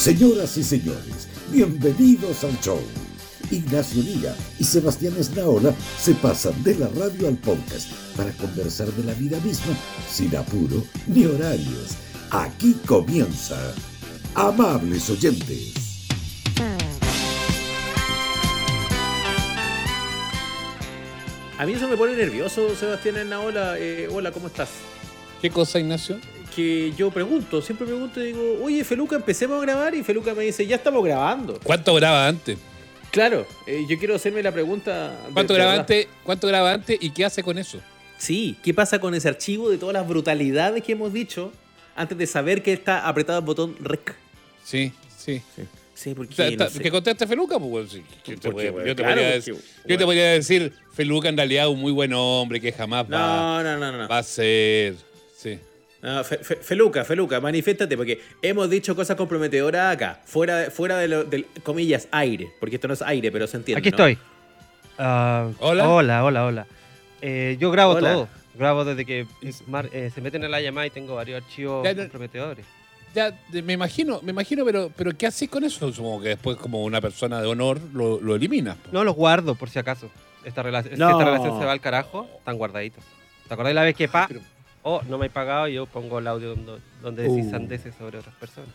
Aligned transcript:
Señoras 0.00 0.56
y 0.56 0.64
señores, 0.64 1.28
bienvenidos 1.52 2.42
al 2.44 2.58
show. 2.60 2.80
Ignacio 3.50 4.02
Liga 4.02 4.34
y 4.58 4.64
Sebastián 4.64 5.12
Esnaola 5.18 5.74
se 5.98 6.14
pasan 6.14 6.64
de 6.64 6.74
la 6.76 6.88
radio 6.88 7.28
al 7.28 7.36
podcast 7.36 7.92
para 8.16 8.32
conversar 8.32 8.86
de 8.92 9.04
la 9.04 9.12
vida 9.12 9.38
misma 9.40 9.76
sin 10.08 10.34
apuro 10.34 10.82
ni 11.06 11.26
horarios. 11.26 11.98
Aquí 12.30 12.78
comienza. 12.86 13.74
Amables 14.34 15.10
oyentes. 15.10 15.74
A 21.58 21.66
mí 21.66 21.74
eso 21.74 21.88
me 21.88 21.98
pone 21.98 22.16
nervioso, 22.16 22.74
Sebastián 22.74 23.18
Esnaola. 23.18 23.78
Eh, 23.78 24.08
hola, 24.10 24.32
¿cómo 24.32 24.46
estás? 24.46 24.70
¿Qué 25.42 25.50
cosa, 25.50 25.78
Ignacio? 25.78 26.18
Que 26.54 26.92
yo 26.96 27.10
pregunto, 27.10 27.62
siempre 27.62 27.86
pregunto 27.86 28.20
y 28.20 28.26
digo, 28.28 28.58
oye, 28.62 28.82
Feluca, 28.84 29.16
empecemos 29.16 29.58
a 29.58 29.62
grabar. 29.62 29.94
Y 29.94 30.02
Feluca 30.02 30.34
me 30.34 30.44
dice, 30.44 30.66
ya 30.66 30.76
estamos 30.76 31.04
grabando. 31.04 31.58
¿Cuánto 31.62 31.94
graba 31.94 32.26
antes? 32.26 32.58
Claro, 33.10 33.46
eh, 33.66 33.84
yo 33.88 33.98
quiero 33.98 34.14
hacerme 34.14 34.42
la 34.42 34.52
pregunta. 34.52 35.16
¿Cuánto 35.32 35.54
graba 35.54 35.74
antes? 35.74 36.06
¿Cuánto 36.24 36.46
graba 36.48 36.72
antes 36.72 36.98
y 37.00 37.10
qué 37.10 37.24
hace 37.24 37.42
con 37.42 37.58
eso? 37.58 37.80
Sí, 38.18 38.56
¿qué 38.62 38.74
pasa 38.74 38.98
con 39.00 39.14
ese 39.14 39.28
archivo 39.28 39.70
de 39.70 39.78
todas 39.78 39.94
las 39.94 40.06
brutalidades 40.06 40.82
que 40.82 40.92
hemos 40.92 41.12
dicho 41.12 41.52
antes 41.96 42.16
de 42.18 42.26
saber 42.26 42.62
que 42.62 42.72
está 42.72 43.08
apretado 43.08 43.38
el 43.38 43.44
botón 43.44 43.76
rec? 43.80 44.14
Sí, 44.64 44.92
sí. 45.16 45.40
Sí, 45.94 46.14
porque 46.14 46.32
O 46.32 46.36
sea, 46.36 46.46
no 46.46 46.50
está- 46.52 46.70
sé. 46.70 46.80
Que 46.80 46.90
conteste 46.90 47.26
Feluca, 47.26 47.58
pues. 47.58 47.90
sí. 47.90 47.98
Yo 47.98 48.04
te, 48.24 48.32
Porque, 48.34 48.50
podría- 48.50 48.70
bueno, 48.72 48.86
yo 48.86 48.96
te 48.96 49.02
claro, 49.02 49.14
podría 49.16 49.28
porque, 49.36 49.36
decir, 49.36 49.54
yo 49.54 49.60
bueno. 49.84 49.98
te 49.98 50.04
podría 50.04 50.30
decir, 50.32 50.72
Feluca 50.94 51.28
en 51.28 51.36
realidad 51.36 51.66
es 51.66 51.72
un 51.74 51.80
muy 51.80 51.92
buen 51.92 52.12
hombre 52.14 52.60
que 52.60 52.72
jamás 52.72 53.04
va, 53.04 53.08
No, 53.08 53.62
no, 53.62 53.78
no, 53.92 53.98
no. 53.98 54.08
va 54.08 54.18
a 54.18 54.22
ser. 54.22 54.94
No, 56.02 56.24
Fe- 56.24 56.38
Fe- 56.38 56.56
Feluca, 56.56 57.04
Feluca, 57.04 57.40
manifiéstate, 57.40 57.94
porque 57.96 58.20
hemos 58.40 58.70
dicho 58.70 58.96
cosas 58.96 59.16
comprometedoras 59.16 59.94
acá, 59.94 60.20
fuera, 60.24 60.56
de- 60.56 60.70
fuera 60.70 60.96
de 60.96 61.08
lo, 61.08 61.24
del, 61.24 61.46
comillas, 61.62 62.08
aire, 62.10 62.50
porque 62.58 62.76
esto 62.76 62.88
no 62.88 62.94
es 62.94 63.02
aire, 63.02 63.30
pero 63.30 63.46
se 63.46 63.58
entiende. 63.58 63.80
Aquí 63.80 63.90
¿no? 63.90 63.96
estoy. 63.96 64.18
Ah, 64.98 65.48
Hola. 65.58 65.88
Hola, 65.88 66.24
hola, 66.24 66.44
hola. 66.46 66.66
Eh, 67.20 67.56
yo 67.60 67.70
grabo 67.70 67.92
Hola. 67.94 68.12
todo. 68.12 68.28
Grabo 68.54 68.84
desde 68.84 69.04
que 69.04 69.26
mar- 69.66 69.88
eh, 69.92 70.10
se 70.14 70.20
meten 70.20 70.42
en 70.44 70.50
la 70.50 70.60
llamada 70.60 70.86
y 70.86 70.90
tengo 70.90 71.14
varios 71.14 71.42
archivos 71.42 71.84
Ya, 71.84 71.94
comprometedores. 71.94 72.66
Ya, 73.14 73.32
de- 73.50 73.62
me 73.62 73.72
imagino, 73.74 74.20
me 74.22 74.30
imagino, 74.30 74.64
pero, 74.64 74.90
pero 74.96 75.12
¿qué 75.16 75.26
haces 75.26 75.48
con 75.48 75.64
eso? 75.64 75.92
Supongo 75.92 76.22
que 76.22 76.28
después, 76.30 76.56
como 76.56 76.82
una 76.84 77.00
persona 77.00 77.40
de 77.40 77.46
honor, 77.48 77.78
lo, 77.92 78.20
lo 78.20 78.34
eliminas. 78.36 78.76
po. 78.76 78.88
No 78.92 79.04
los 79.04 79.14
guardo 79.16 79.54
por 79.54 79.68
si 79.68 79.78
acaso. 79.78 80.10
Esta, 80.44 80.62
No. 80.62 81.18
relación 81.18 81.58
se 81.58 81.64
va 81.66 81.72
al 81.72 81.80
carajo, 81.80 82.26
están 82.38 82.56
guardaditos. 82.56 83.04
¿Te 83.48 83.52
acordás 83.54 83.74
la 83.74 83.82
vez 83.82 83.94
que 83.96 84.08
pa? 84.08 84.26
Pero- 84.28 84.40
Oh, 84.82 85.02
no 85.08 85.18
me 85.18 85.26
he 85.26 85.30
pagado 85.30 85.68
y 85.68 85.74
yo 85.74 85.86
pongo 85.86 86.18
el 86.18 86.26
audio 86.26 86.50
donde, 86.56 86.78
donde 87.02 87.22
decís 87.24 87.46
Uh. 87.46 87.50
sandeces 87.50 87.94
sobre 87.98 88.18
otras 88.18 88.34
personas. 88.36 88.70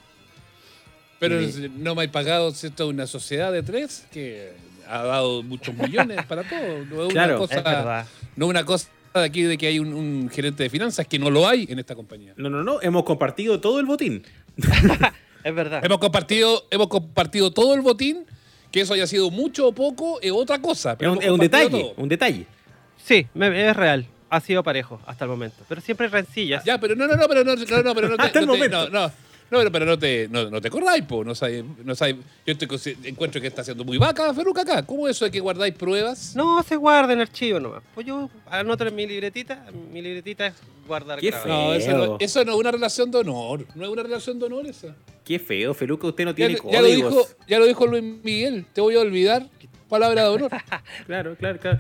Pero 1.20 1.42
Sí. 1.50 1.72
no 1.78 1.96
me 1.96 2.04
hay 2.04 2.08
pagado, 2.10 2.52
¿cierto? 2.52 2.88
Una 2.88 3.08
sociedad 3.08 3.52
de 3.52 3.64
tres 3.64 4.06
que 4.12 4.54
ha 4.88 5.04
dado 5.04 5.42
muchos 5.44 5.74
millones 5.76 6.24
para 6.26 6.44
todo. 6.44 6.86
No 6.90 7.04
es 7.08 7.14
Claro, 7.14 7.38
una 7.38 7.46
Es 7.46 7.50
cosa, 7.50 7.62
verdad. 7.70 8.08
no 8.36 8.48
una 8.48 8.66
cosa 8.66 8.90
de 9.14 9.24
aquí 9.24 9.42
de 9.44 9.58
que 9.58 9.68
hay 9.68 9.80
un, 9.80 9.94
un 9.94 10.30
gerente 10.30 10.62
de 10.64 10.70
finanzas 10.70 11.08
que 11.08 11.18
no 11.18 11.30
lo 11.30 11.48
hay 11.48 11.66
en 11.70 11.80
esta 11.80 11.96
compañía. 11.96 12.34
No, 12.36 12.50
no, 12.50 12.64
no, 12.64 12.82
hemos 12.82 13.04
compartido 13.04 13.60
todo 13.62 13.80
el 13.80 13.86
botín. 13.86 14.24
Es 15.44 15.54
verdad. 15.54 15.86
Hemos 15.86 16.00
compartido, 16.00 16.66
hemos 16.72 16.88
compartido 16.88 17.52
todo 17.52 17.76
el 17.76 17.82
botín, 17.82 18.26
que 18.72 18.82
eso 18.82 18.96
haya 18.96 19.06
sido 19.06 19.30
mucho 19.30 19.68
o 19.68 19.72
poco 19.74 20.20
es 20.20 20.32
otra 20.32 20.60
cosa. 20.60 20.98
Es 21.00 21.08
un, 21.08 21.22
es 21.22 21.38
detalle, 21.40 21.70
todo. 21.70 21.94
un 21.98 22.10
detalle. 22.10 22.48
Sí, 22.98 23.28
me- 23.36 23.70
es 23.70 23.76
real. 23.76 24.08
Ha 24.30 24.40
sido 24.42 24.64
parejo 24.64 25.00
hasta 25.06 25.26
el 25.26 25.30
momento. 25.32 25.58
Pero 25.70 25.82
siempre 25.82 26.08
rencillas. 26.08 26.64
Ya, 26.66 26.80
pero 26.80 26.96
no, 26.96 27.08
no, 27.08 27.16
no, 27.16 27.28
pero 27.28 27.44
no, 27.44 27.56
no, 27.56 27.84
no, 27.84 27.96
pero 27.96 28.10
no 28.10 28.18
te, 28.18 28.24
Hasta 28.24 28.40
el 28.40 28.46
no 28.48 28.54
te- 28.54 28.58
momento. 28.58 28.90
no, 28.90 29.00
no, 29.02 29.08
no, 29.52 29.58
pero, 29.60 29.72
pero 29.72 29.86
no 29.86 30.00
te, 30.00 30.28
no, 30.30 30.50
no 30.50 30.60
te 30.60 30.70
corráis, 30.72 31.04
po, 31.04 31.24
no 31.24 31.36
sabes, 31.36 31.64
no 31.84 31.94
sabes. 31.94 32.16
Yo 32.46 32.52
estoy, 32.54 32.68
consi- 32.68 32.98
encuentro 33.04 33.40
que 33.40 33.48
está 33.48 33.62
haciendo 33.62 33.84
muy 33.86 33.98
vaca, 34.00 34.34
Feruca, 34.34 34.62
acá. 34.64 34.84
¿Cómo 34.86 35.08
es 35.08 35.16
eso 35.16 35.26
de 35.26 35.32
que 35.32 35.40
guardáis 35.40 35.76
pruebas? 35.76 36.36
No, 36.36 36.62
se 36.64 36.76
guarda 36.76 37.14
en 37.14 37.22
archivo 37.22 37.60
nomás. 37.60 37.84
Pues 37.94 38.08
yo 38.08 38.30
anoto 38.50 38.88
en 38.88 38.96
mi 38.96 39.06
libretita. 39.06 39.66
Mi 39.92 40.02
libretita 40.02 40.48
es 40.48 40.56
guardar 40.88 41.20
Qué 41.20 41.30
grabado. 41.30 41.50
No, 41.68 41.74
eso 41.76 41.86
Feo. 41.92 41.98
no, 42.08 42.18
eso 42.20 42.44
no 42.46 42.52
es 42.54 42.58
una 42.58 42.72
relación 42.72 43.12
de 43.12 43.18
honor. 43.20 43.66
No 43.76 43.84
es 43.86 43.90
una 43.92 44.02
relación 44.04 44.40
de 44.40 44.46
honor 44.48 44.66
esa. 44.66 44.96
Qué 45.24 45.38
feo, 45.40 45.74
Feluca, 45.76 46.08
usted 46.08 46.26
no 46.26 46.32
Ya, 46.32 46.36
tiene 46.36 46.56
ya 46.56 46.82
lo 46.82 46.88
códigos. 46.88 47.14
dijo, 47.14 47.28
ya 47.48 47.60
lo 47.60 47.66
dijo 47.68 47.86
Luis 47.86 48.04
Miguel. 48.24 48.66
Te 48.74 48.82
voy 48.82 48.96
a 48.96 49.00
olvidar. 49.02 49.46
Palabra 49.88 50.24
de 50.24 50.30
honor. 50.30 50.52
Claro, 51.06 51.36
claro, 51.36 51.60
claro. 51.60 51.80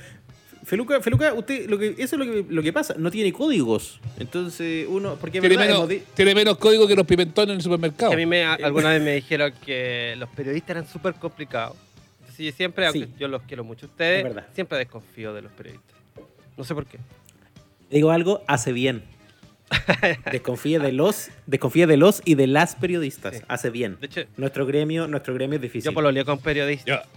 Feluca, 0.65 0.99
Feluca, 1.01 1.33
usted, 1.33 1.69
lo 1.69 1.77
que, 1.77 1.89
eso 1.97 2.15
es 2.15 2.19
lo 2.19 2.25
que, 2.25 2.45
lo 2.49 2.61
que 2.63 2.73
pasa, 2.73 2.95
no 2.97 3.11
tiene 3.11 3.31
códigos. 3.31 3.99
Entonces, 4.19 4.85
uno, 4.89 5.15
porque 5.19 5.39
tiene, 5.39 5.55
verdad, 5.55 5.73
menos, 5.87 5.91
hemos 5.91 6.03
tiene 6.15 6.35
menos 6.35 6.57
código 6.57 6.87
que 6.87 6.95
los 6.95 7.05
pimentones 7.05 7.51
en 7.51 7.55
el 7.57 7.61
supermercado. 7.61 8.09
Que 8.11 8.15
a 8.15 8.17
mí 8.17 8.25
me, 8.25 8.43
alguna 8.43 8.89
vez 8.89 9.01
me 9.01 9.13
dijeron 9.15 9.53
que 9.63 10.15
los 10.17 10.27
periodistas 10.29 10.71
eran 10.71 10.87
súper 10.87 11.13
complicados. 11.15 11.77
Entonces 12.21 12.45
yo 12.47 12.51
siempre, 12.51 12.85
aunque 12.87 13.05
Sí. 13.05 13.13
yo 13.19 13.27
los 13.27 13.43
quiero 13.43 13.63
mucho 13.63 13.85
a 13.85 13.89
ustedes, 13.89 14.25
siempre 14.53 14.77
desconfío 14.79 15.33
de 15.33 15.43
los 15.43 15.51
periodistas. 15.51 15.95
No 16.57 16.63
sé 16.63 16.73
por 16.73 16.85
qué. 16.85 16.97
digo 17.89 18.11
algo, 18.11 18.43
hace 18.47 18.71
bien. 18.73 19.03
Desconfía 20.31 20.79
de 20.79 20.91
los, 20.91 21.29
desconfía 21.47 21.87
de 21.87 21.97
los 21.97 22.21
y 22.25 22.35
de 22.35 22.47
las 22.47 22.75
periodistas. 22.75 23.37
Sí. 23.37 23.41
Hace 23.47 23.69
bien. 23.69 23.97
De 23.99 24.05
hecho, 24.07 24.21
Nuestro 24.37 24.65
gremio, 24.65 25.07
nuestro 25.07 25.33
gremio 25.33 25.55
es 25.55 25.61
difícil. 25.61 25.89
yo 25.89 25.93
pololeo 25.93 26.23
con 26.25 26.39
periodistas. 26.39 26.85
Yo- 27.03 27.09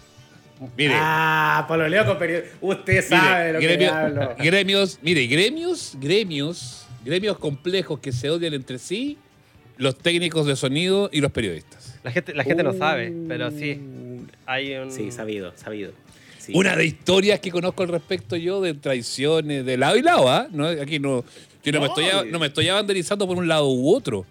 mire, 0.77 0.95
Ah, 0.97 1.65
pololeo 1.69 2.05
con 2.07 2.19
periodistas. 2.19 2.57
Usted 2.61 2.93
mire, 2.93 3.03
sabe 3.03 3.53
lo 3.53 3.59
que 3.61 3.87
hablo. 3.87 4.35
gremios, 4.39 4.99
mire, 5.03 5.27
gremios, 5.27 5.97
gremios, 6.01 6.87
gremios 7.05 7.39
complejos 7.39 8.01
que 8.01 8.13
se 8.13 8.31
odian 8.31 8.55
entre 8.55 8.79
sí, 8.79 9.19
los 9.77 9.97
técnicos 9.99 10.47
de 10.47 10.57
sonido 10.57 11.09
y 11.13 11.21
los 11.21 11.31
periodistas. 11.33 11.99
La 12.03 12.11
gente, 12.13 12.35
la 12.35 12.45
gente 12.45 12.65
sabe, 12.79 13.11
Uh. 13.11 13.29
pero 13.29 13.51
sí. 13.51 13.81
Hay 14.47 14.75
un... 14.75 14.91
Sí, 14.91 15.11
sabido, 15.11 15.53
sabido. 15.57 15.93
Sí. 16.39 16.53
Una 16.55 16.75
de 16.75 16.87
historias 16.87 17.41
que 17.41 17.51
conozco 17.51 17.83
al 17.83 17.91
respecto 17.91 18.35
yo 18.37 18.61
de 18.61 18.73
traiciones 18.75 19.65
de 19.67 19.77
lado 19.77 19.97
y 19.97 20.03
lado, 20.03 20.29
¿ah? 20.31 20.49
No, 20.51 20.67
aquí 20.67 20.99
no, 20.99 21.23
yo 21.63 21.73
no, 21.73 21.81
me 21.81 21.87
No, 21.87 21.93
estoy, 21.93 22.05
a- 22.07 22.21
eh. 22.23 22.29
no 22.31 22.39
me 22.39 22.47
estoy 22.47 22.69
abanderizando 22.69 23.27
por 23.27 23.37
un 23.37 23.47
lado 23.47 23.69
u 23.69 23.95
otro. 23.95 24.25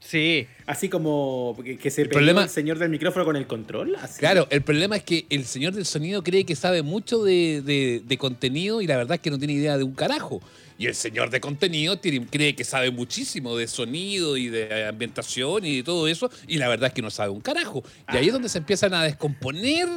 Sí. 0.00 0.46
Así 0.66 0.88
como 0.88 1.56
que, 1.64 1.76
que 1.76 1.90
se 1.90 2.02
El 2.02 2.08
problema- 2.10 2.44
el 2.44 2.48
señor 2.48 2.78
del 2.78 2.88
micrófono 2.90 3.24
con 3.24 3.36
el 3.36 3.46
control. 3.46 3.96
así. 3.96 4.18
Claro, 4.20 4.46
el 4.50 4.62
problema 4.62 4.96
es 4.96 5.02
que 5.02 5.26
el 5.30 5.44
señor 5.44 5.72
del 5.74 5.84
sonido 5.86 6.22
cree 6.22 6.44
que 6.44 6.54
sabe 6.56 6.82
mucho 6.82 7.22
de, 7.24 7.62
de- 7.62 8.02
de 8.04 8.18
contenido 8.18 8.80
y 8.80 8.86
la 8.86 8.96
verdad 8.96 9.14
es 9.16 9.20
que 9.20 9.30
no 9.30 9.38
tiene 9.38 9.54
idea 9.54 9.76
de 9.76 9.84
un 9.84 9.94
carajo. 9.94 10.40
Y 10.80 10.86
el 10.86 10.94
señor 10.94 11.30
de 11.30 11.40
contenido 11.40 11.98
tiene- 11.98 12.24
cree 12.26 12.54
que 12.54 12.62
sabe 12.64 12.92
muchísimo 12.92 13.56
de 13.56 13.66
sonido 13.66 14.36
y 14.36 14.48
de 14.48 14.86
ambientación 14.86 15.64
y 15.64 15.78
de 15.78 15.82
todo 15.82 16.06
eso, 16.06 16.30
y 16.46 16.58
la 16.58 16.68
verdad 16.68 16.88
es 16.88 16.94
que 16.94 17.02
no 17.02 17.10
sabe 17.10 17.30
un 17.30 17.40
carajo. 17.40 17.82
Y 18.12 18.16
ahí 18.16 18.26
es 18.28 18.32
donde 18.32 18.48
se 18.48 18.58
empiezan 18.58 18.94
a 18.94 19.02
descomponer 19.02 19.88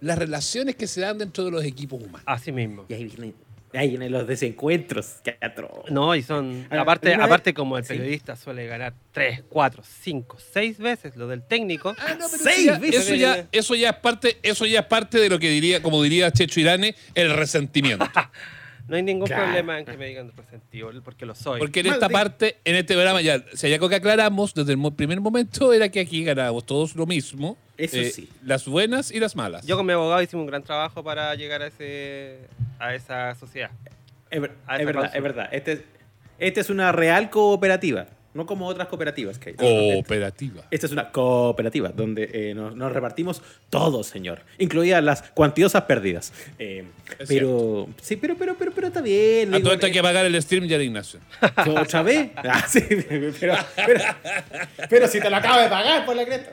las 0.00 0.18
relaciones 0.18 0.76
que 0.76 0.86
se 0.86 1.02
dan 1.02 1.18
dentro 1.18 1.44
de 1.44 1.50
los 1.50 1.62
equipos 1.64 2.00
humanos. 2.02 2.22
Así 2.24 2.52
mismo. 2.52 2.86
Y 2.88 2.94
ahí 2.94 3.04
vienen, 3.04 3.34
ahí 3.78 3.88
vienen 3.90 4.12
los 4.12 4.26
desencuentros. 4.26 5.16
Qué 5.22 5.36
atro. 5.40 5.84
No, 5.90 6.14
y 6.14 6.22
son. 6.22 6.66
Ah, 6.70 6.80
aparte, 6.80 7.10
vez- 7.10 7.18
aparte 7.20 7.54
como 7.54 7.78
el 7.78 7.84
sí. 7.84 7.94
periodista 7.94 8.36
suele 8.36 8.66
ganar 8.66 8.94
3, 9.12 9.42
4, 9.48 9.82
5, 10.02 10.38
6 10.52 10.78
veces 10.78 11.16
lo 11.16 11.28
del 11.28 11.42
técnico. 11.42 11.94
Ah, 11.98 12.16
no, 12.18 12.26
pero 12.30 12.42
Seis 12.42 12.58
eso 12.58 12.72
ya, 12.72 12.78
veces. 12.78 13.00
eso 13.06 13.14
ya, 13.14 13.46
eso 13.52 13.74
ya 13.74 13.90
es 13.90 13.96
parte, 13.96 14.38
eso 14.42 14.66
ya 14.66 14.80
es 14.80 14.86
parte 14.86 15.18
de 15.18 15.28
lo 15.28 15.38
que 15.38 15.48
diría, 15.50 15.82
como 15.82 16.02
diría 16.02 16.30
Checho 16.32 16.60
Irane, 16.60 16.94
el 17.14 17.32
resentimiento. 17.34 18.06
No 18.90 18.96
hay 18.96 19.02
ningún 19.04 19.26
Claro. 19.28 19.44
problema 19.44 19.78
en 19.78 19.84
que 19.86 19.96
me 19.96 20.06
digan 20.06 20.32
resentido, 20.36 20.90
porque 21.04 21.24
lo 21.24 21.34
soy. 21.34 21.60
Porque 21.60 21.80
en 21.80 21.86
esta 21.86 22.08
parte, 22.08 22.56
en 22.64 22.74
este 22.74 22.94
programa, 22.94 23.20
ya, 23.22 23.42
si 23.54 23.68
hay 23.68 23.74
algo 23.74 23.88
que 23.88 23.94
aclaramos 23.94 24.52
desde 24.52 24.72
el 24.72 24.92
primer 24.94 25.20
momento, 25.20 25.72
era 25.72 25.88
que 25.88 26.00
aquí 26.00 26.24
ganábamos 26.24 26.66
todos 26.66 26.96
lo 26.96 27.06
mismo. 27.06 27.56
eh, 27.78 27.84
Eso 27.84 28.14
sí. 28.14 28.28
Las 28.44 28.66
buenas 28.66 29.10
y 29.12 29.20
las 29.20 29.36
malas. 29.36 29.64
Yo 29.64 29.76
con 29.76 29.86
mi 29.86 29.92
abogado 29.92 30.20
hicimos 30.20 30.42
un 30.42 30.48
gran 30.48 30.62
trabajo 30.64 31.02
para 31.04 31.34
llegar 31.36 31.62
a 31.62 31.68
ese 31.68 32.40
a 32.80 32.94
esa 32.94 33.34
sociedad. 33.36 33.70
Es, 34.28 34.40
ver- 34.40 34.52
A 34.66 34.74
es 34.74 34.80
esa 34.82 34.86
verdad, 34.86 35.00
cláusula. 35.02 35.16
es 35.18 35.22
verdad. 35.22 35.48
Este 35.52 35.72
es, 35.72 35.80
esta 36.38 36.60
es 36.60 36.68
una 36.70 36.92
real 36.92 37.30
cooperativa. 37.30 38.06
No 38.32 38.46
como 38.46 38.66
otras 38.66 38.86
cooperativas 38.86 39.38
que 39.38 39.50
hay. 39.50 39.54
Cooperativa. 39.56 40.62
Esta 40.70 40.86
es 40.86 40.92
una 40.92 41.10
cooperativa 41.10 41.88
donde 41.88 42.30
eh, 42.32 42.54
nos, 42.54 42.76
nos 42.76 42.92
repartimos 42.92 43.42
todo, 43.70 44.04
señor, 44.04 44.42
incluidas 44.58 45.02
las 45.02 45.22
cuantiosas 45.22 45.82
pérdidas. 45.82 46.32
Eh, 46.58 46.84
pero, 47.26 47.88
sí, 48.00 48.16
pero, 48.16 48.36
pero, 48.36 48.54
pero, 48.56 48.70
pero 48.72 48.86
está 48.86 49.00
bien. 49.00 49.52
A 49.52 49.56
digo, 49.56 49.68
todo 49.68 49.74
esto 49.74 49.86
hay 49.86 49.92
eh, 49.92 49.94
que 49.94 50.02
pagar 50.02 50.26
el 50.26 50.40
stream 50.42 50.66
ya 50.66 50.78
de 50.78 50.84
Ignacio. 50.84 51.18
¿Otra 51.76 52.02
vez? 52.02 52.30
Ah, 52.36 52.64
sí, 52.68 52.80
pero, 53.40 53.56
pero, 53.74 54.04
pero 54.88 55.08
si 55.08 55.20
te 55.20 55.28
lo 55.28 55.36
acabo 55.36 55.60
de 55.60 55.68
pagar 55.68 56.06
por 56.06 56.14
la 56.14 56.24
cresta. 56.24 56.52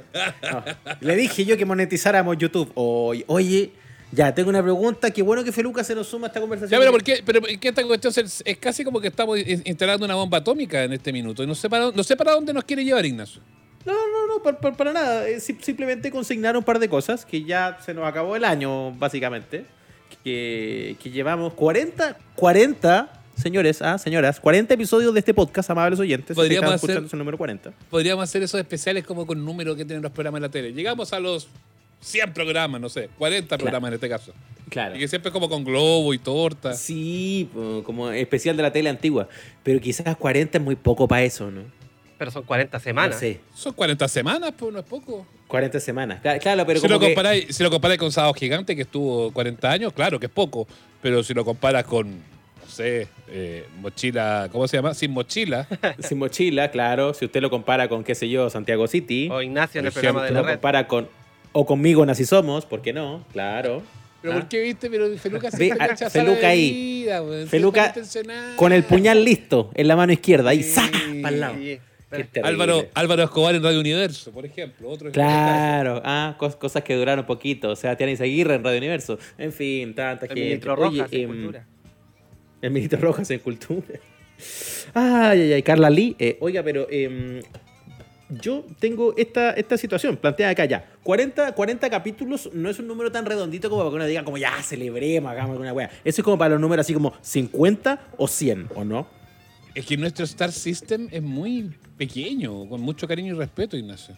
No, 0.51 0.63
Le 0.99 1.15
dije 1.15 1.45
yo 1.45 1.57
que 1.57 1.65
monetizáramos 1.65 2.37
YouTube. 2.37 2.71
Oye, 2.75 3.71
ya 4.11 4.33
tengo 4.33 4.49
una 4.49 4.63
pregunta. 4.63 5.11
Qué 5.11 5.21
bueno 5.21 5.43
que 5.43 5.51
Feluca 5.51 5.83
se 5.83 5.93
nos 5.95 6.07
suma 6.07 6.27
a 6.27 6.29
esta 6.29 6.39
conversación. 6.39 6.71
Ya, 6.71 6.79
pero 6.79 6.91
¿por 6.91 7.03
qué? 7.03 7.21
Pero 7.25 7.41
¿por 7.41 7.59
qué 7.59 7.67
esta 7.69 7.83
cuestión 7.83 8.13
es, 8.25 8.41
es 8.45 8.57
casi 8.57 8.83
como 8.83 8.99
que 9.01 9.07
estamos 9.09 9.37
in- 9.39 9.61
instalando 9.65 10.05
una 10.05 10.15
bomba 10.15 10.37
atómica 10.39 10.83
en 10.83 10.93
este 10.93 11.11
minuto. 11.11 11.43
Y 11.43 11.47
no 11.47 11.55
sé 11.55 11.69
para, 11.69 11.91
no 11.91 12.03
sé 12.03 12.15
para 12.15 12.31
dónde 12.33 12.53
nos 12.53 12.63
quiere 12.63 12.83
llevar 12.85 13.05
Ignacio. 13.05 13.41
No, 13.85 13.93
no, 13.93 14.27
no, 14.27 14.43
para, 14.43 14.59
para- 14.75 14.93
nada. 14.93 15.27
Eh, 15.27 15.39
sim- 15.39 15.59
simplemente 15.61 16.09
consignar 16.11 16.55
un 16.57 16.63
par 16.63 16.79
de 16.79 16.87
cosas 16.89 17.25
que 17.25 17.43
ya 17.43 17.77
se 17.85 17.93
nos 17.93 18.05
acabó 18.05 18.35
el 18.35 18.43
año, 18.45 18.91
básicamente. 18.93 19.65
Que, 20.23 20.95
que 21.01 21.09
llevamos 21.09 21.53
40, 21.53 22.17
40 22.35 23.13
señores, 23.37 23.81
ah, 23.81 23.97
señoras, 23.97 24.39
40 24.39 24.73
episodios 24.73 25.13
de 25.13 25.19
este 25.19 25.33
podcast, 25.33 25.69
amables 25.69 25.99
oyentes. 25.99 26.35
Podríamos 26.35 26.71
hacer- 26.73 27.13
número 27.15 27.37
40. 27.37 27.71
Podríamos 27.89 28.23
hacer 28.23 28.41
esos 28.43 28.59
especiales 28.59 29.05
como 29.05 29.25
con 29.27 29.43
número 29.45 29.75
que 29.75 29.85
tienen 29.85 30.01
los 30.01 30.11
programas 30.11 30.39
en 30.39 30.43
la 30.43 30.49
tele. 30.49 30.73
Llegamos 30.73 31.13
a 31.13 31.19
los 31.19 31.47
100 32.01 32.33
programas, 32.33 32.79
no 32.81 32.89
sé, 32.89 33.09
40 33.17 33.57
programas 33.57 33.89
en 33.89 33.93
este 33.95 34.09
caso. 34.09 34.33
Claro. 34.69 34.95
Y 34.95 34.99
que 34.99 35.07
siempre 35.07 35.29
es 35.29 35.33
como 35.33 35.49
con 35.49 35.63
globo 35.63 36.13
y 36.13 36.19
torta. 36.19 36.73
Sí, 36.73 37.49
como 37.85 38.11
especial 38.11 38.57
de 38.57 38.63
la 38.63 38.71
tele 38.71 38.89
antigua. 38.89 39.27
Pero 39.63 39.79
quizás 39.79 40.15
40 40.17 40.57
es 40.57 40.63
muy 40.63 40.75
poco 40.75 41.07
para 41.07 41.23
eso, 41.23 41.49
¿no? 41.49 41.61
Pero 42.17 42.31
son 42.31 42.43
40 42.43 42.79
semanas. 42.79 43.15
No 43.15 43.19
sé. 43.19 43.39
Son 43.55 43.73
40 43.73 44.07
semanas, 44.07 44.51
pues 44.57 44.73
no 44.73 44.79
es 44.79 44.85
poco. 44.85 45.25
40 45.47 45.79
semanas. 45.79 46.21
Cla- 46.21 46.39
Claro, 46.39 46.65
pero 46.65 46.79
si, 46.79 46.87
como 46.87 46.95
lo 46.95 46.99
que- 46.99 47.05
comparáis, 47.07 47.55
si 47.55 47.63
lo 47.63 47.69
comparáis 47.69 47.99
con 47.99 48.11
Sábado 48.11 48.33
Gigante, 48.33 48.75
que 48.75 48.81
estuvo 48.81 49.31
40 49.31 49.71
años, 49.71 49.93
claro 49.93 50.19
que 50.19 50.25
es 50.25 50.31
poco. 50.31 50.67
Pero 51.01 51.23
si 51.23 51.33
lo 51.33 51.45
comparas 51.45 51.85
con, 51.85 52.11
no 52.11 52.67
sé, 52.67 53.07
eh, 53.29 53.65
mochila, 53.79 54.49
¿cómo 54.51 54.67
se 54.67 54.77
llama? 54.77 54.93
Sin 54.93 55.11
mochila. 55.11 55.65
Sin 55.99 56.17
mochila, 56.17 56.71
claro. 56.71 57.13
Si 57.13 57.23
usted 57.23 57.39
lo 57.41 57.49
compara 57.49 57.87
con, 57.87 58.03
qué 58.03 58.15
sé 58.15 58.27
yo, 58.27 58.49
Santiago 58.49 58.87
City. 58.87 59.29
O 59.31 59.41
Ignacio 59.41 59.79
en 59.79 59.85
el 59.85 59.93
programa 59.93 60.23
de 60.23 60.27
Si 60.29 60.33
la 60.33 60.39
lo 60.41 60.45
red. 60.47 60.53
compara 60.55 60.87
con... 60.87 61.07
O 61.59 61.65
conmigo 61.65 62.05
Nací 62.05 62.23
Somos, 62.23 62.67
¿por 62.67 62.83
qué 62.83 62.93
no? 62.93 63.25
Claro. 63.33 63.81
Pero 64.21 64.33
Ah. 64.33 64.39
¿por 64.39 64.47
qué 64.47 64.61
viste? 64.61 64.89
Pero 64.91 65.15
Feluca 65.17 65.49
Ve, 65.57 65.69
se 65.69 65.73
ah, 65.79 65.87
rechaza 65.87 66.09
Feluca 66.11 66.41
la 66.41 66.47
ahí. 66.49 67.05
weón. 67.07 67.47
Feluca 67.47 67.85
Está. 67.95 68.53
Con 68.55 68.71
el 68.73 68.83
puñal 68.83 69.23
listo 69.23 69.71
en 69.73 69.87
la 69.87 69.95
mano 69.95 70.13
izquierda. 70.13 70.51
Ahí, 70.51 70.61
Sí. 70.61 70.71
¡saca! 70.73 70.99
Para 71.23 71.33
el 71.33 71.39
lado. 71.39 71.55
Sí. 71.55 71.79
Álvaro, 72.43 72.85
Álvaro 72.93 73.23
Escobar 73.23 73.55
en 73.55 73.63
Radio 73.63 73.79
Universo, 73.79 74.31
por 74.31 74.45
ejemplo. 74.45 74.87
Otro 74.89 75.11
Claro, 75.11 76.01
ah, 76.05 76.35
cos- 76.39 76.55
cosas 76.57 76.83
que 76.83 76.95
duraron 76.95 77.25
poquito. 77.25 77.69
O 77.71 77.75
sea, 77.75 77.97
Tiana 77.97 78.11
Izaguirre 78.13 78.53
en 78.55 78.63
Radio 78.63 78.77
Universo. 78.77 79.17
En 79.39 79.51
fin, 79.51 79.95
tanta 79.95 80.25
El 80.25 80.29
gente. 80.29 80.41
ministro 80.43 80.73
Oye, 80.75 80.99
Rojas 80.99 81.13
en 81.13 81.21
em, 81.21 81.27
cultura. 81.27 81.65
El 82.61 82.71
ministro 82.71 82.99
Rojas 83.01 83.31
en 83.31 83.39
Cultura. 83.39 83.99
Ay, 84.93 85.41
ay, 85.41 85.53
ay. 85.53 85.63
Carla 85.63 85.89
Lee. 85.89 86.15
eh, 86.19 86.37
oiga, 86.39 86.61
pero 86.63 86.87
em, 86.89 87.41
yo 88.29 88.65
tengo 88.79 89.13
esta, 89.17 89.51
esta 89.51 89.77
situación 89.77 90.17
planteada 90.17 90.51
acá 90.51 90.65
ya. 90.65 90.85
40, 91.03 91.53
40 91.53 91.89
capítulos 91.89 92.49
no 92.53 92.69
es 92.69 92.79
un 92.79 92.87
número 92.87 93.11
tan 93.11 93.25
redondito 93.25 93.69
como 93.69 93.81
para 93.81 93.91
que 93.91 93.95
uno 93.95 94.05
diga 94.05 94.23
como 94.23 94.37
ya 94.37 94.61
celebremos, 94.61 95.31
hagamos 95.31 95.51
alguna 95.51 95.73
wea. 95.73 95.89
Eso 96.03 96.21
es 96.21 96.23
como 96.23 96.37
para 96.37 96.51
los 96.51 96.61
números 96.61 96.85
así 96.85 96.93
como 96.93 97.13
50 97.21 97.99
o 98.17 98.27
100, 98.27 98.69
¿o 98.75 98.83
no? 98.83 99.07
Es 99.73 99.85
que 99.85 99.95
nuestro 99.95 100.25
Star 100.25 100.51
System 100.51 101.07
es 101.11 101.21
muy 101.21 101.71
pequeño, 101.97 102.67
con 102.67 102.81
mucho 102.81 103.07
cariño 103.07 103.35
y 103.35 103.37
respeto, 103.37 103.77
Ignacio. 103.77 104.17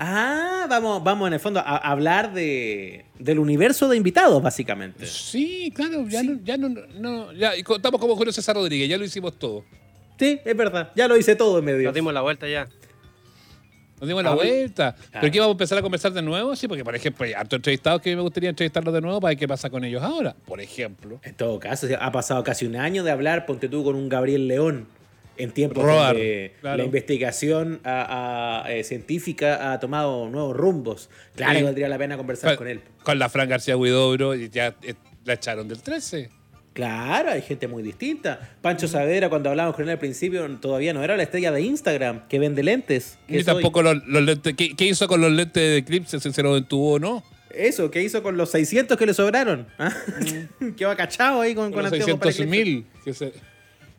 Ah, 0.00 0.66
vamos, 0.70 1.02
vamos 1.02 1.26
en 1.26 1.34
el 1.34 1.40
fondo 1.40 1.58
a 1.58 1.76
hablar 1.76 2.32
de, 2.32 3.04
del 3.18 3.40
universo 3.40 3.88
de 3.88 3.96
invitados, 3.96 4.40
básicamente. 4.40 5.04
Sí, 5.06 5.72
claro, 5.74 6.06
ya 6.08 6.22
no, 6.22 6.38
ya 6.44 6.56
no, 6.56 6.68
no, 6.68 7.32
ya 7.32 7.54
estamos 7.54 8.00
como 8.00 8.14
Julio 8.14 8.32
César 8.32 8.54
Rodríguez, 8.54 8.88
ya 8.88 8.96
lo 8.96 9.04
hicimos 9.04 9.36
todo. 9.36 9.64
Sí, 10.16 10.40
es 10.44 10.56
verdad. 10.56 10.92
Ya 10.94 11.08
lo 11.08 11.16
hice 11.16 11.36
todo 11.36 11.58
en 11.58 11.64
medio. 11.64 11.84
Nos 11.84 11.94
dimos 11.94 12.12
la 12.12 12.20
vuelta 12.20 12.48
ya. 12.48 12.68
Nos 14.00 14.08
dimos 14.08 14.22
la 14.22 14.30
Ah, 14.30 14.34
vuelta. 14.34 14.94
claro. 14.94 15.08
¿Pero 15.20 15.32
qué 15.32 15.40
vamos 15.40 15.52
a 15.52 15.54
empezar 15.54 15.78
a 15.78 15.82
conversar 15.82 16.12
de 16.12 16.22
nuevo? 16.22 16.54
Sí, 16.56 16.68
porque 16.68 16.84
por 16.84 16.94
ejemplo 16.94 17.24
hay 17.26 17.32
hartos 17.32 17.56
entrevistados 17.58 18.00
que 18.02 18.14
me 18.14 18.22
gustaría 18.22 18.50
entrevistarlos 18.50 18.94
de 18.94 19.00
nuevo 19.00 19.20
para 19.20 19.30
ver 19.30 19.38
qué 19.38 19.48
pasa 19.48 19.70
con 19.70 19.84
ellos 19.84 20.02
ahora. 20.02 20.34
Por 20.46 20.60
ejemplo. 20.60 21.20
En 21.22 21.34
todo 21.34 21.58
caso, 21.58 21.86
ha 21.98 22.12
pasado 22.12 22.42
casi 22.44 22.66
un 22.66 22.76
año 22.76 23.02
de 23.04 23.10
hablar, 23.10 23.46
ponte 23.46 23.68
tú, 23.68 23.82
con 23.84 23.96
un 23.96 24.08
Gabriel 24.08 24.46
León, 24.48 24.86
en 25.36 25.52
tiempos 25.52 25.84
donde 25.86 26.54
claro. 26.60 26.78
la 26.78 26.84
investigación 26.84 27.80
a- 27.84 28.62
a- 28.64 28.72
eh, 28.72 28.82
científica 28.84 29.72
ha 29.72 29.78
tomado 29.80 30.28
nuevos 30.28 30.56
rumbos. 30.56 31.10
Claro, 31.36 31.52
Sí. 31.52 31.58
que 31.58 31.64
valdría 31.64 31.88
la 31.88 31.98
pena 31.98 32.16
conversar 32.16 32.50
Con, 32.50 32.58
con 32.58 32.68
él. 32.68 32.80
con 33.02 33.18
la 33.18 33.28
Fran 33.28 33.48
García 33.48 33.76
Huidobro 33.76 34.34
ya 34.34 34.74
eh, 34.82 34.94
la 35.24 35.34
echaron 35.34 35.68
del 35.68 35.80
13. 35.82 36.30
Claro, 36.78 37.30
hay 37.32 37.42
gente 37.42 37.66
muy 37.66 37.82
distinta. 37.82 38.38
Pancho 38.62 38.86
Saavedra, 38.86 39.28
cuando 39.28 39.50
hablábamos 39.50 39.74
con 39.74 39.84
él 39.84 39.90
al 39.90 39.98
principio, 39.98 40.46
todavía 40.60 40.92
no 40.92 41.02
era 41.02 41.16
la 41.16 41.24
estrella 41.24 41.50
de 41.50 41.60
Instagram, 41.62 42.28
que 42.28 42.38
vende 42.38 42.62
lentes. 42.62 43.18
que 43.26 43.38
Ni 43.38 43.42
tampoco 43.42 43.82
los, 43.82 44.06
los 44.06 44.22
lentes. 44.22 44.54
¿Qué, 44.54 44.76
qué 44.76 44.84
hizo 44.84 45.08
con 45.08 45.20
los 45.20 45.32
lentes 45.32 45.60
de 45.60 45.78
Eclipse? 45.78 46.20
¿Se 46.20 46.40
lo 46.40 46.56
entubó 46.56 46.92
o 46.92 46.98
no? 47.00 47.24
Eso, 47.52 47.90
¿qué 47.90 48.00
hizo 48.04 48.22
con 48.22 48.36
los 48.36 48.52
600 48.52 48.96
que 48.96 49.06
le 49.06 49.12
sobraron? 49.12 49.66
¿Ah? 49.78 49.92
Quedó 50.76 50.90
acachado 50.90 51.40
ahí 51.40 51.52
con, 51.56 51.64
Con 51.72 51.72
con 51.72 51.82
los 51.82 51.92
anteojos 51.92 52.20
para 52.20 52.30
600 52.30 52.56
eclipse. 52.56 52.64
mil. 52.64 52.86
que 53.04 53.12
se- 53.12 53.32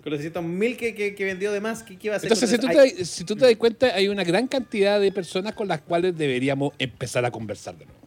Con 0.01 0.11
los 0.13 0.19
600 0.21 0.43
mil 0.45 0.77
que, 0.77 0.95
que, 0.95 1.15
que 1.15 1.25
vendió 1.25 1.51
de 1.51 1.59
más, 1.59 1.83
¿qué, 1.83 1.97
qué 1.97 2.07
iba 2.07 2.13
a 2.13 2.17
hacer? 2.17 2.31
Entonces, 2.31 2.49
si 2.49 2.57
tú, 2.57 2.67
te, 2.69 3.03
si 3.05 3.23
tú 3.25 3.35
te 3.35 3.43
das 3.43 3.55
cuenta, 3.57 3.87
hay 3.93 4.07
una 4.07 4.23
gran 4.23 4.47
cantidad 4.47 5.01
de 5.01 5.11
personas 5.11 5.51
con 5.53 5.67
las 5.67 5.81
cuales 5.81 6.17
deberíamos 6.17 6.71
empezar 6.79 7.25
a 7.25 7.31
conversar 7.31 7.77
de 7.77 7.87
nuevo. 7.87 7.98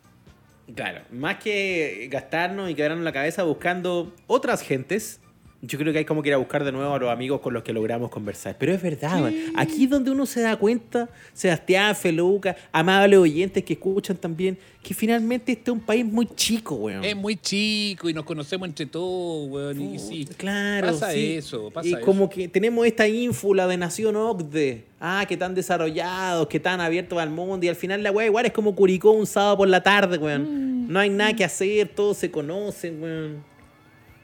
Claro, 0.75 1.03
más 1.11 1.37
que 1.39 2.09
gastarnos 2.11 2.71
y 2.71 2.75
quedarnos 2.75 3.05
la 3.05 3.13
cabeza 3.13 3.43
buscando 3.43 4.15
otras 4.27 4.63
gentes, 4.63 5.21
yo 5.65 5.79
creo 5.79 5.93
que 5.93 6.01
hay 6.01 6.05
como 6.05 6.23
que 6.23 6.31
ir 6.31 6.35
a 6.35 6.39
buscar 6.39 6.65
de 6.65 6.73
nuevo 6.73 6.93
a 6.93 6.99
los 6.99 7.09
amigos 7.09 7.41
con 7.41 7.55
los 7.55 7.63
que 7.63 7.73
logramos 7.73 8.11
conversar. 8.11 8.57
Pero 8.59 8.75
es 8.75 8.83
verdad, 8.83 9.21
man. 9.21 9.33
aquí 9.55 9.85
es 9.85 9.91
donde 9.91 10.11
uno 10.11 10.27
se 10.27 10.41
da 10.41 10.57
cuenta, 10.57 11.09
Sebastián, 11.33 11.95
Feluca, 11.95 12.57
amables 12.73 13.17
oyentes 13.21 13.63
que 13.63 13.75
escuchan 13.75 14.17
también, 14.17 14.59
que 14.83 14.93
finalmente 14.93 15.53
este 15.53 15.71
es 15.71 15.75
un 15.75 15.81
país 15.81 16.05
muy 16.05 16.27
chico, 16.35 16.75
weón. 16.75 17.05
Es 17.05 17.15
muy 17.15 17.37
chico 17.37 18.09
y 18.09 18.13
nos 18.13 18.25
conocemos 18.25 18.69
entre 18.69 18.87
todos, 18.87 19.49
weón. 19.49 19.81
Y 19.95 19.99
sí, 20.01 20.27
Claro, 20.37 20.89
pasa 20.89 21.13
sí. 21.13 21.35
eso, 21.35 21.71
pasa 21.71 21.87
y 21.87 21.93
eso. 21.93 22.01
como 22.05 22.29
que 22.29 22.49
tenemos 22.49 22.85
esta 22.85 23.07
ínfula 23.07 23.69
de 23.69 23.77
nación 23.77 24.17
OCDE. 24.17 24.85
Ah, 24.99 25.25
que 25.29 25.37
tan 25.37 25.55
desarrollados, 25.55 26.49
que 26.49 26.59
tan 26.59 26.81
abiertos 26.81 27.21
al 27.21 27.31
mundo. 27.31 27.65
Y 27.65 27.69
al 27.69 27.77
final 27.77 28.03
la 28.03 28.11
weá 28.11 28.27
igual 28.27 28.47
es 28.47 28.53
como 28.53 28.75
Curicó 28.75 29.13
un 29.13 29.27
sábado 29.27 29.59
por 29.59 29.69
la 29.69 29.81
tarde, 29.83 30.19
weón. 30.19 30.87
Mm. 30.87 30.93
No 30.93 30.99
hay 30.99 31.11
nada 31.11 31.35
que 31.35 31.45
hacer, 31.45 31.87
todos 31.89 32.17
se 32.19 32.33
conocen, 32.33 33.01
weón. 33.01 33.52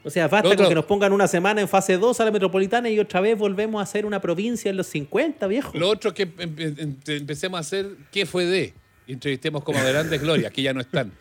O 0.04 0.10
sea, 0.10 0.28
basta 0.28 0.54
con 0.56 0.68
que 0.68 0.74
nos 0.74 0.84
pongan 0.84 1.12
una 1.12 1.26
semana 1.28 1.60
en 1.60 1.68
fase 1.68 1.98
2 1.98 2.20
a 2.20 2.24
la 2.24 2.30
metropolitana 2.30 2.88
y 2.88 2.98
otra 2.98 3.20
vez 3.20 3.36
volvemos 3.36 3.82
a 3.82 3.86
ser 3.86 4.06
una 4.06 4.20
provincia 4.20 4.70
en 4.70 4.76
los 4.76 4.86
50, 4.86 5.46
viejo. 5.46 5.76
Lo 5.76 5.88
otro 5.88 6.14
que 6.14 6.22
em- 6.22 6.54
em- 6.58 6.96
empecemos 7.06 7.58
a 7.58 7.60
hacer 7.60 7.86
qué 8.12 8.24
fue 8.26 8.44
de. 8.46 8.74
Entrevistemos 9.06 9.64
como 9.64 9.78
a 9.78 9.82
grandes 9.82 10.20
glorias, 10.20 10.52
que 10.52 10.62
ya 10.62 10.72
no 10.72 10.80
están. 10.80 11.12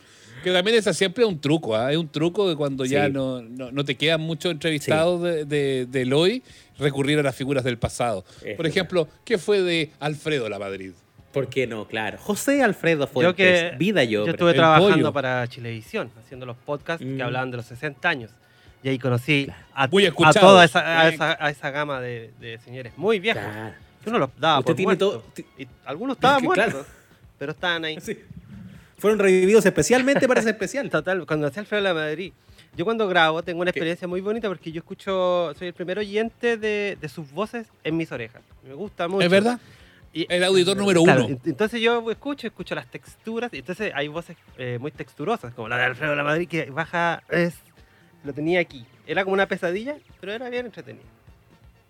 Que 0.44 0.52
también 0.52 0.78
esa 0.78 0.94
siempre 0.94 1.24
es 1.24 1.30
un 1.30 1.42
truco, 1.42 1.76
¿ah? 1.76 1.92
es 1.92 1.98
un 1.98 2.08
truco 2.10 2.48
de 2.48 2.56
cuando 2.56 2.86
ya 2.86 3.10
no, 3.10 3.42
no, 3.42 3.72
no 3.72 3.84
te 3.84 3.96
quedan 3.96 4.22
muchos 4.22 4.52
entrevistados 4.52 5.22
de, 5.24 5.46
de, 5.46 5.86
del 5.88 6.14
hoy, 6.14 6.44
recurrir 6.78 7.18
a 7.20 7.24
las 7.24 7.36
figuras 7.36 7.64
del 7.64 7.78
pasado. 7.80 8.24
Es 8.28 8.34
Por 8.36 8.46
verdad. 8.50 8.66
ejemplo, 8.68 9.08
¿qué 9.26 9.38
fue 9.38 9.62
de 9.62 9.92
Alfredo 10.00 10.48
La 10.48 10.60
Madrid? 10.60 10.92
¿Por 11.34 11.50
qué 11.50 11.66
no? 11.66 11.88
Claro. 11.88 12.18
José 12.20 12.62
Alfredo 12.62 13.08
Fuentes, 13.08 13.32
Yo 13.32 13.36
que 13.36 13.76
vida 13.78 14.04
yo. 14.04 14.26
yo 14.26 14.32
estuve 14.32 14.54
trabajando 14.54 14.96
pollo. 14.96 15.14
para 15.14 15.48
Chilevisión, 15.48 16.12
haciendo 16.20 16.46
los 16.46 16.56
podcasts 16.58 17.06
Mm. 17.06 17.18
que 17.18 17.24
hablaban 17.24 17.50
de 17.52 17.58
los 17.58 17.66
60 17.66 18.08
años. 18.08 18.32
Y 18.84 18.90
ahí 18.90 19.00
conocí 19.00 19.48
a, 19.74 19.88
Muy 19.88 20.06
a 20.06 20.12
toda 20.34 20.64
esa, 20.64 21.02
a 21.02 21.10
esa, 21.10 21.38
a 21.44 21.50
esa 21.50 21.72
gama 21.72 22.00
de, 22.00 22.32
de 22.40 22.58
señores 22.60 22.94
muy 22.98 23.20
viejos. 23.20 23.44
Claro. 23.44 23.74
Que 24.04 24.10
uno 24.10 24.20
los 24.20 24.30
daba 24.40 24.60
Usted 24.60 24.68
por 24.72 24.76
tiene 24.76 24.88
muertos. 24.88 25.24
todo- 25.34 25.46
Y 25.58 25.68
algunos 25.86 26.18
estaban 26.18 26.44
Es 26.44 26.44
que, 26.50 26.54
claro. 26.54 26.72
muertos, 26.72 26.94
pero 27.40 27.52
estaban 27.52 27.86
ahí. 27.86 27.98
Sí. 28.02 28.20
Fueron 28.98 29.20
revividos 29.20 29.66
especialmente 29.66 30.28
para 30.28 30.40
ese 30.40 30.52
especial. 30.52 30.90
Total, 30.92 31.26
cuando 31.26 31.48
hacía 31.48 31.62
Alfredo 31.62 31.84
de 31.84 31.90
la 31.90 31.94
Madrid. 31.94 32.34
Yo 32.76 32.86
cuando 32.86 33.08
grabo 33.08 33.42
tengo 33.42 33.62
una 33.62 33.72
¿Qué? 33.72 33.80
experiencia 33.80 34.08
muy 34.08 34.22
bonita 34.22 34.48
porque 34.48 34.72
yo 34.72 34.80
escucho, 34.80 35.52
soy 35.58 35.70
el 35.70 35.74
primer 35.74 35.98
oyente 35.98 36.58
de, 36.58 36.96
de 37.02 37.10
sus 37.10 37.32
voces 37.32 37.66
en 37.84 37.98
mis 37.98 38.12
orejas. 38.12 38.44
Me 38.68 38.76
gusta 38.76 39.08
mucho. 39.08 39.26
¿Es 39.26 39.32
verdad? 39.32 39.60
Y- 40.14 40.28
El 40.30 40.44
auditor 40.44 40.78
número 40.78 41.04
Claro, 41.04 41.26
uno. 41.26 41.36
ent- 41.38 41.42
entonces 41.46 41.82
yo 41.82 42.10
escucho, 42.12 42.46
escucho 42.46 42.76
las 42.76 42.86
texturas, 42.86 43.52
y 43.54 43.58
entonces 43.58 43.92
hay 43.96 44.08
voces 44.08 44.38
eh, 44.60 44.78
muy 44.80 44.92
texturosas, 44.92 45.54
como 45.56 45.68
la 45.70 45.78
de 45.78 45.84
Alfredo 45.86 46.12
de 46.12 46.18
la 46.18 46.24
Madrid, 46.24 46.48
que 46.48 46.66
baja, 46.70 47.24
es, 47.30 47.56
lo 48.24 48.34
tenía 48.34 48.60
aquí. 48.60 48.86
Era 49.06 49.24
como 49.24 49.34
una 49.34 49.48
pesadilla, 49.48 49.96
pero 50.20 50.34
era 50.34 50.50
bien 50.50 50.66
entretenido. 50.66 51.06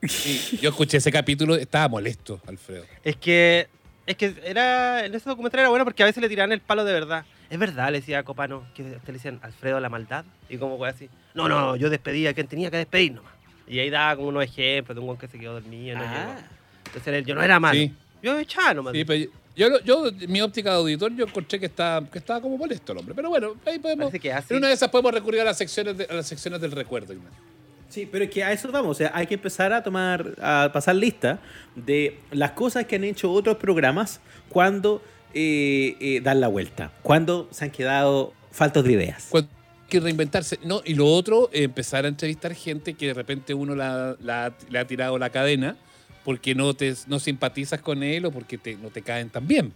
Sí, 0.04 0.60
yo 0.62 0.70
escuché 0.70 0.98
ese 0.98 1.12
capítulo, 1.12 1.56
estaba 1.56 1.88
molesto, 1.88 2.40
Alfredo. 2.48 2.86
Es 3.04 3.16
que, 3.16 3.68
es 4.06 4.16
que 4.16 4.36
era, 4.46 5.06
en 5.06 5.16
ese 5.16 5.28
documental 5.28 5.62
era 5.62 5.70
bueno 5.70 5.86
porque 5.86 6.04
a 6.04 6.06
veces 6.06 6.22
le 6.22 6.30
tiraban 6.30 6.52
el 6.52 6.62
palo 6.62 6.86
de 6.86 6.94
verdad. 6.94 7.26
Es 7.50 7.58
verdad, 7.58 7.92
le 7.92 8.00
decía 8.00 8.20
a 8.20 8.24
Copano, 8.24 8.68
que 8.76 8.84
a 8.84 8.86
usted 8.98 9.08
le 9.08 9.14
decían 9.14 9.40
Alfredo 9.42 9.80
la 9.80 9.90
maldad, 9.90 10.26
y 10.50 10.58
como 10.58 10.78
fue 10.78 10.90
así. 10.90 11.10
No, 11.34 11.48
no, 11.50 11.76
yo 11.76 11.90
despedí 11.90 12.28
a 12.28 12.34
quien 12.34 12.48
tenía 12.48 12.70
que 12.70 12.78
despedir 12.78 13.14
nomás. 13.14 13.34
Y 13.68 13.80
ahí 13.80 13.90
daba 13.90 14.16
como 14.16 14.28
unos 14.30 14.44
ejemplos 14.44 14.96
de 14.96 15.00
un 15.00 15.08
güey 15.08 15.18
que 15.18 15.28
se 15.28 15.40
quedó 15.40 15.54
dormido. 15.54 15.98
no. 15.98 16.04
Ah, 16.06 16.38
Entonces 16.86 17.14
él, 17.14 17.26
yo 17.26 17.36
no 17.36 17.42
era 17.42 17.60
malo. 17.60 17.78
Sí. 17.80 17.94
Yo 18.22 18.38
echaba 18.38 18.74
nomás. 18.74 18.94
Sí, 18.94 19.04
pero 19.04 19.32
yo, 19.58 19.70
lo- 19.70 19.82
yo, 19.82 20.04
mi 20.28 20.40
óptica 20.42 20.70
de 20.72 20.76
auditor, 20.78 21.14
yo 21.16 21.26
encontré 21.26 21.60
que 21.60 21.66
estaba, 21.66 22.08
que 22.10 22.20
estaba 22.20 22.40
como 22.42 22.58
molesto 22.58 22.92
el 22.94 23.00
hombre. 23.00 23.14
Pero 23.16 23.30
bueno, 23.30 23.56
ahí 23.66 23.80
podemos. 23.80 24.12
Que 24.14 24.32
así. 24.32 24.48
En 24.54 24.58
una 24.58 24.68
de 24.68 24.74
esas 24.74 24.90
podemos 24.90 25.12
recurrir 25.14 25.42
a 25.42 25.44
las 25.46 25.58
secciones, 25.58 25.98
de- 25.98 26.06
a 26.06 26.14
las 26.14 26.28
secciones 26.28 26.62
del 26.62 26.72
recuerdo, 26.72 27.14
Ignacio. 27.14 27.42
Sí, 27.90 28.08
pero 28.10 28.26
es 28.26 28.30
que 28.32 28.44
a 28.44 28.52
eso 28.52 28.70
vamos, 28.72 28.92
o 28.92 28.94
sea, 28.98 29.12
hay 29.14 29.28
que 29.28 29.34
empezar 29.36 29.72
a 29.74 29.82
tomar, 29.82 30.34
a 30.42 30.70
pasar 30.74 30.96
lista 30.96 31.40
de 31.76 32.20
las 32.32 32.52
cosas 32.52 32.86
que 32.86 32.98
han 32.98 33.04
hecho 33.06 33.32
otros 33.32 33.56
programas 33.58 34.20
cuando 34.50 35.02
eh, 35.34 35.96
eh, 36.00 36.20
dan 36.22 36.42
la 36.42 36.48
vuelta, 36.50 36.92
cuando 37.02 37.48
se 37.52 37.66
han 37.66 37.72
quedado 37.72 38.34
faltos 38.52 38.84
de 38.84 38.92
ideas. 38.94 39.28
Cuando 39.30 39.50
que 39.88 40.02
reinventarse. 40.02 40.60
No, 40.66 40.82
y 40.84 40.96
lo 40.96 41.06
otro, 41.08 41.50
empezar 41.54 42.04
a 42.04 42.10
entrevistar 42.10 42.54
gente 42.54 42.96
que 42.96 43.08
de 43.08 43.14
repente 43.14 43.54
uno 43.54 43.74
la, 43.74 44.18
la- 44.22 44.54
le 44.70 44.80
ha 44.80 44.86
tirado 44.86 45.18
la 45.18 45.30
cadena 45.30 45.78
porque 46.28 46.54
no 46.56 46.74
te 46.74 46.94
no 47.08 47.20
simpatizas 47.20 47.80
con 47.82 48.04
él 48.04 48.26
o 48.26 48.32
porque 48.32 48.58
te, 48.58 48.76
no 48.76 48.90
te 48.90 49.02
caen 49.02 49.30
tan 49.30 49.48
bien. 49.48 49.72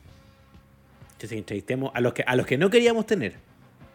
Entonces 1.13 1.37
entrevistemos 1.37 1.91
a 1.93 2.01
los 2.01 2.13
que 2.13 2.23
a 2.27 2.35
los 2.35 2.45
que 2.45 2.57
no 2.57 2.69
queríamos 2.69 3.05
tener. 3.05 3.35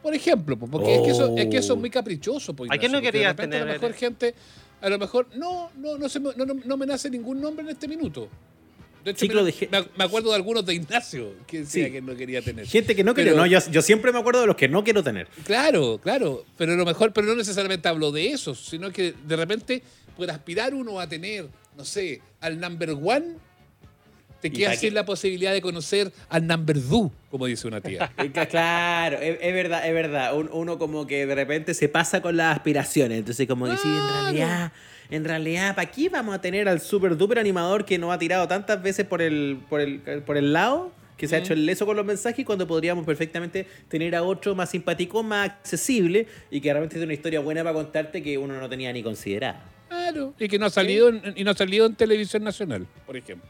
Por 0.02 0.14
ejemplo, 0.14 0.56
porque 0.56 0.94
es, 0.94 1.02
que 1.02 1.10
eso, 1.10 1.36
es 1.36 1.46
que 1.48 1.58
eso 1.58 1.74
Oh. 1.74 1.76
es 1.76 1.80
muy 1.80 1.90
caprichoso. 1.90 2.54
Pues, 2.54 2.70
¿A 2.70 2.78
quién 2.78 2.92
no 2.92 3.02
querías 3.02 3.32
repente 3.36 3.56
A 3.56 3.58
lo 3.60 3.64
tener? 3.66 3.80
mejor 3.82 3.94
gente, 3.98 4.34
a 4.80 4.88
lo 4.88 4.98
mejor 4.98 5.26
no, 5.36 5.70
no, 5.76 5.98
no, 5.98 6.08
se 6.08 6.18
no, 6.18 6.32
no- 6.34 6.54
no 6.64 6.76
me 6.78 6.86
nace 6.86 7.10
ningún 7.10 7.42
nombre 7.42 7.62
en 7.62 7.72
este 7.72 7.86
minuto. 7.88 8.28
De 9.04 9.10
hecho, 9.10 9.20
Ciclo 9.20 9.40
me, 9.42 9.46
de 9.46 9.52
ge- 9.52 9.68
me- 9.70 9.84
me 9.98 10.04
acuerdo 10.04 10.30
de 10.30 10.36
algunos 10.36 10.64
de 10.64 10.72
Ignacio 10.74 11.34
que 11.46 11.58
decía 11.60 11.86
Sí. 11.86 11.92
que 11.92 12.00
no 12.00 12.16
quería 12.16 12.40
tener. 12.40 12.66
Gente 12.66 12.96
que 12.96 13.04
no. 13.04 13.12
Pero- 13.12 13.36
No, 13.36 13.44
yo, 13.44 13.58
yo 13.70 13.82
siempre 13.82 14.12
me 14.12 14.18
acuerdo 14.18 14.40
de 14.40 14.46
los 14.46 14.56
que 14.56 14.68
no 14.68 14.82
quiero 14.82 15.02
tener. 15.02 15.28
Claro, 15.44 16.00
claro, 16.02 16.46
pero 16.56 16.72
a 16.72 16.76
lo 16.76 16.86
mejor, 16.86 17.12
pero 17.12 17.26
no 17.26 17.36
necesariamente 17.36 17.86
hablo 17.86 18.12
de 18.12 18.30
esos, 18.30 18.64
sino 18.66 18.90
que 18.90 19.12
de 19.26 19.36
repente 19.36 19.82
puede 20.16 20.32
aspirar 20.32 20.72
uno 20.74 20.98
a 20.98 21.06
tener, 21.08 21.46
no 21.76 21.84
sé, 21.84 22.20
al 22.40 22.58
number 22.58 22.90
one, 22.90 23.34
te 24.40 24.48
¿Y 24.48 24.50
queda 24.50 24.74
sin 24.76 24.94
la 24.94 25.04
posibilidad 25.04 25.52
de 25.52 25.60
conocer 25.62 26.12
al 26.28 26.46
number 26.46 26.78
two, 26.80 27.10
como 27.30 27.46
dice 27.46 27.66
una 27.68 27.80
tía. 27.80 28.10
Claro, 28.50 29.18
es, 29.18 29.38
es 29.40 29.54
verdad, 29.54 29.86
es 29.86 29.94
verdad. 29.94 30.36
Un- 30.36 30.50
uno 30.52 30.78
como 30.78 31.06
que 31.06 31.26
de 31.26 31.34
repente 31.34 31.74
se 31.74 31.88
pasa 31.88 32.20
con 32.20 32.36
las 32.36 32.56
aspiraciones. 32.56 33.18
Entonces, 33.18 33.46
como 33.46 33.66
que 33.66 33.76
sí, 33.76 33.88
en 33.88 34.08
realidad, 34.24 34.72
en 35.10 35.24
realidad, 35.24 35.74
¿para 35.74 35.90
qué 35.90 36.08
vamos 36.08 36.34
a 36.34 36.40
tener 36.40 36.68
al 36.68 36.80
super 36.80 37.16
duper 37.16 37.38
animador 37.38 37.84
que 37.84 37.98
nos 37.98 38.12
ha 38.12 38.18
tirado 38.18 38.46
tantas 38.48 38.82
veces 38.82 39.06
por 39.06 39.22
el, 39.22 39.58
por 39.68 39.80
el, 39.80 40.00
por 40.26 40.36
el 40.36 40.52
lado? 40.52 40.92
Que 41.16 41.26
se 41.26 41.34
ha 41.36 41.38
hecho 41.38 41.54
el 41.54 41.64
leso 41.64 41.86
con 41.86 41.96
los 41.96 42.04
mensajes 42.04 42.44
cuando 42.44 42.66
podríamos 42.66 43.06
perfectamente 43.06 43.66
tener 43.88 44.14
a 44.14 44.22
otro 44.22 44.54
más 44.54 44.68
simpático, 44.68 45.22
más 45.22 45.48
accesible 45.48 46.26
y 46.50 46.60
que 46.60 46.70
realmente 46.70 46.96
tiene 46.96 47.06
una 47.06 47.14
historia 47.14 47.40
buena 47.40 47.62
para 47.62 47.72
contarte 47.72 48.22
que 48.22 48.36
uno 48.36 48.60
no 48.60 48.68
tenía 48.68 48.92
ni 48.92 49.02
considerado. 49.02 49.56
Claro, 49.88 50.34
y 50.38 50.48
que 50.48 50.58
no 50.58 50.66
ha 50.66 50.70
salido 50.70 51.08
en, 51.08 51.34
y 51.36 51.44
no 51.44 51.52
ha 51.52 51.54
salido 51.54 51.86
en 51.86 51.94
televisión 51.94 52.44
nacional, 52.44 52.86
por 53.06 53.16
ejemplo. 53.16 53.48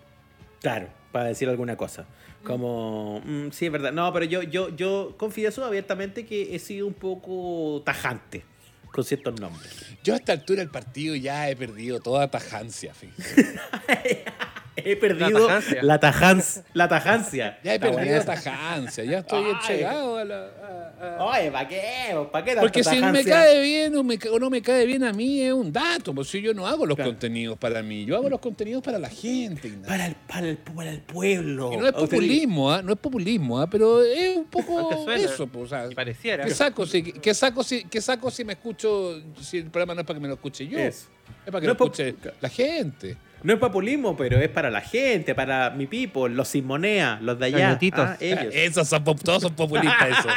Claro, 0.60 0.88
para 1.12 1.26
decir 1.26 1.48
alguna 1.48 1.76
cosa. 1.76 2.06
Como, 2.42 3.20
mm, 3.24 3.50
sí, 3.50 3.66
es 3.66 3.72
verdad. 3.72 3.92
No, 3.92 4.12
pero 4.12 4.24
yo, 4.24 4.42
yo, 4.42 4.74
yo 4.74 5.14
confieso 5.16 5.64
abiertamente 5.64 6.26
que 6.26 6.54
he 6.54 6.58
sido 6.58 6.86
un 6.86 6.94
poco 6.94 7.82
tajante 7.84 8.44
con 8.92 9.04
ciertos 9.04 9.40
nombres. 9.40 9.96
Yo 10.04 10.14
a 10.14 10.16
esta 10.16 10.32
altura 10.32 10.60
del 10.60 10.70
partido 10.70 11.16
ya 11.16 11.50
he 11.50 11.56
perdido 11.56 12.00
toda 12.00 12.30
tajancia, 12.30 12.94
fíjate. 12.94 13.54
He 14.76 14.94
perdido 14.96 15.48
la 15.82 15.98
tajancia. 15.98 16.64
La 16.74 16.88
tajancia. 16.88 17.58
Ya 17.64 17.74
he 17.74 17.80
perdido 17.80 18.16
esa. 18.16 18.34
tajancia, 18.34 19.04
ya 19.04 19.18
estoy 19.20 19.44
Ay. 19.44 19.50
entregado 19.50 20.16
a 20.18 20.24
la... 20.24 20.36
a- 20.36 21.16
a- 21.18 21.24
Oye, 21.24 21.50
¿para 21.50 21.68
qué? 21.68 21.82
¿Para 22.30 22.44
qué 22.44 22.50
tanta 22.52 22.60
Porque 22.62 22.84
si 22.84 22.96
me 22.96 23.00
tajancia? 23.00 23.32
cae 23.34 23.62
bien 23.62 23.96
o, 23.96 24.02
me 24.04 24.18
o 24.30 24.38
no 24.38 24.50
me 24.50 24.60
cae 24.62 24.84
bien 24.86 25.02
a 25.04 25.12
mí 25.12 25.40
es 25.40 25.52
un 25.52 25.72
dato, 25.72 26.14
pues 26.14 26.28
si 26.28 26.40
yo 26.42 26.52
no 26.54 26.66
hago 26.66 26.84
los 26.86 26.96
Claro. 26.96 27.10
contenidos 27.12 27.58
para 27.58 27.82
mí, 27.82 28.04
yo 28.04 28.16
hago 28.16 28.28
los 28.28 28.40
contenidos 28.40 28.82
para 28.82 28.98
la 28.98 29.08
gente. 29.08 29.68
Ignacio. 29.68 29.88
Para 29.88 30.06
el, 30.06 30.14
para 30.14 30.48
el, 30.48 30.56
para 30.58 30.90
el 30.90 31.00
pueblo. 31.00 31.72
Y 31.72 31.76
no 31.78 31.86
es 31.86 31.92
populismo, 31.92 32.70
¿ah? 32.72 32.82
no 32.82 32.92
es 32.92 32.98
populismo, 32.98 33.60
¿ah? 33.60 33.68
pero 33.70 34.02
es 34.02 34.36
un 34.36 34.44
poco 34.46 35.10
eso. 35.12 35.46
Pues, 35.46 35.64
o 35.64 35.68
sea, 35.68 35.88
Y 35.90 35.94
pareciera. 35.94 36.44
¿qué, 36.44 36.54
saco 36.54 36.86
si, 36.86 37.02
qué, 37.02 37.34
saco 37.34 37.62
si, 37.62 37.84
¿Qué 37.84 38.00
saco 38.00 38.30
si 38.30 38.44
me 38.44 38.52
escucho, 38.54 39.20
si 39.40 39.58
el 39.58 39.64
programa 39.70 39.94
no 39.94 40.00
es 40.02 40.06
para 40.06 40.16
que 40.18 40.22
me 40.22 40.28
lo 40.28 40.34
escuche 40.34 40.66
yo? 40.66 40.78
Eso. 40.78 41.08
Es 41.44 41.50
para 41.50 41.60
que 41.60 41.66
No 41.66 41.74
lo 41.78 41.84
escuche 41.84 42.14
la 42.40 42.48
gente. 42.48 43.16
No 43.42 43.52
es 43.52 43.58
populismo, 43.60 44.16
pero 44.16 44.38
es 44.40 44.48
para 44.48 44.70
la 44.70 44.80
gente, 44.80 45.34
para 45.34 45.70
mi 45.70 45.86
people, 45.86 46.28
los 46.34 46.48
sin 46.48 46.66
moneda, 46.66 47.18
los 47.22 47.38
de 47.38 47.46
allá. 47.46 47.78
Ah, 47.92 48.16
ellos. 48.18 48.46
Esos 48.54 48.88
son, 48.88 49.04
pop- 49.04 49.20
todos 49.22 49.42
son 49.42 49.54
populistas, 49.54 50.18
eso. 50.18 50.28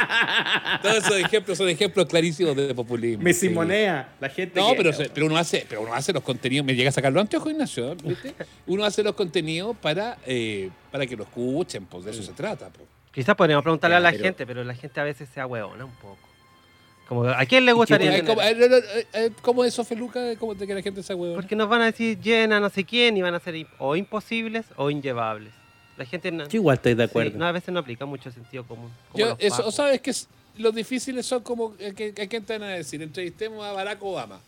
Todos 0.82 0.96
esos 0.98 1.16
ejemplos 1.16 1.58
son 1.58 1.68
ejemplos 1.68 2.06
clarísimos 2.06 2.54
de 2.54 2.74
populismo. 2.74 3.24
Sí. 3.26 3.34
sin 3.34 3.54
moneda, 3.54 4.10
la 4.20 4.28
gente. 4.28 4.60
No, 4.60 4.70
que- 4.70 4.76
pero, 4.76 4.92
se- 4.92 5.08
pero 5.10 5.26
uno 5.26 5.36
hace, 5.36 5.66
pero 5.68 5.82
uno 5.82 5.94
hace 5.94 6.12
los 6.12 6.22
contenidos. 6.22 6.64
Me 6.64 6.74
llega 6.74 6.90
a 6.90 6.92
sacar 6.92 7.12
los 7.12 7.20
anteojos, 7.22 7.50
Ignacio, 7.50 7.96
¿viste? 8.04 8.34
Uno 8.66 8.84
hace 8.84 9.02
los 9.02 9.14
contenidos 9.14 9.76
para, 9.78 10.18
eh, 10.26 10.70
para 10.92 11.06
que 11.06 11.16
lo 11.16 11.24
escuchen, 11.24 11.86
pues 11.86 12.04
de 12.04 12.10
eso 12.12 12.22
se 12.22 12.32
trata. 12.32 12.68
Pues. 12.68 12.86
Quizás 13.12 13.34
podríamos 13.34 13.62
preguntarle 13.64 13.94
Ya, 13.94 13.98
a 13.98 14.00
la 14.00 14.10
pero- 14.12 14.24
gente, 14.24 14.46
pero 14.46 14.62
la 14.62 14.74
gente 14.74 15.00
a 15.00 15.04
veces 15.04 15.28
se 15.34 15.40
ahueona 15.40 15.84
un 15.84 15.94
poco. 15.96 16.18
Como, 17.10 17.24
¿a 17.24 17.44
quién 17.44 17.64
le 17.64 17.72
gustaría 17.72 18.08
Ay, 18.12 18.20
tener? 18.20 18.36
¿Cómo, 18.36 18.40
eh, 18.40 18.84
eh, 18.94 19.06
eh, 19.14 19.30
¿Cómo 19.42 19.64
es 19.64 19.72
eso, 19.74 19.84
Feluca? 19.84 20.20
¿Cómo 20.38 20.54
de 20.54 20.64
que 20.64 20.72
la 20.76 20.80
gente 20.80 21.02
se 21.02 21.12
huevona? 21.12 21.40
Porque 21.42 21.56
nos 21.56 21.68
van 21.68 21.82
a 21.82 21.86
decir 21.86 22.16
llena 22.20 22.60
no 22.60 22.70
sé 22.70 22.84
quién 22.84 23.16
y 23.16 23.22
van 23.22 23.34
a 23.34 23.40
ser 23.40 23.66
o 23.80 23.96
imposibles 23.96 24.66
o 24.76 24.90
inllevables. 24.90 25.52
La 25.96 26.04
gente 26.04 26.30
no, 26.30 26.44
Yo 26.48 26.60
igual 26.60 26.76
estoy 26.76 26.94
de 26.94 27.02
sí, 27.02 27.10
acuerdo. 27.10 27.36
no, 27.36 27.46
a 27.46 27.50
veces 27.50 27.74
no 27.74 27.80
aplica 27.80 28.06
mucho 28.06 28.30
sentido 28.30 28.62
común. 28.64 28.92
como 29.10 29.24
Yo, 29.26 29.36
eso, 29.40 29.56
pacos. 29.56 29.74
¿sabes 29.74 30.00
que 30.00 30.12
Los 30.58 30.72
difíciles 30.72 31.26
son 31.26 31.42
como. 31.42 31.74
eh, 31.80 31.92
que- 31.96 32.14
que- 32.14 32.22
¿A 32.22 32.28
quién 32.28 32.44
te 32.44 32.52
van 32.56 32.62
a 32.68 32.74
decir? 32.74 33.02
Entrevistemos 33.02 33.64
a 33.64 33.72
Barack 33.72 34.00
Obama. 34.04 34.38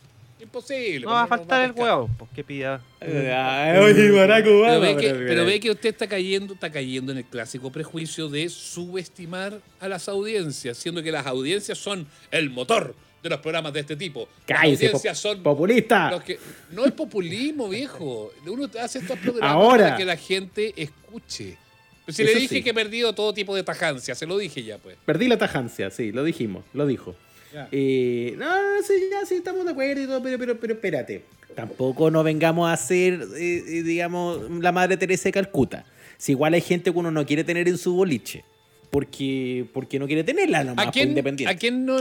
Imposible. 0.42 1.00
No 1.00 1.06
pues, 1.06 1.14
va 1.14 1.22
a 1.22 1.26
faltar 1.28 1.64
el 1.64 1.72
huevo, 1.72 2.10
pues 2.18 2.30
que 2.34 2.42
pida. 2.44 2.82
Oye, 3.00 4.10
Obama, 4.10 4.42
Pero 4.42 4.80
ve, 4.80 4.96
que, 4.96 5.08
pero- 5.10 5.26
pero 5.28 5.44
ve 5.46 5.60
que 5.60 5.70
usted 5.70 5.90
está 5.90 6.06
cayendo, 6.08 6.54
está 6.54 6.70
cayendo 6.70 7.12
en 7.12 7.18
el 7.18 7.24
clásico 7.24 7.70
prejuicio 7.70 8.28
de 8.28 8.48
subestimar 8.48 9.60
a 9.80 9.88
las 9.88 10.08
audiencias, 10.08 10.76
siendo 10.78 11.02
que 11.02 11.12
las 11.12 11.26
audiencias 11.26 11.78
son 11.78 12.06
el 12.30 12.50
motor 12.50 12.94
de 13.22 13.28
los 13.30 13.38
programas 13.38 13.72
de 13.72 13.80
este 13.80 13.94
tipo. 13.96 14.28
Las 14.48 14.58
Cállese, 14.60 14.86
audiencias 14.86 15.22
pop- 15.22 15.32
son 15.34 15.42
populista. 15.44 16.10
los 16.10 16.24
que 16.24 16.38
no 16.72 16.84
es 16.84 16.92
populismo, 16.92 17.68
viejo. 17.68 18.32
Uno 18.46 18.68
hace 18.80 18.98
estos 18.98 19.18
programas 19.20 19.52
Ahora. 19.54 19.84
para 19.84 19.96
que 19.96 20.04
la 20.04 20.16
gente 20.16 20.72
escuche. 20.76 21.56
Pero 22.04 22.16
si 22.16 22.22
Eso 22.24 22.32
le 22.34 22.40
dije 22.40 22.56
sí. 22.56 22.62
que 22.64 22.70
he 22.70 22.74
perdido 22.74 23.12
todo 23.14 23.32
tipo 23.32 23.54
de 23.54 23.62
tajancia, 23.62 24.16
se 24.16 24.26
lo 24.26 24.36
dije 24.36 24.64
ya, 24.64 24.78
pues. 24.78 24.96
Perdí 25.06 25.28
la 25.28 25.38
tajancia, 25.38 25.88
sí, 25.90 26.10
lo 26.10 26.24
dijimos, 26.24 26.64
lo 26.72 26.84
dijo. 26.84 27.14
Ya. 27.52 27.68
Eh, 27.70 28.34
no, 28.38 28.46
no, 28.46 28.82
sí, 28.82 28.94
ya 29.10 29.26
sí, 29.26 29.34
estamos 29.36 29.64
de 29.64 29.70
acuerdo 29.72 30.02
y 30.02 30.06
todo, 30.06 30.22
pero, 30.22 30.38
pero, 30.38 30.58
pero 30.58 30.72
espérate. 30.74 31.24
Tampoco 31.54 32.10
no 32.10 32.22
vengamos 32.22 32.70
a 32.70 32.76
ser, 32.76 33.14
eh, 33.36 33.64
eh, 33.66 33.82
digamos, 33.82 34.50
la 34.50 34.72
madre 34.72 34.96
Teresa 34.96 35.24
de 35.24 35.32
Calcuta. 35.32 35.84
Si 36.16 36.32
igual 36.32 36.54
hay 36.54 36.60
gente 36.60 36.92
que 36.92 36.98
uno 36.98 37.10
no 37.10 37.26
quiere 37.26 37.44
tener 37.44 37.68
en 37.68 37.76
su 37.78 37.94
boliche. 37.94 38.44
Porque, 38.90 39.66
porque 39.72 39.98
no 39.98 40.06
quiere 40.06 40.22
tenerla 40.22 40.62
nomás, 40.64 40.88
¿A 40.88 40.90
quién, 40.90 41.08
independiente. 41.08 41.50
¿A 41.54 41.56
quién 41.56 41.86
no 41.86 41.96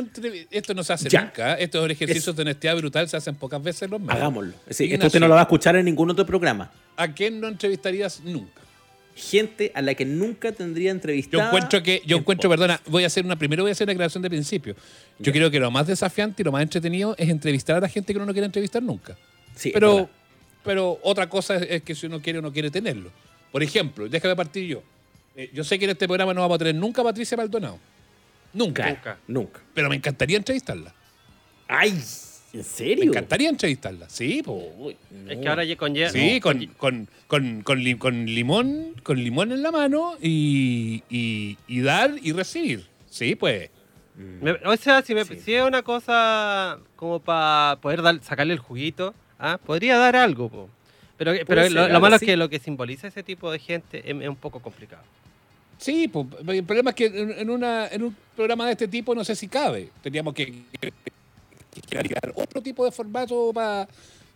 Esto 0.51 0.73
no 0.73 0.83
se 0.83 0.91
hace 0.91 1.07
Ya. 1.07 1.23
nunca. 1.23 1.53
¿eh? 1.53 1.63
Estos 1.63 1.89
ejercicios 1.89 2.35
de 2.35 2.41
honestidad 2.41 2.75
brutal 2.75 3.07
se 3.07 3.15
hacen 3.15 3.35
pocas 3.35 3.63
veces 3.63 3.89
los 3.89 4.01
medios. 4.01 4.17
Hagámoslo. 4.17 4.53
Sí, 4.69 4.91
esto 4.91 5.07
usted 5.07 5.21
no 5.21 5.29
lo 5.29 5.35
va 5.35 5.39
a 5.39 5.43
escuchar 5.43 5.77
en 5.77 5.85
ningún 5.85 6.09
otro 6.09 6.25
programa. 6.25 6.69
¿A 6.97 7.13
quién 7.13 7.39
no 7.39 7.47
entrevistarías 7.47 8.19
nunca? 8.25 8.61
Gente 9.21 9.71
a 9.75 9.81
la 9.83 9.93
que 9.93 10.03
nunca 10.03 10.51
tendría 10.51 10.89
Yo 10.89 10.91
entrevistada. 10.95 11.45
encuentro 11.47 11.83
que, 11.83 12.01
yo 12.07 12.15
en 12.17 12.21
encuentro, 12.21 12.49
podcast. 12.49 12.69
perdona, 12.69 12.81
voy 12.91 13.03
a 13.03 13.07
hacer 13.07 13.23
una, 13.23 13.35
primero 13.35 13.61
voy 13.63 13.69
a 13.69 13.73
hacer 13.73 13.85
una 13.85 13.91
declaración 13.91 14.23
de 14.23 14.29
principio. 14.29 14.75
Yo 15.19 15.31
creo 15.31 15.51
que 15.51 15.59
lo 15.59 15.69
más 15.69 15.85
desafiante 15.85 16.41
y 16.41 16.45
lo 16.45 16.51
más 16.51 16.63
entretenido 16.63 17.13
es 17.19 17.29
entrevistar 17.29 17.75
a 17.77 17.81
la 17.81 17.87
gente 17.87 18.13
que 18.13 18.17
uno 18.17 18.25
no 18.25 18.33
quiere 18.33 18.47
entrevistar 18.47 18.81
nunca. 18.81 19.15
Sí, 19.55 19.69
Pero, 19.73 20.09
pero 20.63 20.99
otra 21.03 21.29
cosa 21.29 21.57
es, 21.57 21.67
es 21.69 21.81
que 21.83 21.93
si 21.93 22.07
uno 22.07 22.19
quiere 22.19 22.39
o 22.39 22.41
no 22.41 22.51
quiere 22.51 22.71
tenerlo. 22.71 23.11
Por 23.51 23.61
ejemplo, 23.61 24.09
déjame 24.09 24.35
partir 24.35 24.65
yo. 24.65 24.81
Eh, 25.35 25.51
yo 25.53 25.63
sé 25.63 25.77
que 25.77 25.85
en 25.85 25.91
este 25.91 26.07
programa 26.07 26.33
no 26.33 26.41
vamos 26.41 26.55
a 26.55 26.59
tener 26.59 26.75
nunca 26.75 27.01
a 27.01 27.03
Patricia 27.05 27.37
Maldonado. 27.37 27.77
Nunca. 28.53 28.89
Nunca. 28.89 29.17
Nunca. 29.27 29.59
Pero 29.73 29.87
me 29.89 29.95
encantaría 29.97 30.37
entrevistarla. 30.37 30.93
Ay, 31.67 32.01
¿en 32.53 32.63
serio? 32.63 33.05
Me 33.05 33.09
encantaría 33.11 33.49
entrevistarla. 33.49 34.09
Sí, 34.09 34.41
po. 34.43 34.61
Uy, 34.77 34.95
Es 35.29 35.37
que 35.37 35.47
ahora 35.47 35.63
con 35.77 35.95
Sí, 35.95 36.35
no, 36.35 36.41
con, 36.41 36.65
con, 36.77 37.07
con, 37.27 37.61
con, 37.63 37.79
li- 37.83 37.95
con 37.97 38.25
limón, 38.25 38.95
con 39.03 39.23
limón 39.23 39.51
en 39.51 39.61
la 39.63 39.71
mano 39.71 40.15
y, 40.21 41.03
y, 41.09 41.57
y 41.67 41.81
dar 41.81 42.13
y 42.21 42.31
recibir. 42.33 42.85
Sí, 43.09 43.35
pues. 43.35 43.69
Me- 44.15 44.51
o 44.65 44.75
sea, 44.77 45.01
si, 45.01 45.15
me, 45.15 45.23
Sí. 45.25 45.39
si 45.39 45.53
es 45.55 45.63
una 45.63 45.81
cosa 45.81 46.79
como 46.95 47.19
para 47.19 47.77
poder 47.81 48.01
dar, 48.01 48.21
sacarle 48.21 48.53
el 48.53 48.59
juguito, 48.59 49.13
¿ah? 49.39 49.57
podría 49.65 49.97
dar 49.97 50.15
algo. 50.15 50.49
po. 50.49 50.69
Pero, 51.17 51.33
pero 51.45 51.61
ser 51.63 51.71
lo, 51.71 51.99
malo 51.99 52.15
es 52.15 52.21
que 52.21 52.35
lo 52.35 52.49
que 52.49 52.59
simboliza 52.59 53.07
ese 53.07 53.23
tipo 53.23 53.51
de 53.51 53.59
gente 53.59 53.99
es, 53.99 54.15
es 54.21 54.27
un 54.27 54.35
poco 54.35 54.59
complicado. 54.59 55.03
Sí, 55.77 56.07
pues, 56.07 56.27
el 56.47 56.63
problema 56.63 56.91
es 56.91 56.95
que 56.95 57.05
en, 57.05 57.31
en 57.31 57.49
una, 57.49 57.87
en 57.87 58.03
un 58.03 58.15
programa 58.35 58.65
de 58.67 58.73
este 58.73 58.87
tipo 58.87 59.15
no 59.15 59.23
sé 59.23 59.35
si 59.35 59.47
cabe. 59.47 59.89
Teníamos 60.03 60.33
que 60.33 60.53
crear 61.89 62.31
otro 62.35 62.61
tipo 62.61 62.85
de 62.85 62.91
formato 62.91 63.51
para 63.53 63.87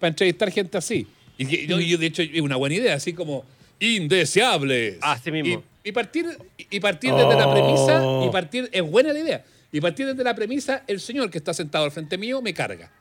entrevistar 0.02 0.52
gente 0.52 0.78
así. 0.78 1.08
Y, 1.38 1.46
que- 1.46 1.68
yo, 1.68 1.80
yo, 1.80 1.98
de 1.98 2.06
hecho, 2.06 2.22
es 2.22 2.42
una 2.42 2.56
buena 2.56 2.76
idea, 2.76 2.94
así 2.96 3.14
como 3.14 3.44
indeseables. 3.80 4.98
Así 5.02 5.32
mismo. 5.32 5.64
Y, 5.84 5.90
y 5.90 5.92
partir, 5.92 6.26
y 6.70 6.80
partir 6.80 7.12
desde 7.14 7.36
la 7.36 7.52
premisa, 7.52 8.02
Oh. 8.06 8.26
y 8.28 8.32
partir, 8.32 8.70
es 8.72 8.82
buena 8.82 9.12
la 9.14 9.20
idea. 9.20 9.44
Y 9.72 9.82
partir 9.82 10.06
desde 10.06 10.24
la 10.24 10.34
premisa, 10.36 10.84
el 10.88 11.00
señor 11.02 11.30
que 11.30 11.38
está 11.38 11.54
sentado 11.54 11.84
al 11.86 11.92
frente 11.92 12.18
mío 12.18 12.42
me 12.42 12.54
carga. 12.54 12.92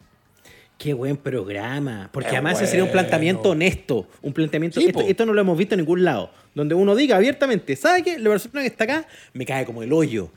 Qué 0.76 0.92
buen 0.92 1.16
programa. 1.16 2.10
Porque 2.12 2.30
Qué 2.30 2.36
además 2.36 2.56
ese 2.60 2.66
sería 2.66 2.84
un 2.84 2.90
planteamiento 2.90 3.50
honesto. 3.50 4.08
Un 4.22 4.32
planteamiento. 4.32 4.80
Esto, 4.80 5.00
esto 5.02 5.24
no 5.24 5.32
lo 5.32 5.40
hemos 5.40 5.56
visto 5.56 5.74
en 5.76 5.80
ningún 5.82 6.02
lado. 6.02 6.32
Donde 6.52 6.74
uno 6.74 6.96
diga 6.96 7.16
abiertamente, 7.16 7.76
¿sabe 7.76 8.02
qué? 8.02 8.18
La 8.18 8.30
persona 8.30 8.60
que 8.62 8.66
está 8.66 8.82
acá 8.84 9.06
me 9.34 9.46
cae 9.46 9.64
como 9.64 9.84
el 9.84 9.92
hoyo. 9.92 10.30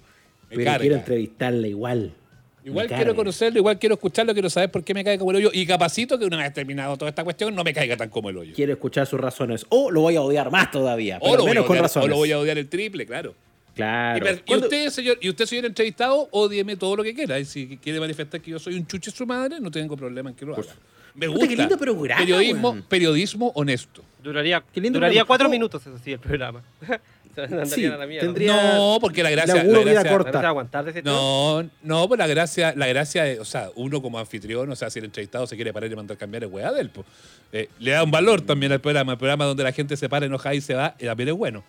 Me 0.51 0.57
pero 0.57 0.65
carga. 0.65 0.79
quiero 0.81 0.95
entrevistarla 0.97 1.67
igual. 1.67 2.13
Igual 2.67 2.87
quiero 2.87 3.15
conocerlo, 3.15 3.59
igual 3.59 3.79
quiero 3.79 3.95
escucharlo, 3.95 4.33
quiero 4.33 4.49
saber 4.49 4.69
por 4.69 4.83
qué 4.83 4.93
me 4.93 5.03
cae 5.03 5.17
como 5.17 5.31
el 5.31 5.37
hoyo. 5.37 5.49
Y 5.53 5.65
capacito 5.65 6.19
que 6.19 6.25
una 6.25 6.37
vez 6.37 6.53
terminado 6.53 6.97
toda 6.97 7.09
esta 7.09 7.23
cuestión 7.23 7.55
no 7.55 7.63
me 7.63 7.73
caiga 7.73 7.95
tan 7.95 8.09
como 8.09 8.29
el 8.29 8.37
hoyo. 8.37 8.53
Quiero 8.55 8.73
escuchar 8.73 9.07
sus 9.07 9.19
razones. 9.19 9.65
O 9.69 9.89
lo 9.89 10.01
voy 10.01 10.15
a 10.17 10.21
odiar 10.21 10.51
más 10.51 10.69
todavía. 10.71 11.17
O 11.21 11.25
Pero 11.25 11.37
lo, 11.37 11.41
voy 11.43 11.49
a 11.51 11.53
menos 11.53 11.65
con 11.65 11.77
razones. 11.77 12.05
o 12.05 12.09
lo 12.09 12.15
voy 12.17 12.31
a 12.31 12.39
odiar 12.39 12.57
el 12.57 12.67
triple, 12.67 13.05
claro. 13.05 13.33
Claro. 13.73 14.17
Y, 14.17 14.21
per- 14.21 14.35
y 14.43 14.47
¿Cuándo- 14.47 14.65
usted, 14.65 14.89
señor, 14.89 15.17
y 15.21 15.29
usted, 15.29 15.45
señor 15.45 15.65
entrevistado, 15.65 16.27
ódieme 16.31 16.75
todo 16.75 16.95
lo 16.95 17.03
que 17.03 17.13
quiera. 17.13 17.39
Y 17.39 17.45
si 17.45 17.77
quiere 17.77 17.99
manifestar 17.99 18.41
que 18.41 18.51
yo 18.51 18.59
soy 18.59 18.75
un 18.75 18.85
chuche 18.87 19.11
su 19.11 19.25
madre, 19.25 19.59
no 19.59 19.69
tengo 19.71 19.95
problema 19.95 20.29
en 20.31 20.35
que 20.35 20.45
lo 20.45 20.53
haga. 20.55 20.63
Me 21.13 21.25
gusta. 21.27 21.47
qué 21.47 21.55
lindo 21.55 21.77
programa, 21.77 22.19
periodismo, 22.19 22.77
periodismo 22.87 23.51
honesto. 23.55 24.03
Duraría, 24.21 24.63
Qué 24.73 24.81
lindo 24.81 24.97
duraría 24.99 25.25
cuatro 25.25 25.47
Oh. 25.47 25.49
minutos, 25.51 25.81
eso 25.81 25.97
sí, 26.03 26.11
el 26.11 26.19
programa. 26.19 26.61
Sí, 27.65 27.85
a 27.85 27.97
la 27.97 28.07
mierda. 28.07 28.25
tendría- 28.27 28.73
No, 28.77 28.97
porque 28.99 29.23
la 29.23 29.29
gracia. 29.29 29.55
la 29.63 29.79
vida 29.79 29.91
gracia- 29.93 30.11
corta. 30.11 30.41
¿No? 31.03 31.61
No, 31.63 31.69
no, 31.83 32.07
pues 32.07 32.17
la 32.17 32.27
gracia, 32.27 32.73
la 32.75 32.87
gracia 32.87 33.27
es, 33.27 33.39
o 33.39 33.45
sea, 33.45 33.69
uno 33.75 34.01
como 34.01 34.19
anfitrión, 34.19 34.69
o 34.71 34.75
sea, 34.75 34.89
si 34.89 34.99
el 34.99 35.05
entrevistado 35.05 35.45
se 35.47 35.55
quiere 35.55 35.71
parar 35.73 35.91
y 35.91 35.95
mandar 35.95 36.17
cambiar 36.17 36.43
es 36.43 36.51
weá 36.51 36.71
de 36.71 36.81
él, 36.81 36.89
pues. 36.89 37.05
Eh, 37.53 37.69
le 37.79 37.91
da 37.91 38.03
un 38.03 38.11
valor 38.11 38.41
también 38.41 38.71
al 38.71 38.81
programa, 38.81 39.13
el 39.13 39.17
programa 39.17 39.45
donde 39.45 39.63
la 39.63 39.71
gente 39.71 39.95
se 39.95 40.09
para 40.09 40.25
enojada 40.25 40.55
y 40.55 40.61
se 40.61 40.73
va, 40.73 40.95
eh, 40.99 41.05
también 41.05 41.29
es 41.29 41.35
bueno. 41.35 41.63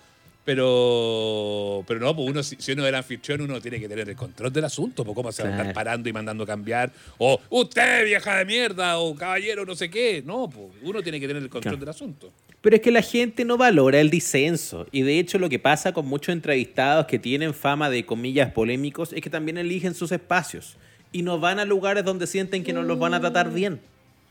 Pero, 0.49 1.85
pero 1.87 2.01
no, 2.01 2.17
pues 2.17 2.27
uno, 2.31 2.43
si, 2.43 2.73
uno 2.73 2.83
es 2.85 2.89
el 2.89 2.95
anfitrión, 2.95 3.43
uno 3.43 3.61
tiene 3.61 3.79
que 3.79 3.87
tener 3.87 4.09
el 4.09 4.17
control 4.17 4.51
del 4.51 4.65
asunto, 4.65 5.05
pues 5.05 5.15
cómo 5.15 5.31
se 5.31 5.43
va 5.43 5.51
a 5.51 5.53
estar 5.59 5.75
parando 5.75 6.09
y 6.09 6.13
mandando 6.15 6.47
cambiar, 6.47 6.91
o 7.19 7.39
usted, 7.51 8.07
vieja 8.07 8.39
de 8.39 8.47
mierda, 8.47 8.97
o 8.97 9.15
caballero, 9.15 9.67
no 9.67 9.75
sé 9.75 9.91
qué. 9.91 10.23
No, 10.25 10.49
pues 10.49 10.69
uno 10.83 11.03
tiene 11.03 11.21
que 11.21 11.27
tener 11.27 11.43
el 11.43 11.51
control 11.51 11.73
Claro. 11.75 11.81
del 11.81 11.89
asunto. 11.91 12.33
Pero 12.63 12.77
es 12.77 12.81
que 12.81 12.91
la 12.91 13.03
gente 13.03 13.45
no 13.45 13.59
valora 13.59 14.01
el 14.01 14.09
disenso. 14.09 14.87
Y 14.91 15.03
de 15.03 15.19
hecho 15.19 15.39
lo 15.39 15.51
que 15.51 15.59
pasa 15.59 15.93
con 15.93 16.07
muchos 16.07 16.33
entrevistados 16.33 17.05
que 17.05 17.19
tienen 17.19 17.53
fama 17.53 17.91
de 17.91 18.07
comillas 18.07 18.51
polémicos 18.51 19.13
es 19.13 19.21
que 19.21 19.29
también 19.29 19.59
eligen 19.59 19.95
sus 19.95 20.13
espacios. 20.13 20.79
Y 21.13 21.21
no 21.21 21.39
van 21.39 21.59
a 21.59 21.67
lugares 21.67 22.07
donde 22.07 22.27
sienten 22.27 22.65
que 22.65 22.73
no 22.73 22.83
los 22.83 22.99
van 22.99 23.13
a 23.13 23.21
tratar 23.21 23.53
bien. 23.53 23.81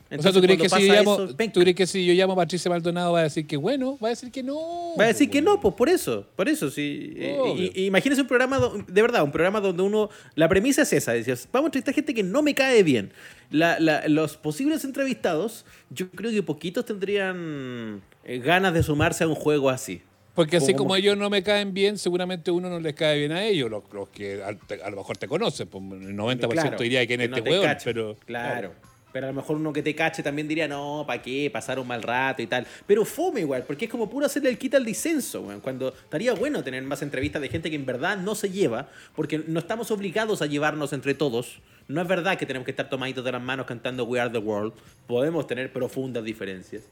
O 0.10 0.22
sea, 0.22 0.32
¿tú 0.32 0.42
crees, 0.42 0.60
que 0.62 0.70
si 0.70 0.90
llamo, 0.90 1.16
eso. 1.16 1.36
¿tú 1.36 1.60
crees 1.60 1.76
que 1.76 1.86
si 1.88 2.06
yo 2.06 2.14
llamo 2.14 2.34
a 2.34 2.36
Patricia 2.38 2.70
Maldonado 2.70 3.12
va 3.14 3.20
a 3.20 3.24
decir 3.24 3.46
que 3.48 3.58
bueno? 3.58 3.98
Va 4.02 4.08
a 4.08 4.12
decir 4.12 4.32
que 4.32 4.42
no. 4.44 4.94
Va 5.00 5.04
a 5.06 5.08
decir 5.08 5.30
que 5.30 5.42
no, 5.42 5.60
pues 5.60 5.74
por 5.76 5.90
eso, 5.90 6.26
por 6.36 6.48
eso, 6.48 6.70
sí. 6.70 7.14
Eh, 7.16 7.72
y- 7.76 7.90
un 7.90 8.28
programa, 8.28 8.58
do- 8.58 8.84
de 8.88 9.02
verdad, 9.02 9.24
un 9.24 9.32
programa 9.32 9.60
donde 9.62 9.84
uno, 9.84 10.10
la 10.36 10.48
premisa 10.48 10.84
es 10.84 10.94
esa, 10.94 11.14
decías, 11.14 11.48
vamos 11.52 11.66
a 11.66 11.70
entrevistar 11.70 11.94
gente 11.94 12.14
que 12.14 12.24
no 12.24 12.42
me 12.42 12.54
cae 12.54 12.84
bien. 12.84 13.12
La- 13.52 13.80
la- 13.80 14.08
los 14.08 14.38
posibles 14.38 14.84
entrevistados, 14.84 15.66
yo 15.90 16.10
creo 16.12 16.32
que 16.32 16.44
poquitos 16.44 16.86
tendrían 16.86 18.02
eh, 18.24 18.40
ganas 18.40 18.74
de 18.74 18.84
sumarse 18.84 19.24
a 19.24 19.28
un 19.28 19.36
juego 19.36 19.70
así. 19.70 20.02
Porque 20.36 20.58
así 20.58 20.68
Como- 20.74 20.78
como 20.90 20.96
ellos 20.98 21.18
no 21.18 21.30
me 21.32 21.42
caen 21.42 21.74
bien, 21.74 21.98
seguramente 21.98 22.52
uno 22.52 22.70
no 22.70 22.80
les 22.80 22.94
cae 22.94 23.18
bien 23.20 23.32
a 23.32 23.44
ellos, 23.44 23.72
los, 23.72 23.84
los 23.92 24.08
que 24.10 24.44
a, 24.44 24.50
a 24.86 24.90
lo 24.92 24.98
mejor 24.98 25.18
te 25.18 25.28
conocen, 25.28 25.68
pues 25.68 25.84
el 25.84 26.16
90% 26.16 26.48
Claro, 26.50 26.78
diría 26.78 27.08
que 27.08 27.16
en 27.16 27.22
este 27.22 27.42
no 27.42 27.62
cache. 27.62 27.82
pero... 27.86 28.16
Claro. 28.26 28.72
Pero 29.14 29.26
a 29.26 29.30
lo 29.30 29.36
mejor 29.36 29.56
uno 29.56 29.72
que 29.74 29.82
te 29.82 29.96
cache 29.96 30.22
también 30.22 30.48
diría, 30.48 30.68
no, 30.68 31.04
¿para 31.08 31.22
qué? 31.22 31.50
Pasar 31.52 31.80
un 31.80 31.88
mal 31.88 32.04
rato 32.04 32.42
y 32.42 32.48
tal. 32.48 32.68
Pero 32.86 33.06
fome 33.06 33.40
igual, 33.40 33.64
porque 33.64 33.86
es 33.86 33.92
como 33.92 34.10
puro 34.10 34.26
hacerle 34.26 34.50
el 34.50 34.58
quita 34.58 34.78
al 34.78 34.86
disenso, 34.86 35.42
weón. 35.42 35.62
Cuando 35.62 35.88
estaría 35.90 36.34
bueno 36.34 36.64
tener 36.64 36.84
más 36.84 37.02
entrevistas 37.02 37.42
de 37.42 37.50
gente 37.50 37.70
que 37.70 37.76
en 37.78 37.86
verdad 37.86 38.18
no 38.18 38.36
se 38.36 38.50
lleva, 38.50 38.90
porque 39.16 39.42
no 39.48 39.60
estamos 39.60 39.90
obligados 39.92 40.42
a 40.42 40.46
llevarnos 40.46 40.92
entre 40.94 41.14
todos. 41.14 41.60
No 41.88 42.02
es 42.02 42.08
verdad 42.08 42.38
que 42.38 42.46
tenemos 42.46 42.66
que 42.66 42.72
estar 42.72 42.90
tomaditos 42.90 43.24
de 43.24 43.32
las 43.32 43.42
manos 43.42 43.66
cantando 43.66 44.04
We 44.04 44.20
Are 44.20 44.30
the 44.30 44.40
World. 44.40 44.74
Podemos 45.08 45.48
tener 45.48 45.72
profundas 45.72 46.24
diferencias. 46.24 46.84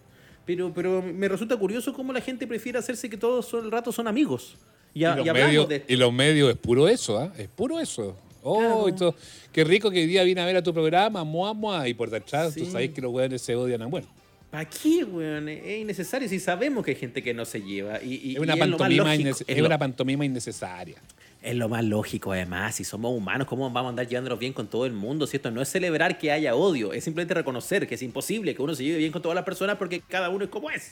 Pero, 0.46 0.72
pero 0.74 1.02
me 1.02 1.28
resulta 1.28 1.58
curioso 1.58 1.94
cómo 1.94 2.14
la 2.14 2.22
gente 2.22 2.48
prefiere 2.48 2.80
hacerse 2.80 3.10
que 3.10 3.18
todos 3.18 3.54
el 3.56 3.70
rato 3.72 3.92
son 3.92 4.08
amigos. 4.08 4.56
Y, 4.94 5.02
Y, 5.02 5.06
a- 5.06 5.16
los 5.18 5.26
y 5.26 5.30
hablamos 5.30 5.50
medios, 5.50 5.70
de 5.70 5.84
y 5.88 5.96
los 5.98 6.14
medios 6.14 6.50
es 6.52 6.58
puro 6.58 6.88
eso, 6.88 7.18
¿ah? 7.20 7.34
Es 7.38 7.50
puro 7.50 7.80
eso. 7.80 8.16
Oh, 8.48 8.60
Claro. 8.60 8.96
todo. 8.96 9.16
Qué 9.52 9.64
rico 9.64 9.90
que 9.90 10.00
hoy 10.02 10.06
día 10.08 10.24
vine 10.24 10.40
a 10.42 10.46
ver 10.46 10.56
a 10.58 10.62
tu 10.64 10.72
programa, 10.74 11.24
mua, 11.24 11.54
mua, 11.54 11.88
y 11.88 11.94
por 11.96 12.10
detrás 12.12 12.54
tú 12.54 12.66
sabes 12.66 12.92
que 12.92 13.02
los 13.02 13.12
hueones 13.12 13.42
se 13.42 13.56
odian 13.56 13.82
a 13.82 13.88
muerte. 13.88 14.10
¿Para 14.52 14.70
qué, 14.70 15.04
weón? 15.04 15.50
Es 15.50 15.80
innecesario 15.82 16.30
si 16.30 16.40
sabemos 16.40 16.86
que 16.86 16.92
hay 16.92 16.98
gente 16.98 17.22
que 17.24 17.34
no 17.34 17.44
se 17.44 17.62
lleva. 17.62 18.02
Y, 18.02 18.14
y- 18.32 18.36
Es 18.36 18.40
una, 18.40 18.54
y 18.54 18.56
es 18.56 18.60
pantomima, 18.60 19.04
lógico, 19.04 19.22
innece- 19.30 19.42
es 19.48 19.50
es 19.50 19.58
lo- 19.58 19.66
una 19.66 19.78
pantomima 19.80 20.24
innecesaria. 20.26 20.96
Es 21.42 21.56
lo 21.56 21.68
más 21.70 21.84
lógico, 21.84 22.32
además. 22.32 22.76
Si 22.76 22.84
somos 22.84 23.16
humanos, 23.16 23.48
¿cómo 23.48 23.70
vamos 23.70 23.88
a 23.88 23.90
andar 23.90 24.08
llevándonos 24.08 24.40
bien 24.40 24.54
con 24.54 24.68
todo 24.68 24.86
el 24.86 24.94
mundo? 24.94 25.28
Si 25.28 25.38
esto 25.38 25.52
no 25.52 25.62
es 25.62 25.70
celebrar 25.70 26.18
que 26.18 26.32
haya 26.32 26.56
odio, 26.56 26.94
es 26.94 27.04
simplemente 27.04 27.34
reconocer 27.34 27.88
que 27.88 27.96
es 27.96 28.02
imposible 28.02 28.56
que 28.56 28.62
uno 28.62 28.74
se 28.76 28.84
lleve 28.84 28.98
bien 29.00 29.12
con 29.12 29.22
todas 29.22 29.36
las 29.36 29.44
personas 29.44 29.78
porque 29.78 30.02
cada 30.08 30.30
uno 30.30 30.46
es 30.46 30.50
como 30.50 30.70
es. 30.72 30.92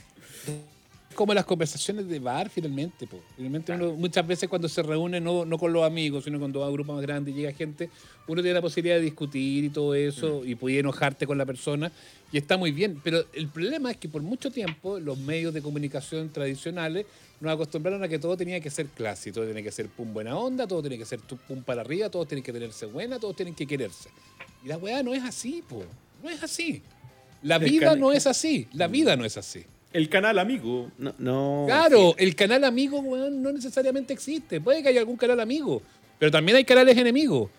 Como 1.13 1.33
las 1.33 1.45
conversaciones 1.45 2.07
de 2.07 2.19
bar 2.19 2.49
finalmente. 2.49 3.07
po. 3.07 3.19
Finalmente 3.35 3.71
uno, 3.73 3.93
muchas 3.93 4.25
veces 4.25 4.49
cuando 4.49 4.67
se 4.67 4.83
reúne, 4.83 5.19
no, 5.19 5.45
no 5.45 5.57
con 5.57 5.71
los 5.71 5.83
amigos, 5.83 6.23
sino 6.23 6.39
cuando 6.39 6.59
va 6.59 6.67
a 6.67 6.69
un 6.69 6.75
grupo 6.75 6.93
más 6.93 7.01
grande 7.01 7.31
y 7.31 7.33
llega 7.33 7.51
gente, 7.53 7.89
uno 8.27 8.41
tiene 8.41 8.55
la 8.55 8.61
posibilidad 8.61 8.95
de 8.95 9.01
discutir 9.01 9.63
y 9.63 9.69
todo 9.69 9.95
eso, 9.95 10.45
y 10.45 10.55
puede 10.55 10.79
enojarte 10.79 11.25
con 11.27 11.37
la 11.37 11.45
persona, 11.45 11.91
y 12.31 12.37
está 12.37 12.57
muy 12.57 12.71
bien. 12.71 12.99
Pero 13.03 13.23
el 13.33 13.47
problema 13.47 13.91
es 13.91 13.97
que 13.97 14.09
por 14.09 14.21
mucho 14.21 14.51
tiempo 14.51 14.99
los 14.99 15.17
medios 15.17 15.53
de 15.53 15.61
comunicación 15.61 16.29
tradicionales 16.29 17.05
nos 17.39 17.53
acostumbraron 17.53 18.01
a 18.03 18.07
que 18.07 18.19
todo 18.19 18.37
tenía 18.37 18.59
que 18.59 18.69
ser 18.69 18.87
clase, 18.87 19.31
todo 19.31 19.45
tenía 19.45 19.63
que 19.63 19.71
ser 19.71 19.89
pum 19.89 20.13
buena 20.13 20.37
onda, 20.37 20.67
todo 20.67 20.81
tenía 20.81 20.97
que 20.97 21.05
ser 21.05 21.19
pum 21.19 21.61
para 21.63 21.81
arriba, 21.81 22.09
todos 22.09 22.27
tienen 22.27 22.43
que 22.43 22.53
tenerse 22.53 22.85
buena, 22.85 23.19
todos 23.19 23.35
tienen 23.35 23.53
que 23.53 23.67
quererse. 23.67 24.09
Y 24.63 24.69
la 24.69 24.77
weá 24.77 25.03
no 25.03 25.13
es 25.13 25.23
así, 25.23 25.63
po. 25.67 25.83
No 26.23 26.29
es 26.29 26.41
así. 26.41 26.81
La 27.41 27.57
vida 27.57 27.97
no 27.97 28.13
es 28.13 28.25
así. 28.25 28.67
La 28.71 28.87
vida 28.87 29.17
no 29.17 29.25
es 29.25 29.37
así. 29.37 29.65
El 29.93 30.09
canal 30.09 30.39
amigo. 30.39 30.91
No, 30.97 31.13
no. 31.19 31.63
Claro, 31.67 32.15
el 32.17 32.35
canal 32.35 32.63
amigo, 32.63 32.99
weón, 32.99 33.41
no 33.41 33.51
necesariamente 33.53 34.11
existe. 34.13 34.59
Puede 34.59 34.81
que 34.83 34.89
haya 34.89 34.99
algún 34.99 35.17
canal 35.17 35.39
amigo, 35.39 35.81
pero 36.19 36.31
también 36.31 36.57
hay 36.57 36.63
canales 36.65 36.97
enemigos. 36.97 37.49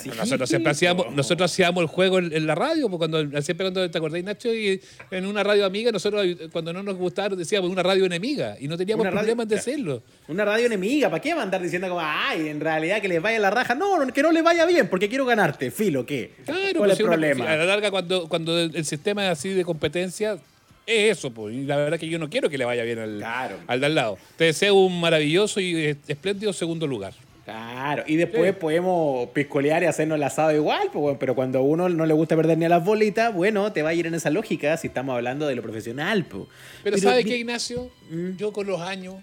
Sí, 0.00 0.08
nosotros 0.16 0.48
siempre 0.48 0.72
hacíamos, 0.72 1.12
nosotros 1.14 1.52
hacíamos 1.52 1.82
el 1.82 1.86
juego 1.88 2.18
en, 2.18 2.32
en 2.32 2.46
la 2.46 2.54
radio, 2.54 2.88
pues 2.88 2.96
cuando 2.96 3.18
siempre 3.42 3.66
cuando 3.66 3.90
te 3.90 3.98
acordáis, 3.98 4.24
Nacho, 4.24 4.48
y 4.54 4.80
en 5.10 5.26
una 5.26 5.42
radio 5.42 5.66
amiga, 5.66 5.92
nosotros 5.92 6.24
cuando 6.50 6.72
no 6.72 6.82
nos 6.82 6.96
gustaba 6.96 7.36
decíamos 7.36 7.70
una 7.70 7.82
radio 7.82 8.06
enemiga 8.06 8.56
y 8.58 8.68
no 8.68 8.78
teníamos 8.78 9.02
Una 9.02 9.10
radio- 9.10 9.20
problemas 9.20 9.48
de 9.48 9.56
hacerlo. 9.56 10.02
Una 10.28 10.46
radio 10.46 10.64
enemiga, 10.64 11.10
¿para 11.10 11.20
qué 11.20 11.34
va 11.34 11.40
a 11.40 11.42
andar 11.42 11.60
diciendo 11.62 11.88
como, 11.90 12.00
ay, 12.02 12.48
en 12.48 12.58
realidad 12.58 13.02
que 13.02 13.08
les 13.08 13.20
vaya 13.20 13.38
la 13.38 13.50
raja? 13.50 13.74
No, 13.74 13.98
que 14.14 14.22
no 14.22 14.32
les 14.32 14.42
vaya 14.42 14.64
bien, 14.64 14.88
porque 14.88 15.10
quiero 15.10 15.26
ganarte, 15.26 15.70
filo, 15.70 16.06
¿qué? 16.06 16.32
Claro, 16.46 16.60
¿Cuál 16.62 16.74
pues, 16.78 16.92
es 16.92 17.00
el 17.00 17.04
una- 17.04 17.12
problema? 17.12 17.52
a 17.52 17.56
la 17.56 17.64
larga, 17.66 17.90
cuando, 17.90 18.28
cuando 18.30 18.58
el 18.58 18.84
sistema 18.86 19.26
es 19.26 19.32
así 19.38 19.50
de 19.50 19.62
competencia, 19.62 20.38
es 20.86 21.18
eso, 21.18 21.30
pues. 21.32 21.54
Y 21.54 21.64
la 21.64 21.76
verdad 21.76 21.98
que 21.98 22.08
yo 22.08 22.18
no 22.18 22.30
quiero 22.30 22.48
que 22.48 22.56
le 22.58 22.64
vaya 22.64 22.82
bien 22.84 22.98
al, 22.98 23.18
Claro. 23.18 23.56
al 23.66 23.80
de 23.80 23.86
al 23.86 23.94
lado. 23.94 24.18
Te 24.36 24.44
deseo 24.44 24.74
un 24.74 25.00
maravilloso 25.00 25.60
y 25.60 25.96
espléndido 26.08 26.52
segundo 26.52 26.86
lugar. 26.86 27.12
Claro, 27.44 28.02
y 28.08 28.16
después 28.16 28.52
Sí. 28.54 28.56
podemos 28.60 29.28
piscolear 29.30 29.82
y 29.84 29.86
hacernos 29.86 30.16
el 30.16 30.22
asado 30.24 30.52
igual, 30.52 30.88
pues, 30.92 31.00
bueno, 31.00 31.18
pero 31.20 31.36
cuando 31.36 31.60
a 31.60 31.62
uno 31.62 31.88
no 31.88 32.04
le 32.04 32.12
gusta 32.12 32.34
perder 32.34 32.58
ni 32.58 32.64
a 32.64 32.68
las 32.68 32.84
bolitas, 32.84 33.32
bueno, 33.32 33.72
te 33.72 33.82
va 33.82 33.90
a 33.90 33.94
ir 33.94 34.06
en 34.08 34.14
esa 34.14 34.30
lógica 34.30 34.76
si 34.76 34.88
estamos 34.88 35.14
hablando 35.14 35.46
de 35.46 35.54
lo 35.54 35.62
profesional. 35.62 36.24
Pues. 36.24 36.42
Pero, 36.82 36.98
¿sabe 36.98 37.22
mi- 37.22 37.30
qué, 37.30 37.36
Ignacio? 37.38 37.88
Yo 38.36 38.52
con 38.52 38.66
los 38.66 38.80
años 38.80 39.14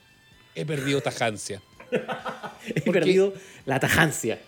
he 0.55 0.65
perdido 0.65 1.01
tajancia. 1.01 1.61
He 2.75 2.91
perdido 2.91 3.33
la 3.65 3.79
tajancia. 3.79 4.39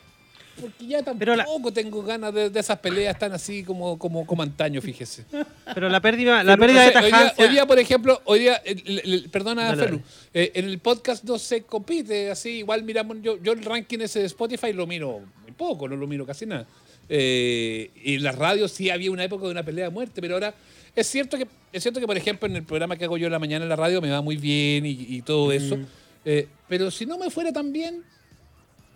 Porque 0.59 0.87
ya 0.87 0.97
tampoco 1.03 1.19
Pero 1.19 1.35
la- 1.35 1.45
tengo 1.73 2.01
ganas 2.03 2.33
de, 2.33 2.49
de 2.49 2.59
esas 2.59 2.79
peleas 2.79 3.19
tan 3.19 3.33
así 3.33 3.63
como, 3.63 3.97
como, 3.99 4.25
como 4.25 4.41
antaño, 4.41 4.81
fíjese. 4.81 5.25
Pero 5.73 5.89
la 5.89 5.99
pérdida, 5.99 6.43
la 6.43 6.55
pérdida 6.55 6.79
no 6.81 6.87
de 6.87 6.91
sé, 6.93 6.97
hoy, 6.99 7.05
día, 7.05 7.11
tajancia. 7.11 7.45
hoy 7.45 7.51
día, 7.51 7.65
por 7.65 7.79
ejemplo, 7.79 8.21
hoy 8.25 8.39
día, 8.39 8.55
el- 8.63 8.83
el- 8.85 9.13
el- 9.13 9.29
perdona, 9.29 9.65
Dale, 9.65 9.83
dale. 9.85 9.99
eh, 10.33 10.51
en 10.55 10.65
el 10.65 10.79
podcast 10.79 11.23
no 11.25 11.37
se 11.37 11.63
compite 11.63 12.31
así, 12.31 12.49
igual 12.59 12.83
miramos, 12.83 13.17
yo, 13.21 13.37
yo 13.43 13.51
el 13.51 13.63
ranking 13.65 13.99
ese 13.99 14.19
de 14.19 14.25
Spotify 14.25 14.71
lo 14.73 14.87
miro 14.87 15.21
muy 15.41 15.51
poco, 15.51 15.87
no 15.89 15.95
lo 15.95 16.07
miro 16.07 16.25
casi 16.25 16.45
nada. 16.45 16.65
Eh, 17.09 17.91
y 18.03 18.15
en 18.15 18.23
la 18.23 18.31
radio 18.31 18.67
sí 18.67 18.89
había 18.89 19.11
una 19.11 19.23
época 19.23 19.45
de 19.45 19.51
una 19.51 19.63
pelea 19.63 19.87
a 19.87 19.89
muerte, 19.91 20.21
pero 20.21 20.35
ahora 20.35 20.55
es 20.95 21.05
cierto 21.07 21.37
que, 21.37 21.47
es 21.71 21.83
cierto 21.83 21.99
que 21.99 22.07
por 22.07 22.17
ejemplo, 22.17 22.47
en 22.47 22.55
el 22.55 22.63
programa 22.63 22.95
que 22.95 23.05
hago 23.05 23.17
yo 23.17 23.27
en 23.27 23.31
la 23.33 23.39
mañana 23.39 23.63
en 23.65 23.69
la 23.69 23.75
radio 23.75 24.01
me 24.01 24.09
va 24.09 24.21
muy 24.21 24.37
bien 24.37 24.85
y, 24.85 24.91
y 25.09 25.21
todo 25.21 25.51
eso. 25.51 25.77
Eh, 26.23 26.47
pero 26.67 26.89
si 26.89 27.05
no 27.05 27.17
me 27.19 27.29
fuera 27.29 27.51
tan 27.53 27.71
bien, 27.71 28.03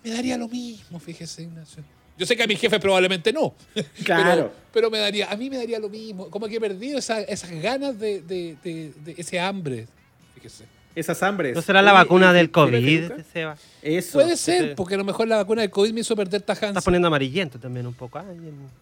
me 0.04 0.12
daría 0.12 0.38
lo 0.38 0.48
mismo, 0.48 1.00
fíjese, 1.00 1.44
Ignacio. 1.44 1.84
Yo 2.18 2.26
sé 2.26 2.36
que 2.36 2.44
a 2.44 2.48
mi 2.48 2.56
jefe 2.58 2.80
probablemente 2.80 3.32
no. 3.32 3.54
Claro. 4.04 4.32
Pero, 4.32 4.54
pero 4.74 4.92
me 4.92 5.00
daría, 5.00 5.32
a 5.32 5.38
mí 5.38 5.50
me 5.50 5.58
daría 5.58 5.80
lo 5.80 5.90
mismo. 5.90 6.30
Como 6.30 6.48
que 6.48 6.58
he 6.58 6.60
perdido 6.60 7.00
esa- 7.00 7.22
esas 7.22 7.50
ganas 7.62 7.98
de, 8.00 8.22
de- 8.22 8.58
de- 8.64 8.92
de 9.06 9.16
ese 9.18 9.40
hambre. 9.40 9.88
Fíjese. 10.36 10.66
Esas 10.96 11.22
hambres. 11.24 11.56
¿No 11.56 11.62
será 11.62 11.82
la 11.82 11.94
vacuna 11.94 12.32
¿y- 12.32 12.34
del 12.34 12.52
COVID? 12.52 13.12
Seba? 13.32 13.56
Eso. 13.82 14.14
Puede 14.20 14.36
ser, 14.36 14.76
porque 14.76 14.96
a 14.96 14.98
lo 14.98 15.06
mejor 15.06 15.28
la 15.30 15.38
vacuna 15.38 15.62
del 15.62 15.70
COVID 15.70 15.94
me 15.94 16.02
hizo 16.02 16.14
perder 16.16 16.42
tajancia. 16.42 16.70
Estás 16.70 16.84
poniendo 16.84 17.08
amarillento 17.08 17.58
también 17.60 17.86
un 17.88 17.94
poco. 17.94 18.20
Ay, 18.20 18.26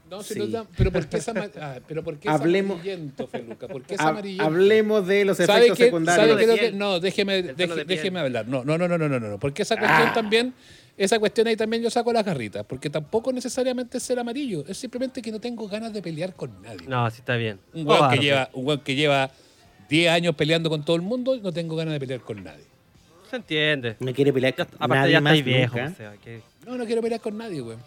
No, 0.10 0.24
si 0.24 0.34
Sí. 0.34 0.40
no 0.48 0.66
pero 0.76 0.92
¿por 0.92 1.06
qué 1.08 1.18
es, 1.18 1.28
ama- 1.28 1.48
ah, 1.62 1.76
pero 1.88 2.04
¿por 2.04 2.18
qué 2.18 2.30
es 2.30 2.34
Hablemos- 2.34 2.76
amarillento, 2.80 3.28
Feluca? 3.28 3.68
¿Por 3.68 3.84
qué 3.84 3.96
es 3.96 4.00
Ha- 4.00 4.08
amarillento? 4.10 4.46
hablemos 4.46 5.06
de 5.06 5.26
los 5.26 5.38
¿Sabe 5.38 5.60
efectos 5.66 5.78
secundarios. 5.78 6.28
¿Sabe 6.28 6.32
de 6.32 6.38
qué 6.38 6.44
es 6.44 6.48
lo 6.50 6.56
piel. 6.56 6.72
que- 6.72 6.78
No, 6.78 7.00
déjeme, 7.00 7.44
déjeme 7.44 8.20
hablar. 8.22 8.48
No, 8.48 8.64
no, 8.64 8.78
no, 8.80 8.88
no, 8.88 8.98
no, 8.98 9.08
no, 9.10 9.20
no. 9.20 9.38
Porque 9.38 9.62
esa 9.62 9.78
cuestión 9.78 10.08
Ah. 10.08 10.14
también, 10.14 10.54
esa 10.98 11.20
cuestión 11.20 11.48
ahí 11.48 11.56
también 11.56 11.82
yo 11.84 11.90
saco 11.90 12.12
las 12.12 12.26
garritas. 12.26 12.66
Porque 12.66 12.90
tampoco 12.90 13.32
necesariamente 13.32 13.98
es 13.98 14.04
ser 14.04 14.20
amarillo. 14.20 14.64
Es 14.68 14.78
simplemente 14.78 15.22
que 15.22 15.32
no 15.32 15.40
tengo 15.40 15.68
ganas 15.68 15.94
de 15.94 16.02
pelear 16.02 16.34
con 16.34 16.62
nadie. 16.62 16.88
No, 16.88 17.10
sí 17.12 17.18
está 17.20 17.36
bien. 17.36 17.60
Un 17.74 17.88
weón 17.88 18.10
que 18.10 18.18
lleva, 18.20 18.50
un 18.54 18.66
weón 18.68 18.80
que 18.82 18.96
lleva 18.96 19.30
10 19.90 20.10
años 20.12 20.36
peleando 20.36 20.70
con 20.70 20.84
todo 20.84 20.96
el 20.96 21.02
mundo, 21.04 21.38
no 21.42 21.54
tengo 21.54 21.76
ganas 21.76 21.94
de 21.94 22.00
pelear 22.00 22.20
con 22.22 22.44
nadie. 22.44 22.66
Se 23.30 23.36
entiende. 23.38 23.96
No 24.00 24.14
quiere 24.14 24.32
pelear 24.34 24.56
con 24.56 24.66
aparte 24.68 24.96
nadie 24.96 25.12
ya 25.14 25.22
más 25.22 25.34
estáis 25.38 25.46
viejo. 25.46 25.78
nunca. 25.78 25.92
o 25.92 25.96
sea, 25.96 26.14
que- 26.18 26.42
No, 26.66 26.78
no 26.78 26.86
quiero 26.86 27.02
pelear 27.02 27.22
con 27.22 27.38
nadie, 27.38 27.62
weón. 27.62 27.80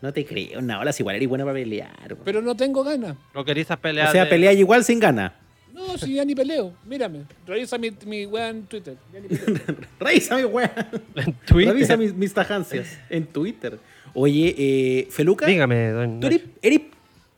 No 0.00 0.12
te 0.12 0.24
creo, 0.24 0.62
no, 0.62 0.74
ahora 0.74 0.92
igual 0.96 1.16
eres 1.16 1.28
buena 1.28 1.44
para 1.44 1.54
pelear. 1.54 1.90
weón. 2.10 2.22
Pero 2.24 2.40
no 2.42 2.54
tengo 2.56 2.82
ganas. 2.84 3.16
No 3.34 3.44
queréis 3.44 3.66
esas 3.66 3.78
peleas 3.78 4.08
o 4.08 4.12
sea, 4.12 4.24
de- 4.24 4.30
pelea 4.30 4.52
igual 4.52 4.84
sin 4.84 4.98
ganas. 5.00 5.32
No, 5.78 5.96
si 5.96 6.14
ya 6.14 6.24
ni 6.24 6.34
peleo. 6.34 6.74
Mírame. 6.84 7.24
Revisa 7.46 7.78
mi, 7.78 7.90
mi 8.04 8.26
weón 8.26 8.56
en 8.56 8.62
Twitter. 8.66 8.96
Ya 9.12 9.20
ni 9.20 9.28
peleo. 9.28 9.76
Revisa 10.00 10.36
mi 10.36 10.44
weá. 10.44 10.72
en 11.14 11.32
Twitter. 11.46 11.72
Revisa 11.72 11.96
mis, 11.96 12.12
mis 12.14 12.34
tajancias 12.34 12.98
en 13.10 13.26
Twitter. 13.26 13.78
Oye, 14.14 14.54
eh, 14.58 15.08
Feluca, 15.10 15.46
Dígame, 15.46 15.90
don 15.90 16.18
tú 16.20 16.26
eres, 16.26 16.42
eres, 16.62 16.80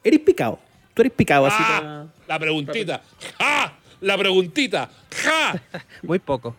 eres 0.03 0.21
picado. 0.21 0.59
Tú 0.95 1.03
eres 1.03 1.13
picado 1.13 1.47
así. 1.47 1.57
¡Ah! 1.61 1.79
para- 1.81 2.07
La 2.35 2.39
preguntita. 2.39 3.03
¡Ja! 3.39 3.79
La 4.01 4.17
preguntita. 4.17 4.91
¡Ja! 5.23 5.61
Muy 6.03 6.19
poco. 6.19 6.57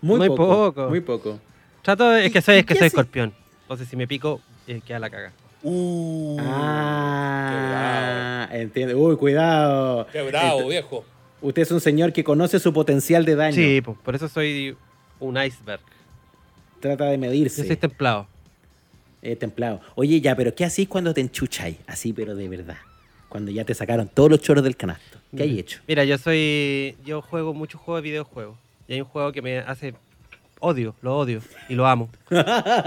Muy, 0.00 0.18
Muy 0.18 0.28
poco, 0.28 0.46
poco. 0.72 0.88
Muy 0.88 1.00
poco. 1.00 1.40
Trato 1.82 2.10
de, 2.10 2.26
es 2.26 2.32
que 2.32 2.40
soy, 2.40 2.56
es 2.58 2.66
que 2.66 2.74
¿Qué 2.74 2.78
soy 2.78 2.86
escorpión. 2.88 3.34
Entonces 3.62 3.88
si 3.88 3.96
me 3.96 4.06
pico, 4.06 4.40
eh, 4.68 4.80
queda 4.86 4.98
la 5.00 5.10
caga. 5.10 5.32
Uh, 5.62 6.36
Ah, 7.64 8.48
entiendo. 8.52 8.98
Uy, 8.98 9.16
cuidado. 9.16 10.06
qué 10.12 10.22
bravo, 10.22 10.60
Ent- 10.62 10.68
viejo. 10.68 11.04
Usted 11.40 11.62
es 11.62 11.70
un 11.72 11.80
señor 11.80 12.12
que 12.12 12.22
conoce 12.24 12.58
su 12.60 12.72
potencial 12.72 13.24
de 13.24 13.34
daño. 13.34 13.54
Sí, 13.56 13.80
po, 13.80 13.94
por 14.02 14.14
eso 14.14 14.28
soy 14.28 14.76
un 15.18 15.36
iceberg. 15.42 15.80
Trata 16.80 17.06
de 17.06 17.18
medirse. 17.18 17.62
Yo 17.62 17.66
soy 17.68 17.76
templado. 17.76 18.26
Eh, 19.22 19.36
templado. 19.36 19.80
Oye, 19.94 20.20
ya, 20.20 20.34
pero 20.36 20.54
¿qué 20.54 20.64
hacís 20.64 20.88
cuando 20.88 21.14
te 21.14 21.20
enchucháis? 21.20 21.76
Así, 21.86 22.12
pero 22.12 22.34
de 22.34 22.48
verdad. 22.48 22.76
Cuando 23.28 23.50
ya 23.50 23.64
te 23.64 23.74
sacaron 23.74 24.08
todos 24.08 24.30
los 24.30 24.40
choros 24.40 24.62
del 24.64 24.76
canasto. 24.76 25.18
¿Qué 25.36 25.44
hay 25.44 25.58
hecho? 25.58 25.80
Mira, 25.88 26.04
yo 26.04 26.18
soy. 26.18 26.96
Yo 27.04 27.22
juego 27.22 27.54
muchos 27.54 27.80
juegos 27.80 28.02
de 28.02 28.10
videojuegos. 28.10 28.56
Y 28.88 28.94
hay 28.94 29.00
un 29.00 29.06
juego 29.06 29.32
que 29.32 29.40
me 29.42 29.58
hace. 29.58 29.94
Odio, 30.64 30.94
lo 31.02 31.18
odio 31.18 31.42
y 31.68 31.74
lo 31.74 31.86
amo. 31.88 32.08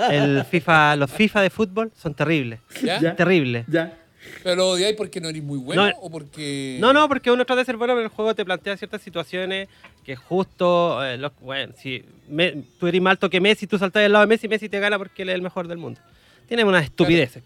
El 0.10 0.46
FIFA, 0.46 0.96
los 0.96 1.12
FIFA 1.12 1.42
de 1.42 1.50
fútbol 1.50 1.92
son 1.96 2.14
terribles. 2.14 2.60
¿Ya? 2.82 3.16
Terribles. 3.16 3.66
Ya. 3.68 3.98
¿Pero 4.44 4.56
lo 4.56 4.70
odiáis 4.70 4.96
porque 4.96 5.20
no 5.22 5.28
eres 5.30 5.44
muy 5.44 5.60
bueno 5.60 5.86
No, 5.86 5.92
o 6.00 6.10
porque.? 6.10 6.78
No, 6.80 6.94
no, 6.94 7.08
porque 7.08 7.30
uno 7.32 7.46
trata 7.46 7.60
de 7.60 7.66
ser 7.66 7.78
bueno, 7.78 7.94
pero 7.94 8.06
el 8.06 8.10
juego 8.12 8.34
te 8.34 8.44
plantea 8.46 8.78
ciertas 8.78 9.02
situaciones 9.02 9.68
que 10.06 10.16
justo, 10.16 11.04
eh, 11.06 11.18
los- 11.18 11.34
bueno, 11.42 11.74
si 11.78 12.04
me- 12.30 12.64
tú 12.80 12.88
eres 12.88 13.02
más 13.02 13.12
alto 13.12 13.30
que 13.30 13.40
Messi, 13.42 13.68
tú 13.68 13.78
saltas 13.78 14.02
del 14.04 14.14
lado 14.14 14.24
de 14.24 14.28
Messi, 14.30 14.48
Messi 14.48 14.70
te 14.70 14.80
gana 14.80 14.98
porque 14.98 15.24
él 15.24 15.30
es 15.30 15.36
el 15.36 15.42
mejor 15.42 15.68
del 15.68 15.78
mundo. 15.78 16.00
Tiene 16.48 16.64
unas 16.64 16.86
estupideces. 16.86 17.44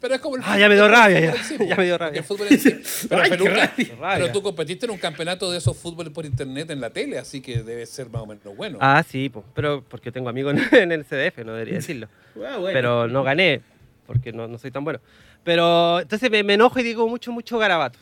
Pero 0.00 0.14
es 0.14 0.20
como 0.20 0.36
el 0.36 0.42
Ah, 0.44 0.58
ya 0.58 0.68
me 0.68 0.74
dio 0.74 0.88
rabia, 0.88 1.20
ya. 1.20 1.42
sí. 1.44 1.56
Ya 1.68 1.76
me 1.76 1.84
dio 1.84 1.98
rabia. 1.98 2.18
el 2.20 2.24
fútbol 2.24 2.46
en 2.50 2.58
sí. 2.58 2.80
Pero, 3.08 3.22
Ay, 3.22 3.30
qué 3.30 3.36
Peluca, 3.36 3.54
rabia. 3.76 3.96
pero 4.16 4.32
tú 4.32 4.42
competiste 4.42 4.86
en 4.86 4.92
un 4.92 4.98
campeonato 4.98 5.50
de 5.50 5.58
esos 5.58 5.76
fútbol 5.76 6.10
por 6.10 6.24
internet 6.24 6.70
en 6.70 6.80
la 6.80 6.90
tele, 6.90 7.18
así 7.18 7.40
que 7.42 7.62
debe 7.62 7.84
ser 7.86 8.08
más 8.08 8.22
o 8.22 8.26
menos 8.26 8.56
bueno. 8.56 8.78
Ah, 8.80 9.04
sí, 9.06 9.28
po, 9.28 9.44
pero 9.54 9.82
porque 9.86 10.10
tengo 10.10 10.28
amigos 10.30 10.54
en, 10.54 10.74
en 10.78 10.92
el 10.92 11.04
CDF, 11.04 11.38
no 11.44 11.52
debería 11.52 11.74
decirlo. 11.74 12.08
Ah, 12.36 12.56
bueno. 12.58 12.72
Pero 12.72 13.08
no 13.08 13.22
gané, 13.22 13.60
porque 14.06 14.32
no, 14.32 14.48
no 14.48 14.56
soy 14.58 14.70
tan 14.70 14.84
bueno. 14.84 15.00
Pero 15.44 16.00
entonces 16.00 16.30
me, 16.30 16.42
me 16.42 16.54
enojo 16.54 16.78
y 16.80 16.82
digo 16.82 17.06
mucho, 17.08 17.30
mucho 17.32 17.58
garabato. 17.58 17.98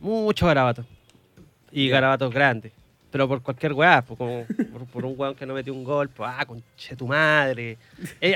Mucho 0.00 0.46
garabato. 0.46 0.84
Y 1.72 1.88
garabatos 1.88 2.32
grandes. 2.32 2.72
Pero 3.10 3.26
por 3.26 3.42
cualquier 3.42 3.72
weá, 3.72 4.02
como 4.02 4.46
por, 4.72 4.86
por 4.86 5.04
un 5.04 5.14
weón 5.16 5.34
que 5.34 5.44
no 5.44 5.54
metió 5.54 5.74
un 5.74 5.82
gol, 5.82 6.08
pues, 6.08 6.30
ah, 6.32 6.44
conche 6.46 6.94
tu 6.96 7.06
madre. 7.08 7.76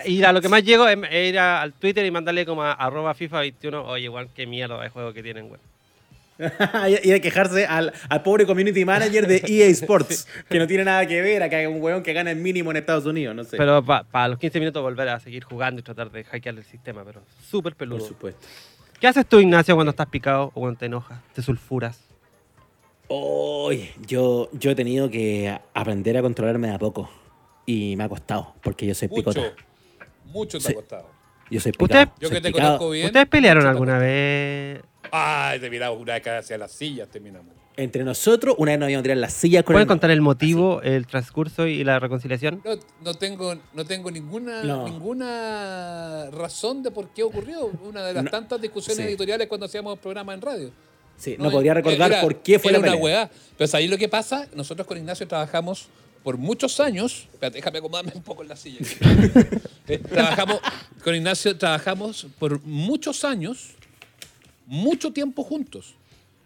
Y 0.05 0.23
a 0.23 0.33
lo 0.33 0.41
que 0.41 0.49
más 0.49 0.65
llego 0.65 0.89
es, 0.89 0.99
es 1.11 1.29
ir 1.31 1.39
a- 1.39 1.63
al 1.63 1.73
Twitter 1.75 2.05
y 2.05 2.11
mandarle 2.11 2.45
como 2.45 2.63
a 2.63 2.73
arroba 2.73 3.15
FIFA 3.15 3.41
21, 3.41 3.85
oye, 3.85 4.09
weón, 4.09 4.29
qué 4.35 4.47
mierda 4.47 4.81
de 4.83 4.89
juego 4.89 5.13
que 5.13 5.23
tienen, 5.23 5.45
weón. 5.47 5.61
y 7.05 7.13
a 7.13 7.21
quejarse 7.21 7.65
al, 7.65 7.93
al 8.09 8.23
pobre 8.25 8.45
community 8.45 8.85
manager 8.85 9.29
de 9.29 9.41
EA 9.47 9.67
Sports, 9.69 10.27
que 10.49 10.59
no 10.59 10.67
tiene 10.67 10.83
nada 10.85 11.07
que 11.07 11.21
ver 11.23 11.45
a 11.45 11.49
que 11.49 11.55
hay 11.55 11.67
un 11.67 11.81
weón 11.81 12.03
que 12.03 12.13
gana 12.13 12.33
el 12.33 12.39
mínimo 12.39 12.73
en 12.73 12.79
Estados 12.79 13.07
Unidos, 13.07 13.37
no 13.37 13.45
sé. 13.45 13.57
Pero 13.57 13.85
para 13.85 14.27
los 14.29 14.39
15 14.41 14.59
minutos 14.59 14.83
volver 14.83 15.09
a 15.11 15.21
seguir 15.21 15.45
jugando 15.45 15.79
y 15.81 15.85
tratar 15.85 16.11
de 16.11 16.25
hackear 16.25 16.57
el 16.57 16.65
sistema, 16.65 17.05
pero 17.05 17.23
súper 17.49 17.75
Por 17.75 17.79
peludo. 17.79 18.01
supuesto. 18.09 18.45
¿Qué 18.99 19.07
haces 19.07 19.25
tú, 19.27 19.39
Ignacio, 19.39 19.77
cuando 19.77 19.91
estás 19.91 20.09
picado 20.09 20.47
o 20.47 20.61
cuando 20.61 20.77
te 20.79 20.87
enojas, 20.87 21.21
te 21.35 21.43
sulfuras? 21.43 22.01
Oye, 23.09 23.93
yo, 24.07 24.49
yo 24.53 24.71
he 24.71 24.75
tenido 24.75 25.11
que 25.11 25.59
aprender 25.75 26.17
a 26.17 26.23
controlarme 26.23 26.69
de 26.69 26.75
a 26.75 26.79
poco. 26.79 27.11
Y 27.67 27.97
me 27.97 28.05
ha 28.05 28.09
costado, 28.09 28.55
porque 28.62 28.87
yo 28.87 28.95
soy 28.95 29.09
mucho. 29.09 29.31
picota. 29.31 29.55
Mucho 30.27 30.59
te 30.59 30.73
ha 30.73 30.75
costado. 30.75 31.07
Yo 31.51 31.61
soy 31.61 31.71
¿Usted- 31.73 31.87
picado. 31.87 32.12
Yo 32.21 32.29
soy 32.29 32.37
que 32.37 32.43
te 32.43 32.49
picado. 32.53 32.69
conozco 32.79 32.90
bien. 32.90 33.07
¿Ustedes 33.07 33.27
pelearon 33.27 33.67
alguna 33.67 33.99
vez? 33.99 34.81
Ay, 35.11 35.61
te 35.61 35.71
miraba 35.71 35.95
una 35.97 36.14
vez 36.14 36.23
que 36.23 36.31
hacia 36.31 36.59
las 36.59 36.73
sillas 36.73 37.09
terminamos. 37.09 37.53
Entre 37.77 38.05
nosotros, 38.05 38.55
una 38.59 38.71
vez 38.73 38.79
nos 38.81 38.88
íbamos 38.88 39.01
a 39.01 39.03
tirar 39.03 39.17
las 39.19 39.33
sillas 39.33 39.64
con 39.64 39.75
¿Pueden 39.75 39.87
el- 39.87 39.88
contar 39.88 40.11
el 40.11 40.21
motivo, 40.21 40.81
el 40.83 41.07
transcurso 41.07 41.67
y 41.67 41.83
la 41.85 41.99
reconciliación? 41.99 42.62
No, 42.64 42.77
no 43.03 43.14
tengo, 43.14 43.55
no 43.73 43.85
tengo 43.85 44.11
ninguna, 44.11 44.62
No. 44.62 44.85
ninguna 44.85 46.31
razón 46.31 46.83
de 46.83 46.90
por 46.90 47.09
qué 47.09 47.23
ocurrió. 47.23 47.67
Una 47.85 48.05
de 48.05 48.12
las 48.14 48.25
No, 48.25 48.31
tantas 48.31 48.61
discusiones 48.61 48.99
sí. 48.99 49.09
editoriales 49.09 49.49
cuando 49.49 49.67
hacíamos 49.67 49.99
programas 49.99 50.35
en 50.37 50.40
radio. 50.43 50.71
Sí, 51.18 51.37
no, 51.38 51.50
podría 51.50 51.74
recordar 51.74 52.11
era- 52.12 52.20
por 52.20 52.37
qué 52.42 52.59
fue 52.59 52.70
era 52.70 52.81
la 52.81 52.85
una 52.88 52.92
pelea. 52.92 53.05
weá. 53.05 53.31
Pero 53.57 53.70
ahí 53.77 53.88
lo 53.88 53.96
que 53.96 54.09
pasa, 54.09 54.48
nosotros 54.55 54.87
con 54.87 54.98
Ignacio 54.98 55.27
trabajamos 55.29 55.87
por 56.22 56.37
muchos 56.38 56.81
años. 56.81 57.29
Espérate, 57.33 57.59
déjame 57.59 57.79
acomodarme 57.79 58.12
un 58.14 58.22
poco 58.22 58.42
en 58.42 58.48
la 58.48 58.57
silla. 58.57 58.81
Eh, 59.87 59.98
trabajamos, 59.98 60.61
con 61.05 61.14
Ignacio 61.14 61.59
trabajamos 61.59 62.27
por 62.38 62.59
muchos 62.64 63.22
años, 63.22 63.72
mucho 64.66 65.12
tiempo 65.12 65.44
juntos. 65.44 65.94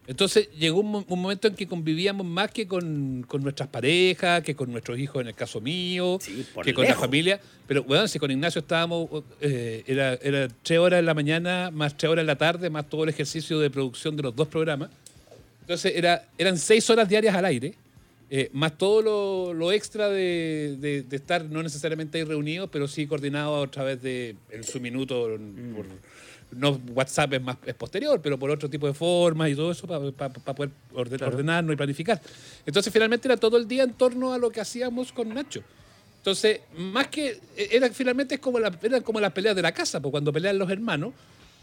Entonces 0.08 0.48
llegó 0.58 0.80
un, 0.80 0.90
mo- 0.90 1.04
un 1.06 1.20
momento 1.20 1.46
en 1.48 1.54
que 1.54 1.66
convivíamos 1.68 2.26
más 2.26 2.50
que 2.50 2.66
con, 2.66 3.24
con 3.28 3.42
nuestras 3.42 3.68
parejas, 3.68 4.42
que 4.42 4.56
con 4.56 4.72
nuestros 4.72 4.98
hijos, 4.98 5.20
en 5.20 5.28
el 5.28 5.34
caso 5.34 5.60
mío, 5.60 6.18
Sí, 6.20 6.44
que 6.64 6.72
con 6.74 6.86
la 6.86 6.94
familia. 6.94 7.38
Pero 7.66 7.84
bueno, 7.84 8.08
si 8.08 8.18
con 8.18 8.30
Ignacio 8.30 8.60
estábamos, 8.60 9.08
eh, 9.42 9.84
era, 9.86 10.14
era 10.14 10.48
tres 10.62 10.78
horas 10.78 10.98
en 11.00 11.06
la 11.06 11.12
mañana, 11.14 11.70
más 11.70 11.94
tres 11.96 12.10
horas 12.10 12.22
en 12.22 12.26
la 12.26 12.36
tarde, 12.38 12.70
más 12.70 12.88
todo 12.88 13.04
el 13.04 13.10
ejercicio 13.10 13.58
de 13.60 13.68
producción 13.70 14.16
de 14.16 14.22
los 14.22 14.34
dos 14.34 14.48
programas. 14.48 14.88
Entonces 15.60 15.92
era, 15.94 16.26
eran 16.38 16.56
seis 16.56 16.88
horas 16.88 17.06
diarias 17.06 17.34
al 17.34 17.44
aire, 17.44 17.74
eh, 18.30 18.48
más 18.54 18.76
todo 18.78 19.02
lo, 19.02 19.52
lo 19.54 19.72
extra 19.72 20.08
de, 20.08 20.76
de- 20.80 21.02
de 21.02 21.16
estar 21.16 21.44
no 21.44 21.62
necesariamente 21.62 22.16
ahí 22.16 22.24
reunidos, 22.24 22.70
pero 22.72 22.88
sí 22.88 23.06
coordinados 23.06 23.68
a 23.68 23.70
través 23.70 24.00
de 24.02 24.36
en 24.50 24.64
su 24.64 24.80
minuto, 24.80 25.28
Mm. 25.38 25.74
por, 25.74 25.84
no 26.52 26.80
WhatsApp 26.94 27.34
es 27.34 27.42
más 27.42 27.56
es 27.66 27.74
posterior, 27.74 28.20
pero 28.22 28.38
por 28.38 28.50
otro 28.50 28.68
tipo 28.70 28.86
de 28.86 28.94
formas 28.94 29.50
y 29.50 29.54
todo 29.54 29.70
eso 29.72 29.86
para 29.86 30.30
poder 30.54 30.70
orden- 30.94 31.22
ordenarnos 31.22 31.74
y 31.74 31.76
planificar. 31.76 32.20
Entonces 32.66 32.92
finalmente 32.92 33.28
era 33.28 33.36
todo 33.36 33.56
el 33.56 33.68
día 33.68 33.82
en 33.84 33.92
torno 33.92 34.32
a 34.32 34.38
lo 34.38 34.50
que 34.50 34.60
hacíamos 34.60 35.12
con 35.12 35.28
Nacho. 35.32 35.62
Entonces, 36.18 36.60
más 36.76 37.06
que. 37.08 37.38
Era, 37.56 37.88
finalmente 37.90 38.34
es 38.34 38.40
como 38.40 38.58
la, 38.58 38.76
eran 38.82 39.02
como 39.02 39.20
las 39.20 39.32
peleas 39.32 39.54
de 39.54 39.62
la 39.62 39.72
casa, 39.72 40.00
porque 40.00 40.10
cuando 40.12 40.32
pelean 40.32 40.58
los 40.58 40.68
hermanos, 40.68 41.12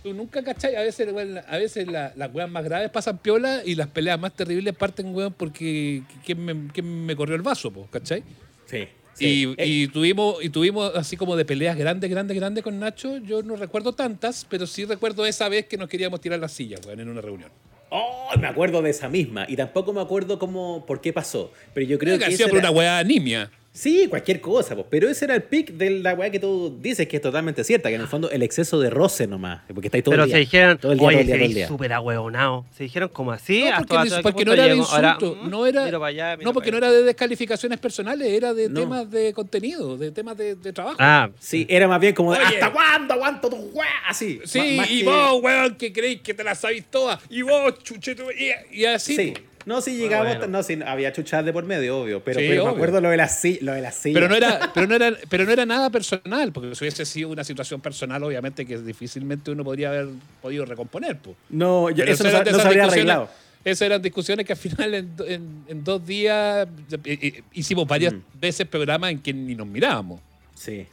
tú 0.02 0.14
nunca 0.14 0.42
cachai. 0.44 0.76
A 0.76 0.82
veces, 0.82 1.08
a 1.48 1.58
veces 1.58 1.88
la- 1.88 2.14
las 2.16 2.34
weas 2.34 2.50
más 2.50 2.64
graves 2.64 2.90
pasan 2.90 3.18
piola 3.18 3.62
y 3.66 3.76
las 3.76 3.88
peleas 3.90 4.20
más 4.20 4.34
terribles 4.34 4.74
parten, 4.76 5.14
weón, 5.14 5.34
porque. 5.34 6.04
¿Quién 6.26 6.44
me, 6.46 6.68
quién 6.72 7.06
me 7.06 7.16
corrió 7.16 7.36
el 7.36 7.42
vaso, 7.42 7.70
po, 7.70 7.88
¿cachai? 7.92 8.24
Sí. 8.66 8.88
Y, 9.20 9.54
Eh, 9.58 9.66
y 9.66 9.88
tuvimos, 9.88 10.44
y 10.44 10.50
tuvimos 10.50 10.92
así 10.96 11.16
como 11.18 11.36
de 11.36 11.46
peleas 11.46 11.78
grandes, 11.78 12.10
grandes, 12.10 12.36
grandes 12.36 12.64
con 12.64 12.80
Nacho. 12.80 13.18
Yo 13.18 13.42
no 13.44 13.56
recuerdo 13.56 13.94
tantas, 13.94 14.46
pero 14.50 14.68
sí 14.68 14.86
recuerdo 14.86 15.26
esa 15.26 15.48
vez 15.50 15.66
que 15.68 15.78
nos 15.78 15.88
queríamos 15.90 16.20
tirar 16.22 16.40
las 16.40 16.52
sillas, 16.52 16.82
weón, 16.86 17.00
en 17.00 17.10
una 17.10 17.22
reunión. 17.22 17.50
Oh, 17.90 18.30
me 18.40 18.48
acuerdo 18.48 18.82
de 18.82 18.90
esa 18.90 19.08
misma. 19.08 19.46
Y 19.48 19.56
tampoco 19.56 19.94
me 19.94 20.02
acuerdo 20.02 20.38
cómo, 20.40 20.86
por 20.86 21.00
qué 21.00 21.14
pasó. 21.14 21.52
Pero 21.74 21.86
yo 21.86 21.98
creo 22.00 22.18
que. 22.20 22.26
que 22.36 22.44
por 22.48 22.58
era- 22.58 22.70
una 22.70 22.72
weá 22.72 23.04
nimia. 23.04 23.50
Sí, 23.76 24.08
cualquier 24.08 24.40
cosa, 24.40 24.74
pues. 24.74 24.88
pero 24.90 25.10
ese 25.10 25.26
era 25.26 25.36
el 25.36 25.44
pic 25.44 25.72
de 25.72 25.90
la 25.90 26.14
weá 26.14 26.30
que 26.30 26.40
tú 26.40 26.78
dices 26.82 27.08
que 27.10 27.18
es 27.18 27.22
totalmente 27.22 27.62
cierta, 27.66 27.90
que 27.90 27.96
en 27.96 28.02
el 28.02 28.08
fondo 28.08 28.32
el 28.32 28.42
exceso 28.42 28.80
de 28.80 28.90
roce 28.90 29.28
nomás, 29.28 29.64
porque 29.68 29.88
estáis 29.90 30.02
todo 30.02 30.14
Pero 30.14 30.24
el 30.24 30.30
día. 30.30 30.36
se 30.38 30.40
dijeron, 30.40 30.78
todo 30.78 30.94
el 30.94 30.98
día, 30.98 31.08
oye, 31.10 31.18
todo 31.18 31.22
el 31.22 31.28
día, 31.28 31.36
se 31.36 31.40
todo 31.40 31.48
el 31.50 31.54
día. 31.56 31.68
súper 31.68 31.94
ahueonado. 31.94 32.66
Se 32.78 32.84
dijeron 32.84 33.10
como 33.10 33.34
así. 33.34 33.66
No, 33.66 33.78
porque, 33.80 33.96
hasta 33.98 34.22
no 34.46 34.54
era 34.54 34.64
de. 34.64 34.72
Ahora, 34.80 35.18
insulto, 35.20 35.44
mm, 35.44 35.50
no 35.50 35.66
era, 35.68 35.84
miro 35.86 36.00
para 36.00 36.10
allá, 36.10 36.38
miro 36.38 36.50
no, 36.50 36.54
porque 36.54 36.72
no 36.72 36.78
era 36.78 36.90
de 36.90 37.04
descalificaciones 37.04 37.78
personales, 37.80 38.28
era 38.30 38.54
de 38.54 38.70
No. 38.70 38.80
temas 38.80 39.12
de 39.12 39.34
contenido, 39.34 39.98
de 39.98 40.12
temas 40.12 40.38
de, 40.38 40.56
de 40.56 40.72
trabajo. 40.72 40.96
Ah, 41.00 41.30
Sí, 41.38 41.66
era 41.70 41.88
más 41.90 42.00
bien 42.00 42.16
como 42.16 42.32
de, 42.34 42.40
Oye. 42.40 42.46
¿hasta 42.56 42.72
cuándo 42.72 43.14
aguanto 43.14 43.50
tu 43.50 43.58
weá? 43.74 43.90
Así. 44.08 44.40
sí, 44.46 44.76
más 44.78 44.90
y 44.90 45.00
que- 45.00 45.06
vos, 45.06 45.42
weón, 45.44 45.76
que 45.76 45.92
creéis 45.92 46.22
que 46.22 46.34
te 46.34 46.46
las 46.46 46.60
sabéis 46.60 46.86
todas, 46.90 47.20
y 47.30 47.42
vos, 47.42 47.74
chucheto, 47.84 48.24
y, 48.32 48.52
y 48.80 48.86
así. 48.86 49.16
Sí. 49.18 49.34
No, 49.66 49.82
si 49.82 49.98
llegamos, 49.98 50.28
bueno. 50.38 50.48
no, 50.48 50.62
sí, 50.64 50.80
había 50.86 51.12
chuchadas 51.12 51.46
de 51.46 51.52
por 51.54 51.64
medio, 51.66 52.00
obvio. 52.02 52.24
Pero, 52.24 52.40
Sí, 52.40 52.46
pero 52.48 52.64
me 52.64 52.70
obvio. 52.70 52.76
acuerdo 52.76 53.02
lo 53.02 53.10
de 53.10 53.28
sillas. 53.28 53.62
Lo 53.64 53.72
de 53.74 53.82
las 53.82 53.96
sillas. 53.96 54.14
Pero 54.16 54.30
no, 54.30 54.36
era, 54.36 54.72
pero, 54.74 54.88
no 54.88 54.96
era, 54.96 55.18
pero 55.30 55.46
no 55.46 55.52
era 55.52 55.66
nada 55.66 55.90
personal, 55.90 56.52
porque 56.52 56.76
si 56.76 56.84
hubiese 56.84 57.06
sido 57.06 57.30
una 57.30 57.44
situación 57.44 57.82
personal, 57.82 58.22
obviamente 58.24 58.66
que 58.66 58.78
difícilmente 58.78 59.50
uno 59.52 59.64
podría 59.64 59.90
haber 59.90 60.08
podido 60.42 60.66
recomponer. 60.66 61.18
po. 61.18 61.36
No, 61.50 61.90
yo- 61.90 62.04
eso 62.04 62.24
no, 62.24 62.30
se- 62.30 62.52
no 62.52 62.62
habría 62.62 62.84
arreglado. 62.86 63.30
Esas 63.64 63.82
eran 63.88 64.00
discusiones 64.02 64.46
que 64.46 64.54
al 64.54 64.60
final 64.60 64.94
en, 64.94 65.16
do- 65.16 65.26
en- 65.26 65.64
en 65.68 65.84
dos 65.84 66.06
días 66.06 66.68
eh, 66.92 66.98
eh, 67.20 67.42
hicimos 67.54 67.88
varias 67.88 68.14
Mm. 68.14 68.22
veces 68.40 68.68
programas 68.68 69.10
en 69.12 69.20
que 69.20 69.34
ni 69.34 69.56
nos 69.56 69.66
mirábamos. 69.66 70.22
Sí. 70.54 70.86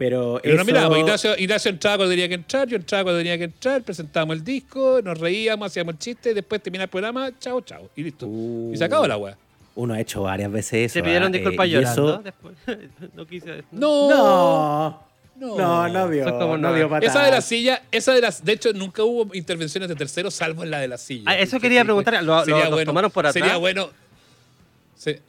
Pero, 0.00 0.40
Pero 0.42 0.54
no 0.56 0.62
eso- 0.62 0.66
mirábamos, 0.66 0.98
Ignacio, 0.98 1.36
Ignacio 1.36 1.70
entraba 1.70 1.98
cuando 1.98 2.12
tenía 2.12 2.26
que 2.26 2.34
entrar, 2.34 2.66
yo 2.66 2.76
entraba 2.76 3.04
cuando 3.04 3.18
tenía 3.20 3.36
que 3.36 3.44
entrar, 3.44 3.82
presentábamos 3.82 4.36
el 4.36 4.42
disco, 4.44 5.00
nos 5.04 5.18
reíamos, 5.18 5.66
hacíamos 5.66 5.92
el 5.92 5.98
chiste, 5.98 6.32
después 6.32 6.62
terminaba 6.62 6.84
el 6.84 6.90
programa, 6.90 7.30
chao, 7.38 7.60
chao, 7.60 7.90
y 7.94 8.04
listo. 8.04 8.26
Uh. 8.26 8.70
Y 8.72 8.78
se 8.78 8.84
acabó 8.84 9.06
la 9.06 9.18
weá. 9.18 9.36
Uno 9.74 9.92
ha 9.92 10.00
hecho 10.00 10.22
varias 10.22 10.50
veces 10.50 10.86
eso. 10.86 10.94
se 10.94 11.02
pidieron 11.02 11.28
¿ah? 11.28 11.32
disculpas 11.36 11.66
Eh, 11.66 11.68
y 11.68 11.72
llorando. 11.72 12.08
eso- 12.14 12.22
Después, 12.22 12.54
no 13.14 13.26
quise. 13.26 13.62
No, 13.72 14.08
No. 14.08 15.02
no, 15.36 15.56
No, 15.58 15.88
no 15.90 16.08
dio. 16.08 16.24
No 16.24 16.56
no. 16.56 16.72
dio 16.74 16.88
patada. 16.88 17.06
Esa 17.12 17.22
de 17.26 17.30
la 17.32 17.40
silla, 17.42 17.82
esa 17.92 18.14
de 18.14 18.22
las, 18.22 18.42
de 18.42 18.52
hecho 18.52 18.72
nunca 18.72 19.04
hubo 19.04 19.34
intervenciones 19.34 19.86
de 19.90 19.96
terceros 19.96 20.32
salvo 20.32 20.62
en 20.64 20.70
la 20.70 20.80
de 20.80 20.88
la 20.88 20.96
silla. 20.96 21.24
Ah, 21.26 21.38
eso 21.38 21.58
Que 21.58 21.64
quería 21.64 21.84
preguntar, 21.84 22.14
pues, 22.14 22.24
¿lo- 22.24 22.38
lo- 22.38 22.44
sería 22.46 22.70
nos 22.70 22.84
tomaron 22.84 23.10
por 23.10 23.26
atrás? 23.26 23.34
Sería 23.42 23.58
bueno. 23.58 23.90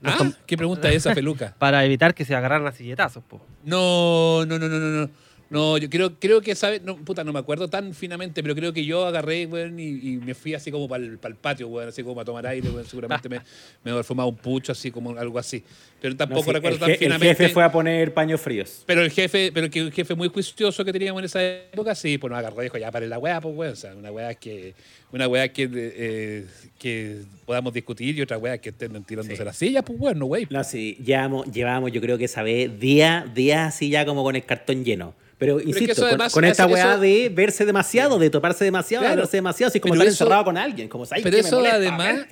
¿Ah? 0.03 0.31
¿Qué 0.45 0.57
pregunta 0.57 0.89
es 0.89 0.97
esa, 0.97 1.13
peluca? 1.15 1.55
Para 1.57 1.85
evitar 1.85 2.13
que 2.13 2.25
se 2.25 2.35
agarraran 2.35 2.67
a 2.67 2.71
silletazos, 2.71 3.23
po. 3.23 3.41
No, 3.63 4.45
no, 4.45 4.59
no, 4.59 4.67
no, 4.67 4.79
no, 4.79 5.09
no. 5.51 5.77
Yo 5.77 5.87
creo, 5.89 6.17
creo 6.19 6.41
que, 6.41 6.55
¿sabes? 6.55 6.81
No, 6.81 6.95
puta, 6.97 7.23
no 7.23 7.31
me 7.31 7.37
acuerdo 7.39 7.67
tan 7.69 7.93
finamente, 7.93 8.41
pero 8.41 8.55
creo 8.55 8.73
que 8.73 8.83
yo 8.83 9.05
agarré, 9.05 9.45
weón, 9.45 9.79
y, 9.79 9.83
y 9.89 10.17
me 10.17 10.33
fui 10.33 10.55
así 10.55 10.71
como 10.71 10.87
para 10.87 11.03
el, 11.03 11.19
patio, 11.39 11.67
weón, 11.67 11.89
así 11.89 12.01
como 12.01 12.19
a 12.19 12.25
tomar 12.25 12.47
aire, 12.47 12.69
weón. 12.69 12.85
Seguramente 12.85 13.29
me, 13.29 13.39
me 13.83 14.03
fumado 14.03 14.29
un 14.29 14.37
pucho, 14.37 14.71
así 14.71 14.89
como 14.89 15.11
algo 15.19 15.37
así. 15.37 15.63
Pero 16.01 16.15
tampoco 16.15 16.39
No, 16.41 16.45
sí, 16.45 16.51
recuerdo 16.53 16.75
el, 16.75 16.79
tan 16.79 16.89
je- 16.89 16.93
el 16.93 16.97
finamente. 16.97 17.35
jefe 17.35 17.49
fue 17.53 17.63
a 17.63 17.71
poner 17.71 18.11
paños 18.13 18.41
fríos. 18.41 18.83
Pero 18.87 19.03
el 19.03 19.11
jefe, 19.11 19.51
pero 19.53 19.69
que 19.69 19.79
el 19.79 19.91
jefe 19.91 20.15
muy 20.15 20.29
juicioso 20.29 20.83
que 20.83 20.91
teníamos 20.91 21.19
en 21.21 21.25
esa 21.25 21.43
época, 21.43 21.93
sí, 21.93 22.17
pues 22.17 22.31
nos 22.31 22.39
agarró 22.39 22.61
y 22.61 22.65
dijo, 22.65 22.77
ya 22.79 22.89
para 22.89 23.05
la 23.05 23.19
weá, 23.19 23.39
pues 23.39 23.55
weón. 23.55 23.73
O 23.73 23.75
sea, 23.75 23.93
una 23.93 24.11
weá 24.11 24.33
que, 24.33 24.73
una 25.11 25.27
weá 25.27 25.49
que, 25.53 25.69
eh, 25.71 26.45
que 26.79 27.17
podamos 27.45 27.71
discutir 27.73 28.17
y 28.17 28.21
otra 28.21 28.37
weá 28.39 28.57
que 28.57 28.69
estén 28.69 29.03
tirándose 29.03 29.37
Sí. 29.37 29.43
las 29.43 29.57
sillas, 29.57 29.83
pues 29.85 29.99
weón, 29.99 30.17
no 30.17 30.25
wey. 30.25 30.47
No, 30.49 30.63
sí, 30.63 30.97
llevamos, 31.03 31.45
llevamos, 31.51 31.91
yo 31.91 32.01
creo 32.01 32.17
que 32.17 32.25
esa 32.25 32.41
vez, 32.41 32.79
día, 32.79 33.29
día 33.35 33.65
así 33.67 33.89
ya 33.89 34.05
como 34.05 34.23
con 34.23 34.35
el 34.35 34.43
cartón 34.45 34.83
lleno. 34.83 35.13
Pero 35.41 35.57
es 35.57 35.63
que 35.63 35.69
insisto, 35.69 35.91
eso 35.93 36.01
con, 36.01 36.09
además 36.09 36.33
con 36.33 36.45
esta 36.45 36.67
weá 36.67 36.91
eso- 36.93 37.01
de 37.01 37.29
verse 37.29 37.65
demasiado, 37.65 38.19
de 38.19 38.29
toparse 38.29 38.63
demasiado, 38.63 39.01
Claro. 39.01 39.15
de 39.15 39.21
verse 39.23 39.37
demasiado, 39.37 39.69
así 39.69 39.79
como 39.79 39.93
Pero 39.95 40.03
estar 40.03 40.13
eso- 40.13 40.23
encerrado 40.23 40.43
con 40.45 40.55
alguien. 40.55 40.87
Como, 40.87 41.03
¿sabes 41.07 41.23
Pero? 41.23 41.33
Me 41.35 41.39
eso 41.39 41.55
molesta, 41.57 41.75
además, 41.77 42.25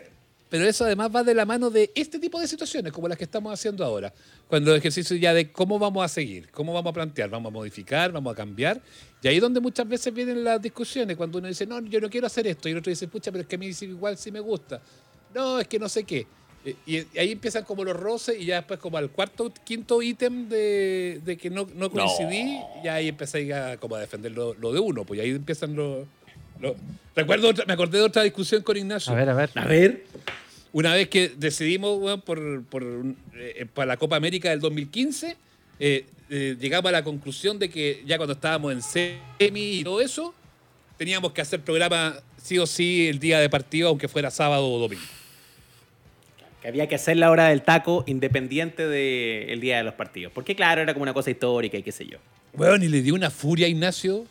pero 0.48 0.66
eso 0.66 0.86
además 0.86 1.10
va 1.16 1.24
de 1.24 1.34
la 1.34 1.44
mano 1.44 1.72
de 1.72 1.90
este 1.96 2.20
tipo 2.20 2.40
de 2.40 2.48
situaciones, 2.48 2.94
como 2.94 3.08
las 3.08 3.18
que 3.18 3.24
estamos 3.24 3.52
haciendo 3.52 3.84
ahora. 3.84 4.14
Cuando 4.48 4.72
el 4.72 4.78
ejercicio 4.78 5.16
ya 5.18 5.34
de 5.34 5.52
cómo 5.52 5.80
vamos 5.80 6.06
a 6.06 6.08
seguir, 6.08 6.50
cómo 6.52 6.72
vamos 6.72 6.92
a 6.92 6.94
plantear, 6.94 7.32
vamos 7.32 7.50
a 7.50 7.54
modificar, 7.54 8.12
vamos 8.12 8.32
a 8.32 8.36
cambiar. 8.36 8.80
Y 9.24 9.28
ahí 9.28 9.38
es 9.38 9.42
donde 9.42 9.60
muchas 9.60 9.88
veces 9.88 10.14
vienen 10.14 10.44
las 10.44 10.62
discusiones, 10.62 11.18
cuando 11.18 11.40
uno 11.40 11.48
dice, 11.48 11.66
no, 11.66 11.82
yo 11.82 12.00
no 12.00 12.12
quiero 12.12 12.28
hacer 12.28 12.46
esto, 12.46 12.70
y 12.70 12.74
el 12.74 12.78
otro 12.78 12.92
dice, 12.92 13.08
pucha, 13.08 13.32
pero 13.32 13.42
es 13.42 13.48
que 13.48 13.56
a 13.56 13.60
mí 13.60 13.72
igual 13.82 14.18
sí 14.20 14.32
me 14.32 14.40
gusta. 14.40 14.80
No, 15.34 15.60
es 15.60 15.68
que 15.68 15.80
no 15.80 15.90
sé 15.90 16.04
qué. 16.04 16.28
Eh, 16.66 16.76
Y 16.86 17.18
ahí 17.18 17.32
empiezan 17.32 17.64
como 17.64 17.84
los 17.84 17.96
roces 17.96 18.38
y 18.40 18.46
ya 18.46 18.58
después 18.58 18.80
como 18.80 18.98
al 18.98 19.10
cuarto, 19.10 19.52
quinto 19.64 20.02
ítem 20.02 20.50
de, 20.50 21.22
de 21.24 21.38
que 21.38 21.50
no, 21.50 21.68
no 21.76 21.90
coincidí, 21.90 22.60
ya 22.84 22.96
ahí 22.96 23.08
empecé 23.08 23.54
a, 23.54 23.78
como 23.78 23.96
a 23.96 24.00
defender 24.00 24.32
lo, 24.34 24.54
lo 24.56 24.72
de 24.74 24.80
uno, 24.80 25.06
pues 25.06 25.20
y 25.20 25.22
ahí 25.24 25.30
empiezan 25.32 25.76
los... 25.76 26.06
Recuerdo, 27.16 27.50
otra- 27.50 27.66
me 27.66 27.74
acordé 27.74 27.98
de 28.00 28.04
otra 28.04 28.24
discusión 28.24 28.62
con 28.64 28.76
Ignacio. 28.78 29.12
A 29.12 29.16
ver, 29.16 29.30
a 29.30 29.34
ver. 29.34 29.50
A 29.56 29.66
ver, 29.66 30.04
Una 30.74 30.94
vez 30.94 31.08
que 31.10 31.30
decidimos, 31.30 32.22
por, 32.22 32.64
por, 32.66 32.84
eh, 33.36 33.66
para 33.74 33.86
la 33.88 33.98
Copa 33.98 34.16
América 34.18 34.50
del 34.50 34.60
2015, 34.60 35.36
eh, 35.80 36.06
eh, 36.30 36.58
llegamos 36.60 36.90
a 36.90 36.92
la 36.92 37.04
conclusión 37.04 37.58
de 37.58 37.70
que 37.70 38.04
ya 38.06 38.18
cuando 38.18 38.34
estábamos 38.34 38.74
en 38.74 38.82
semi 38.82 39.80
y 39.80 39.84
todo 39.84 40.02
eso, 40.02 40.34
teníamos 40.98 41.32
que 41.32 41.42
hacer 41.42 41.62
programa 41.62 42.20
sí 42.44 42.58
o 42.60 42.68
sí 42.68 43.08
el 43.08 43.20
día 43.20 43.40
de 43.40 43.50
partido, 43.50 43.88
aunque 43.90 44.08
fuera 44.10 44.30
sábado 44.30 44.70
o 44.70 44.80
domingo. 44.80 45.02
Que 46.62 46.68
había 46.68 46.88
que 46.88 46.96
hacer 46.96 47.18
la 47.18 47.32
hora 47.32 47.48
del 47.50 47.62
taco 47.62 48.04
independiente 48.08 48.88
del 48.88 49.60
día 49.62 49.78
de 49.78 49.84
los 49.84 49.94
partidos. 49.94 50.32
Porque 50.34 50.56
claro, 50.56 50.82
era 50.82 50.94
como 50.94 51.04
una 51.04 51.14
cosa 51.14 51.32
histórica 51.32 51.78
y 51.78 51.84
qué 51.84 51.92
sé 51.92 52.06
yo. 52.06 52.18
Weón, 52.54 52.84
y 52.84 52.88
le 52.88 53.02
dio 53.02 53.16
una 53.16 53.30
furia 53.30 53.66
a 53.68 53.70
Ignacio. 53.70 54.26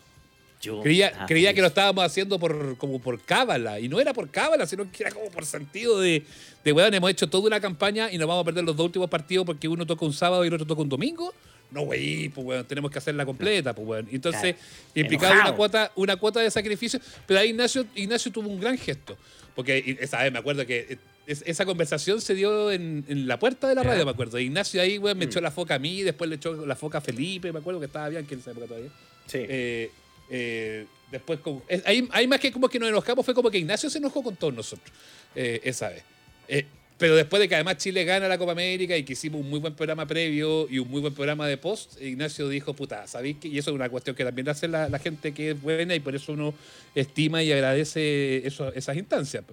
Yo 0.60 0.82
Creía, 0.82 1.12
ah, 1.16 1.26
creía 1.26 1.54
que 1.54 1.60
lo 1.60 1.68
estábamos 1.68 2.04
haciendo 2.04 2.38
por, 2.38 2.76
como 2.78 2.98
por 2.98 3.20
cábala. 3.22 3.78
Y 3.78 3.88
no 3.88 4.00
era 4.00 4.12
por 4.12 4.28
cábala, 4.28 4.66
sino 4.66 4.90
que 4.90 5.04
era 5.04 5.12
como 5.12 5.30
por 5.30 5.46
sentido 5.46 6.00
de, 6.00 6.24
de 6.64 6.72
weón, 6.72 6.92
hemos 6.92 7.10
hecho 7.10 7.28
toda 7.30 7.46
una 7.46 7.60
campaña 7.60 8.10
y 8.10 8.18
nos 8.18 8.26
vamos 8.26 8.42
a 8.42 8.44
perder 8.44 8.64
los 8.64 8.76
dos 8.76 8.86
últimos 8.86 9.08
partidos 9.08 9.46
porque 9.46 9.68
uno 9.68 9.86
toca 9.86 10.04
un 10.04 10.12
sábado 10.12 10.44
y 10.44 10.48
el 10.48 10.54
otro 10.54 10.66
toca 10.66 10.82
un 10.82 10.88
domingo. 10.88 11.32
No, 11.70 11.82
güey, 11.82 12.28
pues 12.30 12.44
weón, 12.46 12.64
tenemos 12.66 12.90
que 12.90 12.98
hacerla 12.98 13.24
completa, 13.24 13.72
pues 13.72 13.86
weón. 13.86 14.08
Entonces, 14.10 14.56
Claro. 14.56 14.58
implicaba 14.96 15.34
una 15.42 15.52
cuota, 15.54 15.92
una 15.94 16.16
cuota 16.16 16.40
de 16.40 16.50
sacrificio. 16.50 16.98
Pero 17.26 17.38
ahí 17.40 17.50
Ignacio, 17.50 17.86
Ignacio 17.94 18.32
tuvo 18.32 18.48
un 18.48 18.58
gran 18.60 18.76
gesto. 18.76 19.16
Porque 19.54 19.96
esa 20.00 20.22
vez 20.22 20.32
me 20.32 20.38
acuerdo 20.40 20.66
que 20.66 20.86
eh, 20.90 20.98
es- 21.28 21.42
esa 21.46 21.64
conversación 21.64 22.20
se 22.20 22.34
dio 22.34 22.72
en, 22.72 23.04
en 23.08 23.28
la 23.28 23.38
puerta 23.38 23.68
de 23.68 23.74
la 23.76 23.82
radio, 23.84 24.04
me 24.04 24.10
acuerdo. 24.10 24.38
Ignacio 24.38 24.80
ahí, 24.82 24.98
weón, 24.98 25.16
me 25.18 25.26
Mm. 25.26 25.28
echó 25.28 25.40
la 25.40 25.50
foca 25.50 25.74
a 25.76 25.78
mí, 25.78 26.02
después 26.02 26.28
le 26.28 26.36
echó 26.36 26.66
la 26.66 26.74
foca 26.74 26.98
a 26.98 27.00
Felipe, 27.00 27.52
me 27.52 27.60
acuerdo 27.60 27.78
que 27.80 27.86
estaba 27.86 28.08
bien, 28.08 28.26
que 28.26 28.34
en 28.34 28.40
esa 28.40 28.50
época 28.50 28.66
todavía. 28.66 28.90
Sí. 29.26 29.38
Eh, 29.48 29.90
eh, 30.30 30.86
después, 31.12 31.38
como, 31.40 31.62
es- 31.68 31.82
ahí, 31.86 32.08
ahí 32.12 32.26
más 32.26 32.40
que 32.40 32.50
como 32.50 32.68
que 32.68 32.78
nos 32.78 32.88
enojamos, 32.88 33.24
fue 33.24 33.34
como 33.34 33.50
que 33.50 33.58
Ignacio 33.58 33.88
se 33.90 33.98
enojó 33.98 34.22
con 34.22 34.36
todos 34.36 34.52
nosotros 34.54 34.90
eh, 35.34 35.60
esa 35.64 35.90
vez. 35.90 36.02
Eh, 36.48 36.64
pero 36.96 37.14
después 37.14 37.38
de 37.38 37.48
que 37.48 37.54
además 37.54 37.76
Chile 37.76 38.02
gana 38.04 38.26
la 38.26 38.36
Copa 38.38 38.50
América 38.52 38.96
y 38.96 39.04
que 39.04 39.12
hicimos 39.12 39.40
un 39.40 39.48
muy 39.48 39.60
buen 39.60 39.72
programa 39.74 40.04
previo 40.06 40.66
y 40.68 40.80
un 40.80 40.90
muy 40.90 41.00
buen 41.00 41.14
programa 41.14 41.46
de 41.46 41.56
post, 41.56 42.00
Ignacio 42.02 42.48
dijo, 42.48 42.74
puta, 42.74 43.06
¿sabéis 43.06 43.36
qué? 43.40 43.46
Y 43.46 43.56
eso 43.58 43.70
es 43.70 43.76
una 43.76 43.88
cuestión 43.88 44.16
que 44.16 44.24
también 44.24 44.48
hace 44.48 44.66
la, 44.66 44.88
la 44.88 44.98
gente 44.98 45.32
que 45.32 45.52
es 45.52 45.62
buena 45.62 45.94
y 45.94 46.00
por 46.00 46.16
eso 46.16 46.32
uno 46.32 46.54
estima 46.96 47.40
y 47.44 47.52
agradece 47.52 48.44
eso- 48.44 48.72
esas 48.74 48.96
instancias. 48.96 49.44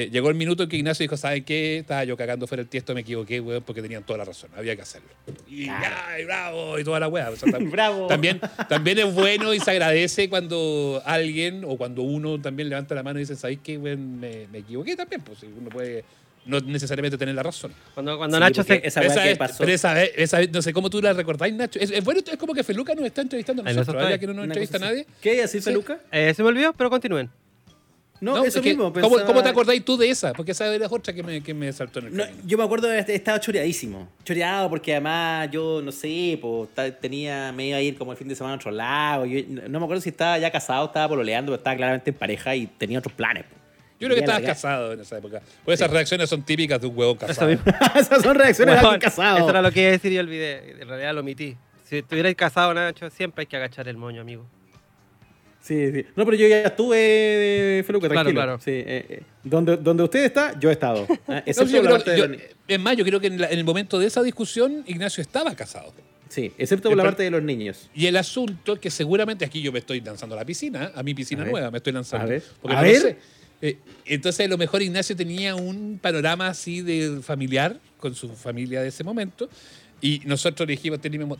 Eh, 0.00 0.10
llegó 0.12 0.28
el 0.28 0.36
minuto 0.36 0.62
en 0.62 0.68
que 0.68 0.76
Ignacio 0.76 1.02
dijo, 1.02 1.16
¿saben 1.16 1.42
qué? 1.42 1.78
Estaba 1.78 2.04
yo 2.04 2.16
cagando 2.16 2.46
fuera 2.46 2.62
el 2.62 2.68
tiesto, 2.68 2.94
me 2.94 3.00
equivoqué, 3.00 3.40
weón, 3.40 3.64
porque 3.64 3.82
tenían 3.82 4.04
toda 4.04 4.18
la 4.18 4.24
razón, 4.26 4.48
había 4.56 4.76
que 4.76 4.82
hacerlo. 4.82 5.08
Y 5.48 5.66
ya, 5.66 6.16
y 6.20 6.24
bravo, 6.24 6.78
y 6.78 6.84
toda 6.84 7.00
la 7.00 7.08
weá. 7.08 7.30
O 7.30 7.34
sea, 7.36 7.48
tam- 7.52 7.68
Bravo. 7.72 8.06
También, 8.06 8.40
también 8.68 9.00
es 9.00 9.12
bueno 9.12 9.52
y 9.54 9.58
se 9.58 9.72
agradece 9.72 10.28
cuando 10.28 11.02
alguien 11.04 11.64
o 11.66 11.76
cuando 11.76 12.02
uno 12.02 12.40
también 12.40 12.68
levanta 12.68 12.94
la 12.94 13.02
mano 13.02 13.18
y 13.18 13.22
dice, 13.22 13.34
¿sabéis 13.34 13.58
qué? 13.64 13.76
weón? 13.76 14.20
me, 14.20 14.46
me 14.52 14.58
equivoqué 14.58 14.94
también. 14.94 15.20
Pues 15.22 15.40
uno 15.42 15.68
puede 15.68 16.04
no 16.46 16.60
necesariamente 16.60 17.18
tener 17.18 17.34
la 17.34 17.42
razón. 17.42 17.72
Cuando, 17.92 18.16
cuando 18.16 18.36
Sí, 18.36 18.40
Nacho 18.40 18.62
se. 18.62 18.80
esa 18.86 19.00
weá 19.00 19.22
que 19.24 19.34
pasó. 19.36 19.56
pero 19.58 19.72
esa 19.72 19.94
vez, 19.94 20.12
esa 20.16 20.38
vez, 20.38 20.50
no 20.52 20.62
sé 20.62 20.72
cómo 20.72 20.88
tú 20.90 21.02
la 21.02 21.12
recordáis, 21.12 21.54
Nacho. 21.54 21.80
Es, 21.80 21.90
es 21.90 22.04
bueno, 22.04 22.20
es 22.24 22.36
como 22.36 22.54
que 22.54 22.62
Feluca 22.62 22.94
nos 22.94 23.04
está 23.04 23.20
entrevistando 23.22 23.62
a 23.62 23.64
nosotros, 23.64 23.78
nosotros 23.86 23.96
¿verdad? 24.00 24.12
ahí. 24.12 24.18
que 24.20 24.26
no 24.28 24.32
nos 24.34 24.44
entrevista 24.44 24.76
a 24.76 24.80
nadie. 24.80 25.06
¿Qué? 25.20 25.42
¿Así 25.42 25.60
fue 25.60 25.72
Sí. 25.72 25.76
Luca? 25.76 25.98
Eh, 26.12 26.32
se 26.34 26.42
me 26.44 26.48
olvidó, 26.50 26.72
pero 26.72 26.88
continúen. 26.88 27.28
No, 28.20 28.36
No, 28.36 28.44
eso 28.44 28.58
es 28.58 28.62
que, 28.64 28.70
mismo. 28.70 28.84
¿cómo, 28.92 28.94
pensaba- 28.94 29.26
cómo 29.26 29.42
te 29.42 29.48
acordáis 29.48 29.84
tú 29.84 29.96
de 29.96 30.10
esa? 30.10 30.32
Porque 30.32 30.52
esa 30.52 30.66
era 30.74 30.86
otra 30.90 31.12
que 31.12 31.22
me, 31.22 31.40
que 31.42 31.54
me 31.54 31.72
saltó 31.72 32.00
en 32.00 32.06
el 32.06 32.16
No, 32.16 32.24
yo 32.44 32.58
me 32.58 32.64
acuerdo 32.64 32.88
de 32.88 32.98
estaba 33.14 33.38
choreadísimo. 33.40 34.08
Choreado 34.24 34.68
porque 34.68 34.92
además 34.92 35.48
yo, 35.52 35.80
no 35.82 35.92
sé, 35.92 36.38
pues, 36.40 36.68
tenía, 37.00 37.52
me 37.52 37.68
iba 37.68 37.78
a 37.78 37.80
ir 37.80 37.96
como 37.96 38.12
el 38.12 38.18
fin 38.18 38.26
de 38.28 38.34
semana 38.34 38.54
a 38.54 38.56
otro 38.56 38.70
lado. 38.70 39.24
Yo, 39.26 39.40
no 39.68 39.78
me 39.78 39.84
acuerdo 39.84 40.00
si 40.00 40.08
estaba 40.08 40.36
ya 40.38 40.50
casado, 40.50 40.86
estaba 40.86 41.08
pololeando, 41.08 41.50
pero 41.52 41.58
estaba 41.58 41.76
claramente 41.76 42.10
en 42.10 42.16
pareja 42.16 42.56
y 42.56 42.66
tenía 42.66 42.98
otros 42.98 43.14
planes. 43.14 43.44
po. 43.44 43.56
Yo 44.00 44.06
creo 44.06 44.14
que 44.16 44.24
estabas 44.24 44.42
casado 44.42 44.92
en 44.92 45.00
esa 45.00 45.18
época. 45.18 45.40
Pues 45.64 45.80
esas 45.80 45.90
reacciones 45.90 46.28
son 46.30 46.42
típicas 46.42 46.80
de 46.80 46.86
un 46.86 46.96
huevón 46.96 47.16
casado. 47.16 47.50
Esas 47.96 48.22
son 48.22 48.36
reacciones 48.36 48.74
de 48.74 48.80
alguien 48.80 49.00
casado. 49.00 49.38
Eso 49.38 49.50
era 49.50 49.60
lo 49.60 49.72
que 49.72 49.80
iba 49.80 49.88
a 49.88 49.92
decir 49.92 50.12
y 50.12 50.18
olvidé. 50.18 50.76
En 50.80 50.86
realidad 50.88 51.14
lo 51.14 51.20
omití. 51.20 51.56
Si 51.84 51.96
estuvierais 51.98 52.36
casado, 52.36 52.72
Nacho, 52.74 53.10
siempre 53.10 53.42
hay 53.42 53.46
que 53.46 53.56
agachar 53.56 53.88
el 53.88 53.96
moño, 53.96 54.20
amigo. 54.20 54.46
Sí, 55.60 55.92
sí. 55.92 56.06
No, 56.16 56.24
pero 56.24 56.36
yo 56.36 56.46
ya 56.48 56.62
estuve 56.62 56.96
de 56.96 57.84
Feluca, 57.86 58.08
Claro, 58.08 58.22
tranquilo. 58.30 58.42
claro. 58.42 58.60
Sí, 58.60 58.70
eh, 58.70 59.06
eh. 59.08 59.22
Donde, 59.44 59.76
donde 59.76 60.02
usted 60.02 60.24
está, 60.24 60.58
yo 60.58 60.70
he 60.70 60.72
estado. 60.72 61.06
No, 61.28 61.36
excepto 61.44 61.64
yo 61.66 61.82
por 61.82 61.90
la 61.90 61.90
creo- 61.90 61.96
parte 61.96 62.10
de 62.12 62.18
yo- 62.18 62.28
ni- 62.28 62.38
es 62.68 62.80
más, 62.80 62.96
yo 62.96 63.04
creo 63.04 63.20
que 63.20 63.26
en, 63.26 63.40
la- 63.40 63.50
en 63.50 63.58
el 63.58 63.64
momento 63.64 63.98
de 63.98 64.06
esa 64.06 64.22
discusión, 64.22 64.82
Ignacio 64.86 65.20
estaba 65.20 65.54
casado. 65.54 65.92
Sí, 66.28 66.52
excepto 66.58 66.88
por 66.90 66.96
la 66.98 67.04
parte 67.04 67.22
de 67.22 67.30
los 67.30 67.42
niños. 67.42 67.88
Y 67.94 68.06
el 68.06 68.16
asunto 68.16 68.78
que 68.78 68.90
seguramente 68.90 69.44
aquí 69.44 69.62
yo 69.62 69.72
me 69.72 69.78
estoy 69.78 70.00
lanzando 70.02 70.34
a 70.34 70.38
la 70.38 70.44
piscina, 70.44 70.92
a 70.94 71.02
mi 71.02 71.14
pisina 71.14 71.40
A 71.42 71.44
ver. 71.44 71.52
nueva, 71.52 71.70
me 71.70 71.78
estoy 71.78 71.92
lanzando. 71.92 72.26
A 72.26 72.28
ver. 72.28 72.42
Porque 72.60 72.76
A 72.76 72.80
no 72.82 72.86
ver. 72.86 73.00
sé. 73.00 73.16
Eh, 73.60 73.78
entonces, 74.04 74.46
a 74.46 74.48
lo 74.48 74.56
mejor 74.58 74.82
Ignacio 74.82 75.16
tenía 75.16 75.56
un 75.56 75.98
panorama 76.00 76.46
así 76.48 76.80
de 76.82 77.20
familiar 77.22 77.78
con 77.98 78.14
su 78.14 78.28
familia 78.28 78.82
de 78.82 78.88
ese 78.88 79.02
momento. 79.04 79.48
Y 80.00 80.20
nosotros 80.26 80.66
le 80.68 80.72
dijimos, 80.76 81.00
tenimos, 81.00 81.38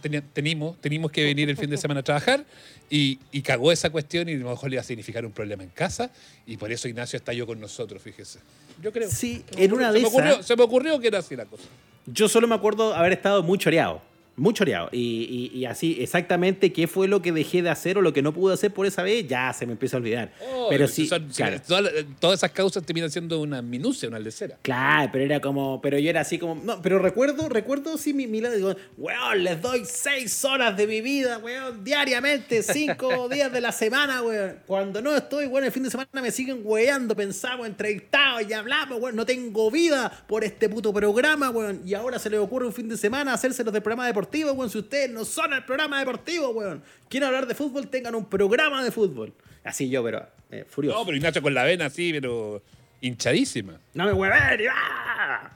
tenemos 0.81 1.11
que 1.13 1.25
venir 1.25 1.49
el 1.49 1.57
fin 1.57 1.71
de 1.71 1.77
semana 1.77 2.01
a 2.01 2.03
trabajar. 2.03 2.45
Y, 2.91 3.19
y 3.31 3.43
cagó 3.43 3.71
esa 3.71 3.91
cuestión 3.91 4.29
y 4.29 4.33
a 4.33 4.37
lo 4.37 4.51
mejor 4.51 4.69
le 4.71 4.75
iba 4.77 4.81
a 4.81 4.85
significar 4.85 5.25
un 5.25 5.33
problema 5.33 5.63
en 5.63 5.71
casa. 5.71 6.11
Y 6.47 6.57
por 6.57 6.73
eso 6.73 6.89
Ignacio 6.89 7.17
estalló 7.17 7.47
con 7.47 7.61
nosotros, 7.61 8.03
fíjese. 8.03 8.41
Yo 8.83 8.93
creo. 8.93 9.09
Sí, 9.11 9.45
Se 9.51 9.57
me 9.57 9.65
en 9.65 9.73
una 9.73 9.91
ocurrió- 9.91 9.93
de 9.93 9.99
se 9.99 10.03
me 10.03 10.09
ocurrió, 10.09 10.33
esas- 10.35 10.47
se 10.47 10.57
me 10.57 10.63
ocurrió 10.65 11.01
que 11.01 11.07
era 11.09 11.19
así 11.19 11.37
la 11.37 11.45
cosa. 11.47 11.65
Yo 12.07 12.29
solo 12.29 12.49
me 12.49 12.55
acuerdo 12.55 12.95
haber 12.95 13.13
estado 13.13 13.43
muy 13.43 13.59
choreado. 13.59 14.03
Muy 14.39 14.55
choreado. 14.55 14.89
Y, 14.93 15.51
y- 15.53 15.59
y 15.59 15.65
así, 15.67 15.99
exactamente 16.01 16.73
qué 16.73 16.87
fue 16.87 17.09
lo 17.09 17.21
que 17.21 17.33
dejé 17.33 17.61
de 17.63 17.71
hacer 17.71 17.99
o 17.99 18.03
lo 18.03 18.13
que 18.13 18.23
no 18.23 18.33
pude 18.33 18.55
hacer 18.55 18.73
por 18.73 18.87
esa 18.87 19.03
vez, 19.03 19.27
ya 19.29 19.53
se 19.53 19.67
me 19.67 19.73
empieza 19.73 19.97
a 19.97 20.01
olvidar. 20.01 20.33
Oh, 20.53 20.69
pero 20.71 20.89
sí, 20.89 21.07
son- 21.07 21.29
claro. 21.29 21.61
todas, 21.67 21.93
todas 22.21 22.39
esas 22.41 22.53
causas 22.53 22.85
terminan 22.85 23.11
siendo 23.11 23.41
una 23.41 23.61
minucia, 23.63 24.09
una 24.09 24.19
lecera. 24.19 24.57
Claro, 24.63 25.11
pero 25.13 25.25
era 25.25 25.41
como, 25.41 25.81
pero 25.81 25.99
yo 25.99 26.09
era 26.09 26.21
así 26.23 26.39
como, 26.39 26.55
no, 26.55 26.81
pero 26.81 26.99
recuerdo, 26.99 27.49
recuerdo 27.49 27.99
sí 27.99 28.15
mi, 28.15 28.27
mi 28.27 28.41
lado, 28.41 28.55
digo, 28.57 28.75
weón, 28.97 29.45
les 29.45 29.61
doy 29.61 29.83
seis 29.85 30.45
horas 30.45 30.77
de 30.77 30.87
mi 30.87 31.01
vida, 31.01 31.39
weón, 31.39 31.83
diariamente, 31.85 32.63
cinco 32.63 33.29
días 33.31 33.53
de 33.53 33.61
la 33.61 33.73
semana, 33.73 34.23
weón. 34.23 34.57
Cuando 34.67 35.03
no 35.03 35.15
estoy, 35.17 35.47
weón, 35.47 35.65
el 35.65 35.73
fin 35.73 35.83
de 35.83 35.91
semana 35.91 36.09
me 36.23 36.31
siguen 36.31 36.61
weando, 36.63 37.17
pensamos, 37.17 37.67
entrevistados 37.67 38.43
y 38.49 38.53
hablamos, 38.53 39.01
weón, 39.01 39.17
no 39.17 39.27
tengo 39.27 39.71
vida 39.71 40.25
por 40.29 40.45
este 40.45 40.69
puto 40.69 40.93
programa, 40.93 41.51
weón. 41.51 41.83
Y 41.85 41.95
ahora 41.95 42.19
se 42.19 42.31
les 42.31 42.39
ocurre 42.39 42.67
un 42.67 42.73
fin 42.73 42.89
de 42.89 42.97
semana 42.97 43.33
hacérselos 43.35 43.73
del 43.73 43.83
programa 43.83 44.07
deportivo, 44.07 44.28
weón, 44.33 44.71
si 44.71 44.79
ustedes 44.79 45.11
no 45.11 45.25
son 45.25 45.53
el 45.53 45.65
programa 45.65 45.99
deportivo, 45.99 46.51
weón. 46.51 46.83
Quieren 47.09 47.27
hablar 47.27 47.47
de 47.47 47.55
fútbol, 47.55 47.89
tengan 47.89 48.15
un 48.15 48.25
programa 48.27 48.85
de 48.85 48.91
fútbol. 48.91 49.33
Así 49.65 49.89
yo, 49.89 50.03
pero 50.05 50.27
eh, 50.51 50.65
furioso. 50.69 50.99
No, 50.99 51.05
pero 51.05 51.17
Ignacio 51.17 51.43
con 51.43 51.55
la 51.55 51.65
vena 51.65 51.87
así, 51.87 52.13
pero 52.13 52.63
hinchadísima. 53.01 53.79
no 53.95 54.05
me 54.07 54.13
hueven 54.13 54.39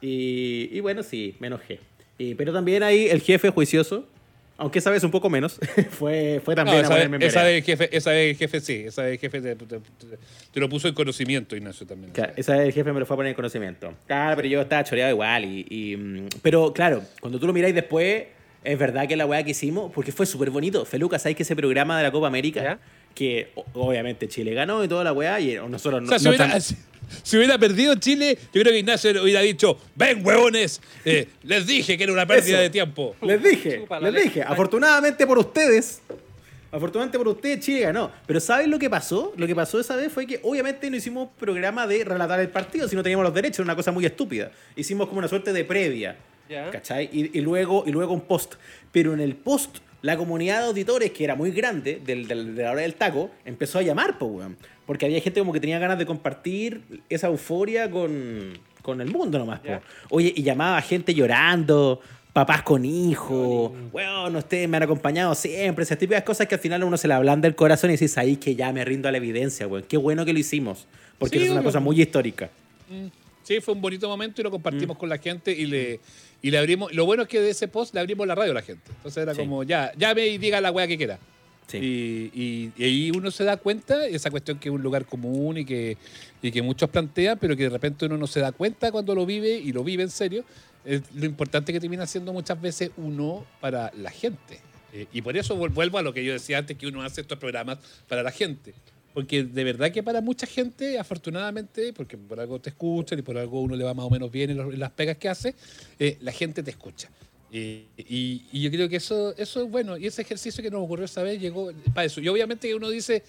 y. 0.01 0.69
Y, 0.73 0.81
bueno, 0.81 1.03
sí, 1.03 1.37
me 1.41 1.47
enojé. 1.49 1.81
Y- 2.19 2.35
pero 2.35 2.53
también 2.53 2.83
ahí 2.83 3.09
el 3.09 3.21
jefe 3.21 3.51
juicioso, 3.51 4.07
aunque 4.59 4.79
esa 4.79 4.91
vez 4.91 5.03
un 5.03 5.11
poco 5.11 5.29
menos, 5.31 5.59
fue, 5.91 6.41
fue 6.45 6.55
No, 6.55 6.65
también 6.65 6.79
a 6.79 6.81
esa, 6.83 6.89
vez, 6.95 7.05
ponerme 7.05 7.17
en 7.17 7.23
esa 7.23 7.43
vez 7.43 7.57
el 7.59 7.63
jefe, 7.65 7.97
esa 7.97 8.11
vez 8.11 8.31
el 8.31 8.37
jefe 8.37 8.61
sí, 8.61 8.85
esa 8.87 9.03
vez 9.03 9.13
el 9.13 9.19
jefe 9.19 9.41
te, 9.41 9.57
te- 9.57 9.67
te- 9.67 9.81
te 10.53 10.61
lo 10.61 10.69
puso 10.69 10.89
en 10.89 10.95
conocimiento, 10.95 11.57
Ignacio 11.57 11.87
también. 11.87 12.13
Claro, 12.13 12.33
esa 12.37 12.57
vez 12.57 12.67
el 12.67 12.73
jefe 12.73 12.93
me 12.93 13.01
lo 13.01 13.07
fue 13.07 13.15
a 13.15 13.19
poner 13.19 13.31
en 13.31 13.37
conocimiento. 13.37 13.95
Claro, 14.07 14.37
pero 14.37 14.49
yo 14.49 14.61
estaba 14.61 14.85
choreado 14.85 15.11
igual. 15.11 15.45
Y, 15.45 15.67
y, 15.69 15.97
mm, 15.97 16.29
pero 16.43 16.73
claro, 16.73 17.03
cuando 17.21 17.39
tú 17.41 17.47
lo 17.47 17.53
miráis 17.53 17.75
después, 17.75 18.25
Es 18.65 18.79
verdad 18.79 19.09
que 19.09 19.17
la 19.17 19.27
weá 19.27 19.43
que 19.45 19.51
hicimos, 19.51 19.91
porque 19.93 20.13
fue 20.13 20.25
súper 20.27 20.51
bonito. 20.51 20.85
Feluca, 20.85 21.19
¿sabes 21.19 21.37
que 21.37 21.43
ese 21.43 21.57
programa 21.57 21.97
de 21.99 22.05
la 22.05 22.13
Copa 22.13 22.29
América? 22.29 22.63
¿Ya? 22.63 22.79
Que 23.15 23.51
o- 23.57 23.65
obviamente 23.75 24.29
Chile 24.29 24.55
ganó 24.55 24.85
y 24.85 24.89
toda 24.89 25.03
la 25.05 25.13
weá, 25.13 25.41
y 25.41 25.55
nosotros 25.69 25.99
O 25.99 26.01
no, 26.03 26.09
sea, 26.09 26.19
si, 26.19 26.25
no 26.25 26.31
hubiera, 26.31 26.49
tan- 26.49 26.61
si- 26.63 26.77
si 27.25 27.37
hubiera 27.37 27.59
perdido 27.59 27.95
Chile, 27.97 28.39
yo 28.55 28.63
creo 28.63 28.73
que 28.73 28.79
Ignacio 28.79 29.11
hubiera 29.23 29.41
dicho, 29.41 29.79
ven 29.97 30.25
huevones, 30.25 30.81
eh, 31.05 31.29
les 31.43 31.67
dije 31.67 31.99
que 31.99 32.05
era 32.05 32.13
una 32.13 32.25
pérdida 32.27 32.55
Eso. 32.55 32.63
de 32.63 32.71
tiempo. 32.71 33.17
Les 33.23 33.43
dije, 33.43 33.85
les 34.01 34.15
dije. 34.25 34.43
Afortunadamente 34.43 35.27
por 35.27 35.39
ustedes, 35.39 36.01
afortunadamente 36.71 37.19
por 37.19 37.29
ustedes, 37.29 37.61
Chile 37.61 37.81
ganó. 37.81 38.11
Pero 38.27 38.41
¿saben 38.41 38.71
lo 38.71 38.79
que 38.79 38.89
pasó? 38.89 39.33
Lo 39.37 39.47
que 39.47 39.55
pasó 39.55 39.79
esa 39.81 39.97
vez 39.97 40.11
fue 40.13 40.27
que 40.27 40.41
obviamente 40.43 40.89
no 40.89 40.97
hicimos 40.97 41.29
programa 41.39 41.87
de 41.87 42.05
relatar 42.05 42.41
el 42.41 42.49
partido, 42.49 42.89
si 42.89 42.97
no 42.97 43.03
teníamos 43.03 43.25
los 43.25 43.35
derechos, 43.35 43.59
era 43.59 43.65
una 43.65 43.77
cosa 43.77 43.93
muy 43.93 44.07
estúpida. 44.07 44.51
Hicimos 44.77 45.09
como 45.09 45.19
una 45.19 45.29
suerte 45.29 45.53
de 45.53 45.65
previa, 45.65 46.17
¿cachai? 46.71 47.09
Y, 47.13 47.39
y 47.39 47.41
luego, 47.41 47.85
y 47.87 47.93
luego 47.93 48.13
un 48.15 48.23
post. 48.23 48.55
Pero 48.91 49.15
en 49.15 49.21
el 49.21 49.35
post, 49.37 49.79
la 50.03 50.17
comunidad 50.17 50.61
de 50.61 50.67
auditores, 50.67 51.11
que 51.13 51.25
era 51.25 51.35
muy 51.35 51.51
grande, 51.51 52.01
del, 52.05 52.27
del- 52.27 52.55
de 52.55 52.63
la 52.63 52.73
hora 52.73 52.83
del 52.83 52.95
taco, 52.95 53.31
empezó 53.45 53.79
a 53.79 53.83
llamar, 53.83 54.19
po, 54.19 54.27
weón. 54.27 54.57
Porque 54.87 55.07
había 55.07 55.21
gente 55.21 55.41
como 55.41 55.53
que 55.53 55.61
tenía 55.61 55.79
ganas 55.79 55.99
de 55.99 56.07
compartir 56.07 56.83
esa 57.09 57.29
euforia 57.29 57.91
con, 57.91 58.59
con 58.83 59.01
el 59.01 59.11
mundo 59.11 59.39
nomás, 59.39 59.61
po. 59.61 59.81
Oye, 60.11 60.33
y 60.37 60.43
llamaba 60.43 60.77
a 60.77 60.83
gente 60.83 61.15
llorando, 61.15 62.01
papás 62.33 62.63
con 62.63 62.85
hijos, 62.85 63.71
weón, 63.93 64.35
ustedes 64.37 64.69
me 64.69 64.77
han 64.79 64.83
acompañado 64.83 65.35
siempre, 65.35 65.85
esas 65.85 65.99
típicas 65.99 66.23
cosas 66.25 66.47
que 66.49 66.55
al 66.57 66.61
final 66.61 66.83
uno 66.83 66.97
se 66.97 67.07
le 67.07 67.15
ablanda 67.15 67.47
el 67.47 67.55
corazón 67.55 67.91
y 67.91 67.93
dices, 67.95 68.19
ahí 68.19 68.37
que 68.37 68.57
ya 68.57 68.73
me 68.73 68.85
rindo 68.85 69.09
a 69.09 69.13
la 69.13 69.19
evidencia, 69.19 69.67
weón. 69.69 69.85
Qué 69.89 69.97
bueno 69.97 70.25
que 70.25 70.33
lo 70.33 70.39
hicimos, 70.41 70.87
porque 71.19 71.39
Sí, 71.39 71.45
es 71.45 71.51
una 71.51 71.63
cosa 71.63 71.79
muy 71.81 72.01
histórica. 72.03 72.51
Mm, 72.91 73.07
Sí, 73.45 73.61
fue 73.61 73.75
un 73.75 73.81
bonito 73.81 74.09
momento 74.09 74.41
y 74.41 74.45
lo 74.45 74.51
Mm. 74.51 74.53
compartimos 74.53 74.97
con 74.97 75.09
la 75.09 75.19
gente 75.19 75.51
y 75.53 75.67
le, 75.67 75.99
y 76.43 76.51
le 76.51 76.59
abrimos. 76.59 76.93
Lo 76.93 77.07
bueno 77.07 77.23
es 77.23 77.29
que 77.29 77.41
de 77.41 77.51
ese 77.51 77.69
post 77.69 77.95
le 77.95 78.01
abrimos 78.01 78.27
la 78.27 78.35
radio 78.35 78.51
a 78.51 78.55
la 78.55 78.63
gente. 78.63 78.91
Entonces 78.97 79.23
era 79.23 79.33
Sí. 79.35 79.41
como, 79.41 79.63
ya, 79.63 79.93
llame 79.97 80.27
y 80.27 80.39
diga 80.39 80.61
la 80.61 80.71
weá 80.71 80.87
que 80.87 80.97
quiera. 80.99 81.19
Sí. 81.69 81.79
Y, 81.79 82.41
y- 82.43 82.73
y 82.77 82.85
ahí 82.85 83.11
uno 83.17 83.31
se 83.31 83.45
da 83.45 83.57
cuenta, 83.57 84.05
esa 84.07 84.31
cuestión 84.31 84.59
que 84.59 84.69
es 84.69 84.75
un 84.75 84.83
lugar 84.83 85.07
común 85.07 85.57
y 85.59 85.65
que, 85.65 85.97
y 86.43 86.51
que 86.51 86.61
muchos 86.61 86.91
plantean, 86.91 87.39
pero 87.39 87.57
que 87.57 87.63
de 87.65 87.71
repente 87.71 88.05
uno 88.07 88.19
no 88.19 88.27
se 88.27 88.41
da 88.41 88.53
cuenta 88.53 88.91
cuando 88.93 89.15
lo 89.15 89.25
vive 89.25 89.57
y 89.59 89.73
lo 89.73 89.83
vive 89.85 90.03
en 90.03 90.11
serio, 90.11 90.45
es 90.85 91.01
lo 91.15 91.25
importante 91.25 91.73
que 91.73 91.79
termina 91.81 92.07
siendo 92.07 92.33
muchas 92.33 92.61
veces 92.61 92.91
uno 92.97 93.47
para 93.61 93.93
la 93.97 94.11
gente. 94.11 94.59
Eh, 94.93 95.07
y 95.13 95.23
por 95.23 95.37
eso 95.37 95.57
vuelvo 95.57 95.97
a 95.97 96.03
lo 96.03 96.13
que 96.13 96.23
yo 96.25 96.33
decía 96.35 96.59
antes, 96.59 96.77
que 96.77 96.87
uno 96.89 97.01
hace 97.03 97.23
estos 97.23 97.39
programas 97.39 97.79
para 98.09 98.23
la 98.23 98.33
gente. 98.33 98.75
Porque 99.15 99.45
de 99.45 99.65
verdad 99.65 99.91
que 99.91 100.03
para 100.03 100.21
mucha 100.21 100.47
gente, 100.47 100.99
afortunadamente, 100.99 101.93
porque 101.93 102.17
por 102.17 102.41
algo 102.41 102.61
te 102.61 102.71
escuchan 102.71 103.19
y 103.19 103.23
por 103.23 103.37
algo 103.37 103.61
uno 103.61 103.77
le 103.77 103.85
va 103.85 103.95
más 103.95 104.07
o 104.07 104.11
menos 104.11 104.31
bien 104.31 104.51
en, 104.51 104.81
las 104.81 104.91
pegas 104.91 105.19
que 105.19 105.29
hace, 105.29 105.55
eh, 105.99 106.17
la 106.21 106.33
gente 106.33 106.63
te 106.63 106.71
escucha. 106.71 107.11
Eh, 107.53 107.85
y, 107.99 108.47
y 108.51 108.63
yo 108.63 108.71
creo 108.71 108.89
que 108.89 108.97
eso, 108.97 109.37
eso 109.37 109.63
es 109.63 109.71
bueno. 109.71 109.99
Y 109.99 110.07
ese 110.07 110.23
ejercicio 110.23 110.63
que 110.63 110.71
nos 110.71 110.83
ocurrió 110.83 111.05
esa 111.05 111.23
vez 111.23 111.41
llegó 111.41 111.71
para 111.95 112.07
eso. 112.07 112.21
Y 112.21 112.29
obviamente 112.29 112.75
uno 112.75 112.89
dice, 112.89 113.23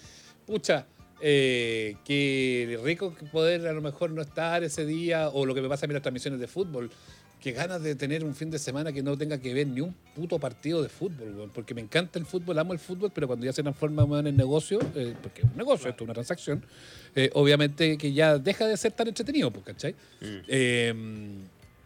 pucha, 0.46 0.86
eh, 1.20 1.96
que 2.04 2.78
rico 2.82 3.14
poder 3.32 3.66
a 3.66 3.72
lo 3.72 3.80
mejor 3.80 4.10
no 4.10 4.22
estar 4.22 4.62
ese 4.64 4.84
día, 4.86 5.28
o 5.28 5.46
lo 5.46 5.54
que 5.54 5.62
me 5.62 5.68
pasa 5.68 5.86
a 5.86 5.88
mí 5.88 5.92
en 5.92 5.94
las 5.94 6.02
transmisiones 6.02 6.40
de 6.40 6.46
fútbol, 6.46 6.90
que 7.40 7.52
ganas 7.52 7.82
de 7.82 7.94
tener 7.94 8.24
un 8.24 8.34
fin 8.34 8.50
de 8.50 8.58
semana 8.58 8.90
que 8.90 9.02
no 9.02 9.18
tenga 9.18 9.36
que 9.38 9.52
ver 9.52 9.66
ni 9.66 9.82
un 9.82 9.94
puto 10.14 10.38
partido 10.38 10.82
de 10.82 10.88
fútbol, 10.88 11.50
porque 11.52 11.74
me 11.74 11.82
encanta 11.82 12.18
el 12.18 12.24
fútbol, 12.24 12.58
amo 12.58 12.72
el 12.72 12.78
fútbol, 12.78 13.10
pero 13.14 13.26
cuando 13.26 13.44
ya 13.44 13.52
se 13.52 13.62
transforma 13.62 14.02
weón, 14.04 14.26
en 14.26 14.36
negocio, 14.36 14.78
eh, 14.94 15.14
porque 15.22 15.42
es 15.42 15.48
un 15.50 15.56
negocio, 15.56 15.90
esto 15.90 16.04
es 16.04 16.06
una 16.06 16.14
transacción, 16.14 16.64
eh, 17.14 17.30
obviamente 17.34 17.98
que 17.98 18.14
ya 18.14 18.38
deja 18.38 18.66
de 18.66 18.76
ser 18.78 18.92
tan 18.92 19.08
entretenido, 19.08 19.50
pues, 19.50 19.66
¿cachai? 19.66 19.94
Eh, 20.48 20.94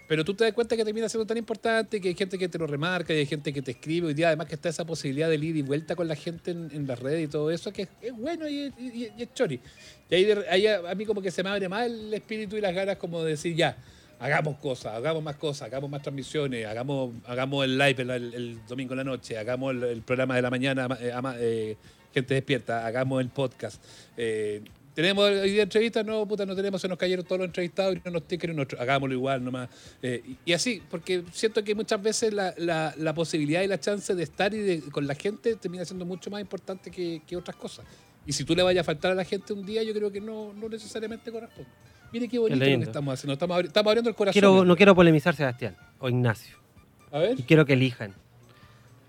pero 0.09 0.25
tú 0.25 0.35
te 0.35 0.45
das 0.45 0.55
cuenta 0.55 0.75
que 0.75 0.85
termina 0.85 1.09
siendo 1.09 1.27
tan 1.27 1.37
importante, 1.37 2.01
que 2.01 2.09
hay 2.09 2.15
gente 2.15 2.39
que 2.39 2.49
te 2.49 2.59
lo 2.59 2.67
remarca, 2.67 3.13
y 3.13 3.19
hay 3.19 3.27
gente 3.27 3.53
que 3.53 3.61
te 3.61 3.73
escribe, 3.73 4.09
hoy 4.09 4.15
día 4.15 4.29
además 4.29 4.47
que 4.47 4.55
está 4.55 4.71
esa 4.71 4.87
posibilidad 4.87 5.29
de 5.29 5.37
ir 5.37 5.57
y 5.57 5.63
vuelta 5.63 5.95
con 5.95 6.09
la 6.09 6.17
gente 6.17 6.51
en, 6.53 6.87
las 6.87 6.99
redes 6.99 7.25
y 7.25 7.29
todo 7.29 7.51
eso, 7.51 7.71
que 7.73 7.89
es, 8.01 8.17
bueno 8.17 8.49
y, 8.49 8.73
es 9.19 9.35
chori. 9.35 9.61
Y 10.11 10.15
ahí, 10.15 10.67
a, 10.67 10.95
mí 10.95 11.05
como 11.05 11.21
que 11.21 11.31
se 11.31 11.43
me 11.43 11.51
abre 11.51 11.69
más 11.69 11.87
el 11.87 12.13
espíritu 12.15 12.57
y 12.57 12.63
las 12.63 12.75
ganas 12.75 12.97
como 12.97 13.23
de 13.23 13.33
decir, 13.33 13.55
ya, 13.55 13.77
hagamos 14.19 14.57
cosas, 14.57 14.95
hagamos 14.95 15.23
más 15.23 15.37
cosas, 15.37 15.67
hagamos 15.67 15.91
más 15.91 16.01
transmisiones, 16.01 16.67
hagamos, 16.67 17.13
hagamos 17.27 17.67
el 17.67 17.77
live 17.77 18.03
el, 18.03 18.59
domingo 18.67 18.95
en 18.95 18.99
la 18.99 19.05
noche, 19.05 19.37
hagamos 19.37 19.75
el, 19.75 20.01
programa 20.01 20.37
de 20.37 20.43
la 20.43 20.51
mañana, 20.51 20.89
eh, 21.01 21.13
eh, 21.39 21.77
gente 22.15 22.33
despierta, 22.33 22.87
hagamos 22.87 23.21
el 23.21 23.29
podcast. 23.29 23.85
Eh, 24.17 24.63
tenemos 25.03 25.25
hoy 25.31 25.51
día 25.53 25.63
entrevistas, 25.63 26.05
no, 26.05 26.27
puta, 26.27 26.45
no 26.45 26.57
tenemos, 26.57 26.81
se 26.81 26.89
nos 26.89 26.99
cayeron 26.99 27.25
todos 27.25 27.39
los 27.39 27.47
entrevistados 27.47 27.95
y 27.95 28.01
no 28.05 28.11
nos 28.11 28.27
tienen 28.27 28.57
nosotros, 28.57 28.81
hagámoslo 28.81 29.15
igual 29.15 29.45
nomás. 29.45 29.69
Eh, 30.03 30.21
y, 30.27 30.51
y 30.51 30.53
así, 30.53 30.83
porque 30.91 31.23
siento 31.33 31.63
que 31.63 31.73
muchas 31.77 32.03
veces 32.03 32.33
la, 32.35 32.53
la- 32.59 32.93
la 32.97 33.15
posibilidad 33.15 33.63
y 33.63 33.69
la 33.69 33.79
chance 33.79 34.13
de 34.13 34.23
estar 34.25 34.53
y 34.53 34.59
de- 34.59 34.81
con 34.91 35.07
la 35.07 35.15
gente 35.15 35.55
termina 35.55 35.85
siendo 35.85 36.05
mucho 36.05 36.31
más 36.31 36.41
importante 36.41 36.91
que, 36.91 37.23
que 37.25 37.37
otras 37.37 37.57
cosas. 37.57 37.87
Y 38.27 38.33
si 38.33 38.43
tú 38.45 38.57
le 38.57 38.65
vayas 38.65 38.81
a 38.83 38.85
faltar 38.85 39.13
a 39.13 39.15
la 39.15 39.25
gente 39.25 39.53
un 39.53 39.65
día, 39.65 39.85
yo 39.85 39.95
creo 39.95 40.11
que 40.11 40.21
no, 40.21 40.53
no 40.53 40.69
necesariamente 40.69 41.31
corresponde. 41.31 41.71
Mire 42.13 42.27
qué 42.29 42.39
bonito 42.41 42.57
lo 42.59 42.65
que 42.65 42.85
estamos 42.91 43.15
haciendo. 43.15 43.35
Estamos, 43.35 43.57
abri- 43.57 43.67
estamos 43.69 43.91
abriendo 43.91 44.11
el 44.11 44.17
corazón. 44.17 44.33
Quiero, 44.33 44.65
no 44.65 44.77
quiero 44.77 44.95
polemizar, 44.97 45.37
Sebastián 45.37 45.77
o 46.01 46.09
Ignacio. 46.09 46.57
A 47.13 47.21
ver. 47.21 47.39
Y 47.39 47.43
quiero 47.45 47.65
que 47.65 47.75
elijan. 47.75 48.15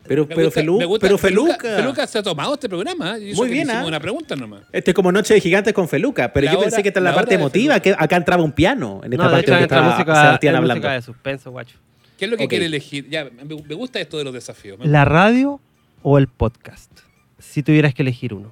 Pero, 0.07 0.25
Me 0.25 0.35
pero, 0.35 0.47
gusta- 0.47 0.61
Felu- 0.61 0.77
me 0.79 0.85
gusta- 0.85 1.05
pero 1.05 1.17
Feluca, 1.19 1.53
Feluca. 1.59 1.75
Feluca 1.81 2.07
se 2.07 2.17
ha 2.17 2.23
tomado 2.23 2.53
este 2.55 2.67
programa. 2.67 3.17
¿eh? 3.17 3.33
Muy 3.35 3.47
que 3.47 3.53
bien, 3.53 3.69
¿ah? 3.69 3.83
una 3.85 3.99
pregunta 3.99 4.35
nomás. 4.35 4.63
Este 4.71 4.91
es 4.91 4.95
como 4.95 5.11
Noche 5.11 5.33
de 5.35 5.41
Gigantes 5.41 5.73
con 5.73 5.87
Feluca, 5.87 6.33
pero 6.33 6.45
La 6.45 6.53
yo 6.53 6.59
pensé 6.61 6.81
que 6.81 6.87
esta 6.89 6.99
es 6.99 7.03
la, 7.03 7.11
la 7.11 7.15
parte 7.15 7.31
de 7.35 7.35
emotiva, 7.41 7.79
que 7.79 7.95
acá 7.97 8.15
entraba 8.15 8.41
un 8.41 8.51
piano, 8.51 9.01
en 9.03 9.13
esta 9.13 9.23
No, 9.25 9.29
de 9.29 9.35
parte 9.35 9.51
donde 9.51 9.63
entra 9.63 9.77
estaba 9.77 9.93
música, 9.95 10.15
Sebastián 10.21 10.53
es 10.53 10.57
hablando. 10.57 10.81
música 10.81 10.93
de 10.93 11.01
suspenso, 11.03 11.51
guacho. 11.51 11.77
¿Qué 12.17 12.25
es 12.25 12.31
lo 12.31 12.37
que 12.37 12.47
quiere 12.47 12.65
elegir? 12.65 13.07
Ya, 13.09 13.25
me, 13.25 13.43
me 13.45 13.75
gusta 13.75 13.99
esto 13.99 14.17
de 14.17 14.23
los 14.23 14.33
desafíos. 14.33 14.79
¿La 14.83 15.05
radio 15.05 15.59
o 16.01 16.17
el 16.17 16.27
podcast? 16.27 16.91
Si 17.37 17.61
tuvieras 17.63 17.93
que 17.93 18.01
elegir 18.01 18.33
uno. 18.33 18.51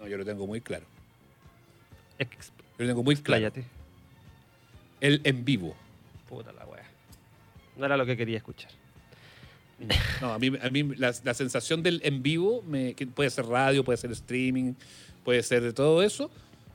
No, 0.00 0.06
yo 0.08 0.16
lo 0.18 0.24
tengo 0.24 0.46
muy 0.46 0.60
claro. 0.60 0.84
Ex- 2.18 2.52
Yo 2.78 2.84
lo 2.84 2.86
tengo 2.88 3.02
muy 3.02 3.16
claro. 3.16 3.46
Expláyate. 3.46 3.68
El 5.00 5.20
en 5.24 5.44
vivo. 5.44 5.74
Puta 6.28 6.52
la 6.52 6.64
wea. 6.66 6.82
No 7.76 7.86
era 7.86 7.96
lo 7.96 8.04
que 8.04 8.16
quería 8.16 8.36
escuchar. 8.36 8.70
No, 10.20 10.32
a 10.32 10.38
mí, 10.38 10.50
a 10.60 10.70
mí 10.70 10.82
la, 10.96 11.14
la 11.22 11.34
sensación 11.34 11.82
del 11.82 12.00
en 12.04 12.22
vivo, 12.22 12.62
me- 12.66 12.94
que 12.94 13.06
puede 13.06 13.30
ser 13.30 13.46
radio, 13.46 13.84
puede 13.84 13.96
ser 13.96 14.10
streaming, 14.12 14.74
puede 15.24 15.42
ser 15.42 15.62
de 15.62 15.72
todo 15.72 16.02
eso, 16.02 16.30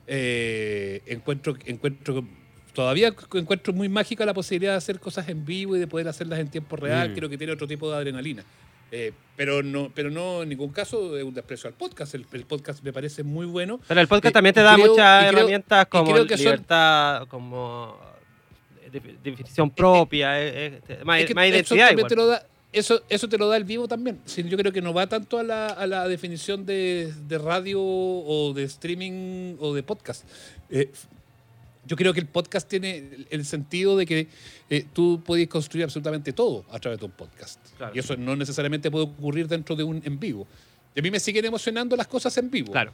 eh, 0.06 1.02
encuentro, 1.06 1.56
encuentro 1.66 2.24
todavía 2.72 3.08
encuentro 3.34 3.72
muy 3.72 3.88
mágica 3.88 4.24
la 4.26 4.34
posibilidad 4.34 4.72
de 4.72 4.78
hacer 4.78 4.98
cosas 4.98 5.28
en 5.28 5.44
vivo 5.44 5.76
y 5.76 5.78
de 5.78 5.86
poder 5.86 6.08
hacerlas 6.08 6.38
en 6.40 6.48
tiempo 6.48 6.76
real. 6.76 7.10
Mm. 7.10 7.14
Creo 7.14 7.28
que 7.28 7.38
tiene 7.38 7.52
otro 7.52 7.66
tipo 7.68 7.90
de 7.90 7.96
adrenalina. 7.96 8.42
Eh, 8.92 9.12
pero 9.36 9.62
no 9.62 9.90
pero 9.94 10.08
no 10.10 10.42
en 10.42 10.48
ningún 10.50 10.70
caso 10.70 11.16
es 11.16 11.24
un 11.24 11.34
desprecio 11.34 11.68
al 11.68 11.74
podcast. 11.74 12.14
El, 12.14 12.26
el 12.32 12.44
podcast 12.44 12.82
me 12.84 12.92
parece 12.92 13.22
muy 13.22 13.46
bueno. 13.46 13.80
Pero 13.88 14.00
el 14.00 14.08
podcast 14.08 14.30
Eh, 14.30 14.32
también 14.32 14.54
te 14.54 14.62
da 14.62 14.74
creo- 14.74 14.88
muchas 14.88 15.18
creo- 15.26 15.38
herramientas 15.40 15.86
como 15.86 16.12
creo 16.12 16.26
que 16.26 16.36
son- 16.36 16.44
libertad, 16.46 17.26
como 17.28 17.96
eh, 18.84 18.90
de- 18.90 19.16
definición 19.22 19.70
propia, 19.70 20.40
eh, 20.42 20.80
eh, 20.88 21.00
más, 21.04 21.20
identidad. 21.20 21.64
también 21.68 21.92
igual. 21.98 22.08
te 22.08 22.16
lo 22.16 22.26
da, 22.26 22.46
eso, 22.74 23.02
eso 23.08 23.28
te 23.28 23.38
lo 23.38 23.48
da 23.48 23.56
el 23.56 23.64
vivo 23.64 23.88
también. 23.88 24.20
Yo 24.26 24.56
creo 24.56 24.72
que 24.72 24.82
no 24.82 24.92
va 24.92 25.06
tanto 25.06 25.38
a 25.38 25.42
la, 25.42 25.66
a 25.68 25.86
la 25.86 26.08
definición 26.08 26.66
de, 26.66 27.12
de 27.28 27.38
radio 27.38 27.80
o 27.82 28.52
de 28.54 28.64
streaming 28.64 29.56
o 29.60 29.72
de 29.74 29.82
podcast. 29.82 30.24
Eh, 30.70 30.90
yo 31.86 31.96
creo 31.96 32.14
que 32.14 32.20
el 32.20 32.26
podcast 32.26 32.68
tiene 32.68 32.96
el- 32.98 33.26
el 33.30 33.44
sentido 33.44 33.96
de 33.96 34.06
que 34.06 34.28
eh, 34.70 34.86
tú 34.92 35.22
puedes 35.24 35.46
construir 35.48 35.84
absolutamente 35.84 36.32
todo 36.32 36.64
a 36.70 36.78
través 36.78 36.98
de 36.98 37.06
un 37.06 37.12
podcast. 37.12 37.60
Claro. 37.76 37.92
Y 37.94 37.98
eso 37.98 38.16
no 38.16 38.34
necesariamente 38.36 38.90
puede 38.90 39.04
ocurrir 39.04 39.46
dentro 39.48 39.76
de 39.76 39.84
un 39.84 40.00
en 40.04 40.18
vivo. 40.18 40.46
Y 40.94 41.00
a 41.00 41.02
mí 41.02 41.10
me 41.10 41.20
siguen 41.20 41.44
emocionando 41.44 41.94
las 41.96 42.06
cosas 42.06 42.36
en 42.38 42.50
vivo. 42.50 42.72
Claro. 42.72 42.92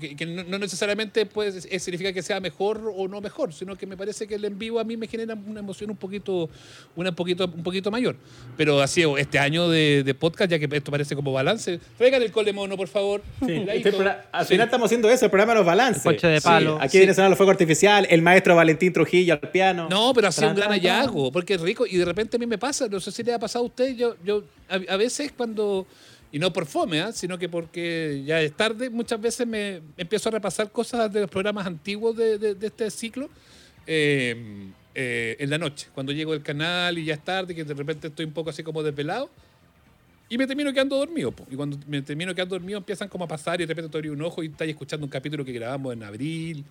Que, 0.00 0.16
que 0.16 0.24
no, 0.24 0.42
no 0.44 0.58
necesariamente 0.58 1.26
pues, 1.26 1.68
significa 1.78 2.12
que 2.12 2.22
sea 2.22 2.40
mejor 2.40 2.80
o 2.96 3.08
no 3.08 3.20
mejor, 3.20 3.52
sino 3.52 3.76
que 3.76 3.86
me 3.86 3.96
parece 3.96 4.26
que 4.26 4.36
el 4.36 4.44
en 4.46 4.58
vivo 4.58 4.80
a 4.80 4.84
mí 4.84 4.96
me 4.96 5.06
genera 5.06 5.34
una 5.34 5.60
emoción 5.60 5.90
un 5.90 5.96
poquito, 5.96 6.48
una 6.96 7.10
un 7.10 7.14
poquito, 7.16 7.44
un 7.44 7.62
poquito 7.62 7.90
mayor. 7.90 8.16
Pero 8.56 8.80
así, 8.80 9.02
este 9.18 9.38
año 9.38 9.68
de, 9.68 10.02
de 10.02 10.14
podcast, 10.14 10.50
ya 10.50 10.58
que 10.58 10.68
esto 10.74 10.90
parece 10.90 11.14
como 11.14 11.32
balance, 11.32 11.78
traigan 11.98 12.22
el 12.22 12.32
cole 12.32 12.52
mono, 12.52 12.76
por 12.76 12.88
favor. 12.88 13.22
Sí, 13.46 13.64
este 13.68 13.90
al 14.32 14.46
Sí. 14.46 14.54
final 14.54 14.66
estamos 14.66 14.86
haciendo 14.86 15.10
eso, 15.10 15.26
el 15.26 15.30
programa 15.30 15.52
de 15.52 15.58
los 15.58 15.66
balances. 15.66 16.06
El 16.06 16.12
ponche 16.12 16.26
de 16.26 16.40
Sí, 16.40 16.44
palo. 16.44 16.78
aquí 16.80 16.92
Sí. 16.92 16.98
viene 16.98 17.12
sonando 17.14 17.32
el 17.34 17.36
fuego 17.36 17.50
artificial, 17.52 18.06
el 18.08 18.22
maestro 18.22 18.56
Valentín 18.56 18.92
Trujillo 18.92 19.34
al 19.34 19.50
piano. 19.50 19.88
No, 19.90 20.12
pero 20.14 20.28
ha 20.28 20.32
sido 20.32 20.48
un 20.48 20.56
gran 20.56 20.70
hallazgo, 20.70 21.30
porque 21.32 21.54
es 21.54 21.60
rico. 21.60 21.86
Y 21.86 21.96
de 21.98 22.04
repente 22.06 22.36
a 22.36 22.40
mí 22.40 22.46
me 22.46 22.56
pasa, 22.58 22.88
no 22.88 22.98
sé 23.00 23.12
si 23.12 23.22
le 23.22 23.34
ha 23.34 23.38
pasado 23.38 23.64
a 23.64 23.68
usted, 23.68 23.94
yo, 23.94 24.16
yo 24.24 24.42
a, 24.70 24.76
a 24.94 24.96
veces 24.96 25.32
cuando, 25.36 25.86
y 26.32 26.38
no 26.38 26.50
por 26.50 26.64
fome, 26.64 27.02
¿ah? 27.02 27.12
sino 27.12 27.38
que 27.38 27.48
porque 27.48 28.22
ya 28.24 28.40
es 28.40 28.56
tarde, 28.56 28.88
muchas 28.88 29.20
veces 29.20 29.46
me 29.46 29.82
empiezo 29.98 30.30
a 30.30 30.32
repasar 30.32 30.72
cosas 30.72 31.12
de 31.12 31.20
los 31.20 31.30
programas 31.30 31.66
antiguos 31.66 32.16
de, 32.16 32.56
este 32.60 32.90
ciclo 32.90 33.28
eh, 33.86 34.70
eh, 34.94 35.36
en 35.38 35.50
la 35.50 35.58
noche, 35.58 35.88
cuando 35.94 36.10
llego 36.10 36.32
al 36.32 36.42
canal 36.42 36.98
y 36.98 37.04
ya 37.04 37.14
es 37.14 37.22
tarde, 37.22 37.54
que 37.54 37.64
de 37.64 37.74
repente 37.74 38.08
estoy 38.08 38.24
un 38.24 38.32
poco 38.32 38.48
así 38.48 38.62
como 38.62 38.82
desvelado. 38.82 39.30
Y 40.30 40.38
me 40.38 40.46
termino 40.46 40.72
quedando 40.72 40.96
dormido. 40.96 41.34
Y 41.50 41.56
cuando 41.56 41.78
me 41.86 42.00
termino 42.00 42.34
quedando 42.34 42.54
dormido 42.54 42.78
empiezan 42.78 43.06
como 43.06 43.26
a 43.26 43.28
pasar 43.28 43.60
y 43.60 43.64
de 43.64 43.68
repente 43.68 43.90
te 43.90 43.98
abrí 43.98 44.08
un 44.08 44.22
ojo 44.22 44.42
y 44.42 44.46
estás 44.46 44.66
escuchando 44.66 45.04
un 45.04 45.10
capítulo 45.10 45.44
que 45.44 45.52
grabamos 45.52 45.92
en 45.92 46.02
abril 46.02 46.64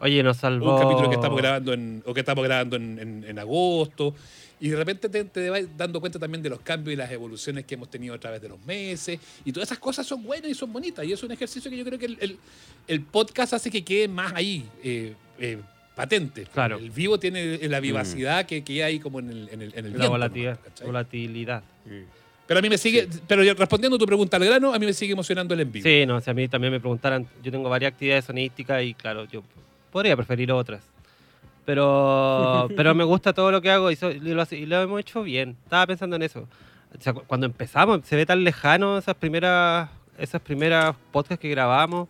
Oye, 0.00 0.22
nos 0.22 0.36
salvó. 0.38 0.74
un 0.76 0.80
capítulo 0.82 1.08
que 1.08 1.14
estamos 1.16 1.38
grabando 1.38 1.72
en, 1.72 2.02
o 2.06 2.14
que 2.14 2.20
estamos 2.20 2.44
grabando 2.44 2.76
en, 2.76 2.98
en- 2.98 3.24
en 3.28 3.38
agosto. 3.38 4.14
Y 4.60 4.70
de 4.70 4.76
repente 4.76 5.08
te, 5.08 5.22
te 5.24 5.50
vas 5.50 5.62
dando 5.76 6.00
cuenta 6.00 6.18
también 6.18 6.42
de 6.42 6.50
los 6.50 6.60
cambios 6.60 6.92
y 6.92 6.96
las 6.96 7.10
evoluciones 7.12 7.64
que 7.64 7.74
hemos 7.74 7.88
tenido 7.90 8.14
a 8.14 8.18
través 8.18 8.42
de 8.42 8.48
los 8.48 8.60
meses. 8.66 9.20
Y 9.44 9.52
todas 9.52 9.68
esas 9.68 9.78
cosas 9.78 10.04
son 10.06 10.22
buenas 10.24 10.50
y 10.50 10.54
son 10.54 10.72
bonitas. 10.72 11.04
Y 11.04 11.12
es 11.12 11.22
un 11.22 11.30
ejercicio 11.30 11.70
que 11.70 11.76
yo 11.76 11.84
creo 11.84 11.98
que 11.98 12.06
el, 12.06 12.16
el- 12.20 12.38
el 12.88 13.00
podcast 13.02 13.52
hace 13.52 13.70
que 13.70 13.84
quede 13.84 14.08
más 14.08 14.32
ahí, 14.34 14.64
eh, 14.82 15.14
eh, 15.38 15.58
patente. 15.94 16.44
Claro. 16.52 16.78
El 16.78 16.90
vivo 16.90 17.18
tiene 17.18 17.58
la 17.68 17.80
vivacidad 17.80 18.46
que, 18.46 18.64
que 18.64 18.82
hay 18.82 18.98
como 18.98 19.20
en 19.20 19.30
el, 19.30 19.48
en 19.52 19.62
el, 19.62 19.72
en 19.74 19.78
el 19.84 19.90
La 19.92 19.96
viento, 19.98 20.10
volatilidad. 20.10 20.58
volatilidad. 20.84 21.62
Pero 22.46 22.60
a 22.60 22.62
mí 22.62 22.70
me 22.70 22.78
sigue, 22.78 23.06
pero 23.26 23.44
yo 23.44 23.52
respondiendo 23.54 23.96
a 23.96 23.98
tu 23.98 24.06
pregunta 24.06 24.38
al 24.38 24.44
grano, 24.44 24.72
a 24.72 24.78
mí 24.78 24.86
me 24.86 24.92
sigue 24.94 25.12
emocionando 25.12 25.52
el 25.54 25.60
en 25.60 25.70
vivo. 25.70 25.84
Sí, 25.86 26.06
no, 26.06 26.18
si 26.20 26.30
a 26.30 26.34
mí 26.34 26.48
también 26.48 26.72
me 26.72 26.80
preguntaran, 26.80 27.28
yo 27.42 27.52
tengo 27.52 27.68
varias 27.68 27.92
actividades 27.92 28.24
sonísticas 28.24 28.82
y 28.84 28.94
claro, 28.94 29.26
yo 29.26 29.42
podría 29.90 30.16
preferir 30.16 30.50
otras. 30.52 30.82
Pero, 31.64 32.68
pero 32.76 32.94
me 32.94 33.04
gusta 33.04 33.32
todo 33.32 33.50
lo 33.50 33.60
que 33.60 33.70
hago 33.70 33.90
y, 33.90 33.96
so- 33.96 34.10
y 34.10 34.20
lo, 34.20 34.44
y 34.50 34.66
lo 34.66 34.80
hemos 34.82 35.00
hecho 35.00 35.22
bien. 35.22 35.56
Estaba 35.64 35.86
pensando 35.86 36.16
en 36.16 36.22
eso. 36.22 36.48
O 36.98 37.00
sea, 37.02 37.12
cu- 37.12 37.22
cuando 37.26 37.46
empezamos, 37.46 38.00
se 38.04 38.16
ve 38.16 38.24
tan 38.26 38.42
lejano 38.44 38.96
esas 38.98 39.14
primeras, 39.14 39.90
esas 40.18 40.40
primeras 40.40 40.96
podcasts 41.12 41.40
que 41.42 41.48
grabamos 41.50 42.08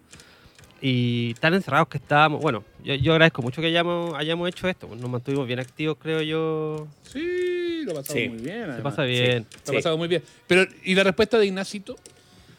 y 0.80 1.34
tan 1.34 1.54
encerrados 1.54 1.88
que 1.88 1.98
estábamos. 1.98 2.40
Bueno, 2.40 2.62
yo, 2.84 2.94
yo 2.94 3.12
agradezco 3.12 3.42
mucho 3.42 3.60
que 3.60 3.66
hayamos, 3.66 4.14
hayamos 4.16 4.48
hecho 4.48 4.68
esto. 4.68 4.88
Nos 4.94 5.10
mantuvimos 5.10 5.46
bien 5.46 5.58
activos, 5.58 5.96
creo 6.00 6.22
yo. 6.22 6.86
Sí, 7.02 7.82
lo 7.84 7.94
pasamos 7.94 8.12
Sí, 8.22 8.28
muy 8.28 8.38
bien. 8.38 8.56
Se 8.58 8.62
además. 8.64 8.82
pasa 8.82 9.02
bien. 9.02 9.46
Lo 9.50 9.70
Sí. 9.72 9.76
pasamos 9.76 9.98
muy 9.98 10.06
bien. 10.08 10.22
Pero, 10.46 10.64
¿y 10.84 10.94
la 10.94 11.02
respuesta 11.02 11.36
de 11.38 11.46
Ignacito? 11.46 11.96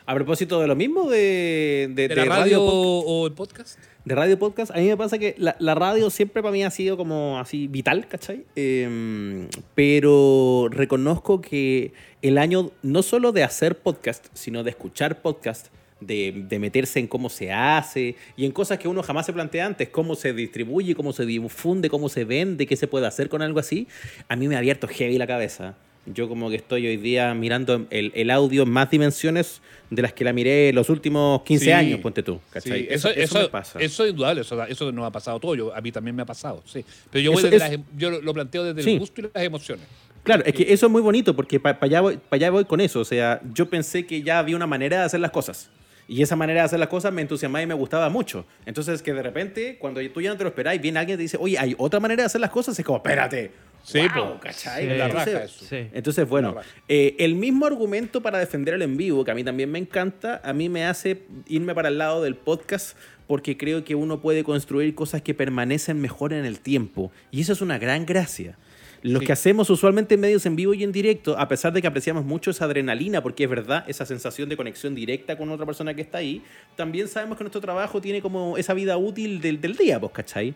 A 0.10 0.16
propósito 0.16 0.60
de 0.60 0.66
lo 0.66 0.76
mismo 0.76 1.08
de, 1.08 1.88
de, 1.92 2.08
¿De, 2.08 2.16
de 2.16 2.16
la 2.16 2.26
radio, 2.26 2.64
o 2.64 3.28
el 3.28 3.34
podcast? 3.34 3.78
de 4.06 4.16
radio 4.16 4.40
podcast, 4.40 4.72
a 4.72 4.80
mí 4.80 4.88
me 4.88 4.98
pasa 4.98 5.20
que 5.20 5.36
la, 5.38 5.56
la 5.60 5.76
radio 5.76 6.10
siempre 6.10 6.42
para 6.42 6.52
mí 6.52 6.64
ha 6.64 6.72
sido 6.72 6.98
como 6.98 7.38
así 7.38 7.68
vital, 7.68 8.08
¿cachai? 8.08 8.44
Eh, 8.56 9.48
pero 9.76 10.68
reconozco 10.72 11.42
que 11.42 11.94
el 12.24 12.40
año 12.40 12.72
no 12.82 13.04
solo 13.04 13.32
de 13.32 13.44
hacer 13.44 13.78
podcast, 13.78 14.26
sino 14.34 14.64
de 14.64 14.72
escuchar 14.72 15.22
podcast, 15.22 15.68
de, 16.00 16.44
de 16.50 16.58
meterse 16.58 16.98
en 16.98 17.06
cómo 17.06 17.30
se 17.30 17.52
hace 17.52 18.16
y 18.36 18.46
en 18.46 18.52
cosas 18.52 18.80
que 18.80 18.88
uno 18.88 19.04
jamás 19.04 19.28
se 19.28 19.34
plantea 19.34 19.68
antes, 19.68 19.90
cómo 19.90 20.16
se 20.16 20.34
distribuye, 20.34 20.96
cómo 20.96 21.14
se 21.14 21.28
difunde, 21.28 21.88
cómo 21.88 22.10
se 22.10 22.26
vende, 22.26 22.66
qué 22.66 22.76
se 22.76 22.88
puede 22.88 23.06
hacer 23.06 23.30
con 23.30 23.44
algo 23.44 23.60
así, 23.60 23.88
a 24.28 24.36
mí 24.36 24.48
me 24.48 24.56
ha 24.56 24.58
abierto 24.58 24.88
heavy 24.88 25.20
la 25.20 25.28
cabeza. 25.28 25.78
Yo 26.14 26.28
como 26.28 26.50
que 26.50 26.56
estoy 26.56 26.88
hoy 26.88 26.98
día 26.98 27.34
mirando 27.34 27.86
el, 27.92 28.12
el 28.16 28.30
audio 28.32 28.64
en 28.64 28.70
más 28.72 28.90
dimensiones 28.90 29.62
de 29.90 30.02
las 30.02 30.14
que 30.14 30.24
la 30.24 30.34
miré 30.34 30.74
los 30.74 30.90
últimos 30.90 31.44
15 31.44 31.66
Sí. 31.66 31.72
años, 31.72 32.00
ponte 32.00 32.24
tú. 32.24 32.36
Sí, 32.36 32.50
¿cachai? 32.52 32.88
eso, 32.90 33.10
eso, 33.10 33.40
me 33.40 33.50
pasa. 33.50 33.80
eso 33.80 34.04
es 34.06 34.10
indudable, 34.12 34.42
eso, 34.42 34.64
eso 34.66 34.92
nos 34.92 35.06
ha 35.06 35.12
pasado 35.12 35.40
todo. 35.40 35.56
Yo, 35.56 35.76
a 35.76 35.82
mí 35.82 35.92
también 35.92 36.16
me 36.16 36.24
ha 36.24 36.26
pasado, 36.26 36.64
sí. 36.66 36.84
Pero 37.12 37.22
yo, 37.24 37.32
voy 37.32 37.40
Eso 37.40 37.48
desde 37.52 37.58
es- 37.58 37.62
las 37.64 37.72
em- 37.74 37.84
yo 37.96 38.10
lo- 38.22 38.34
planteo 38.34 38.64
desde 38.64 38.82
Sí. 38.84 38.94
el 38.94 39.00
gusto 39.00 39.22
y 39.22 39.30
las 39.34 39.44
emociones. 39.44 39.86
Claro, 40.24 40.44
es 40.46 40.54
que 40.54 40.74
eso 40.74 40.86
es 40.88 40.92
muy 40.92 41.02
bonito 41.02 41.36
porque 41.36 41.60
para 41.60 41.78
allá, 41.82 42.02
voy, 42.02 42.18
pa' 42.18 42.36
allá 42.36 42.50
voy 42.50 42.66
con 42.66 42.82
eso. 42.82 43.00
O 43.00 43.06
sea, 43.06 43.40
yo 43.54 43.70
pensé 43.70 44.06
que 44.06 44.22
ya 44.22 44.40
había 44.40 44.56
una 44.56 44.68
manera 44.68 45.00
de 45.00 45.04
hacer 45.06 45.20
las 45.20 45.32
cosas. 45.32 45.70
Y 46.08 46.24
esa 46.24 46.36
manera 46.36 46.62
de 46.62 46.66
hacer 46.66 46.80
las 46.80 46.90
cosas 46.90 47.14
me 47.14 47.22
entusiasmaba 47.22 47.62
y 47.62 47.68
me 47.68 47.76
gustaba 47.76 48.10
mucho. 48.10 48.46
Entonces, 48.66 49.04
que 49.04 49.14
de 49.14 49.22
repente, 49.22 49.78
cuando 49.80 50.02
tú 50.10 50.22
ya 50.22 50.32
no 50.32 50.38
te 50.38 50.44
lo 50.44 50.50
esperás 50.50 50.74
y 50.76 50.80
viene 50.80 50.98
alguien 50.98 51.16
y 51.16 51.18
te 51.18 51.22
dice, 51.22 51.38
oye, 51.40 51.58
hay 51.60 51.76
otra 51.78 52.00
manera 52.00 52.24
de 52.24 52.26
hacer 52.26 52.42
las 52.42 52.50
cosas, 52.50 52.78
es 52.80 52.84
como, 52.84 52.98
espérate. 52.98 53.52
Sí, 53.84 54.00
Guau, 54.14 54.34
po. 54.34 54.40
¿cachai? 54.40 54.84
Sí. 54.84 54.88
La 54.98 55.06
Entonces- 55.08 55.34
raja 55.34 55.46
eso. 55.46 55.66
Sí. 55.66 55.88
entonces, 55.94 56.28
bueno, 56.30 56.56
eh, 56.88 57.16
el 57.20 57.36
mismo 57.36 57.66
argumento 57.66 58.22
para 58.22 58.38
defender 58.38 58.74
el 58.76 58.82
en 58.84 58.98
vivo, 58.98 59.24
que 59.26 59.32
a 59.32 59.36
mí 59.36 59.44
también 59.44 59.72
me 59.72 59.80
encanta, 59.80 60.42
a 60.44 60.54
mí 60.54 60.70
me 60.70 60.86
hace 60.86 61.24
irme 61.48 61.74
para 61.74 61.90
el 61.90 61.98
lado 61.98 62.22
del 62.22 62.36
podcast 62.36 62.98
porque 63.28 63.58
creo 63.58 63.84
que 63.84 63.96
uno 63.96 64.22
puede 64.22 64.44
construir 64.44 64.94
cosas 64.96 65.22
que 65.22 65.34
permanecen 65.34 66.00
mejor 66.02 66.34
en 66.34 66.46
el 66.46 66.60
tiempo. 66.60 67.12
Y 67.32 67.42
eso 67.42 67.54
es 67.54 67.62
una 67.62 67.78
gran 67.78 68.06
gracia. 68.06 68.58
Los 69.02 69.22
Sí. 69.22 69.28
que 69.28 69.32
hacemos 69.32 69.70
usualmente 69.70 70.16
en 70.16 70.20
medios 70.20 70.46
en 70.46 70.56
vivo 70.58 70.74
y 70.74 70.84
en 70.84 70.92
directo, 70.92 71.38
a 71.40 71.48
pesar 71.48 71.72
de 71.72 71.82
que 71.82 71.88
apreciamos 71.88 72.26
mucho 72.26 72.52
esa 72.52 72.66
adrenalina, 72.66 73.24
porque 73.24 73.46
es 73.46 73.50
verdad, 73.50 73.86
esa 73.88 74.06
sensación 74.06 74.50
de 74.50 74.58
conexión 74.58 74.94
directa 74.94 75.38
con 75.38 75.50
otra 75.52 75.66
persona 75.66 75.94
que 75.94 76.02
está 76.02 76.18
ahí, 76.18 76.42
también 76.76 77.08
sabemos 77.08 77.38
que 77.38 77.44
nuestro 77.46 77.62
trabajo 77.62 78.02
tiene 78.02 78.22
como 78.22 78.58
esa 78.58 78.74
vida 78.74 78.98
útil 78.98 79.40
del, 79.40 79.62
del 79.62 79.78
día, 79.78 80.00
pues, 80.02 80.12
¿cachai? 80.12 80.54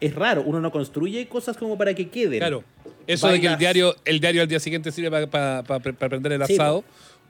Es 0.00 0.14
raro, 0.14 0.42
uno 0.46 0.60
no 0.60 0.70
construye 0.70 1.26
cosas 1.28 1.56
como 1.56 1.76
para 1.76 1.94
que 1.94 2.08
queden. 2.08 2.38
Claro. 2.38 2.64
Eso 3.06 3.28
de 3.28 3.40
que 3.40 3.46
el 3.48 3.58
diario, 3.58 3.94
el 4.04 4.20
diario 4.20 4.42
al 4.42 4.48
día 4.48 4.60
siguiente 4.60 4.90
sirve 4.92 5.26
para 5.26 5.62
prender 5.62 6.32
el 6.32 6.46
Sí, 6.46 6.54
asado. 6.54 6.84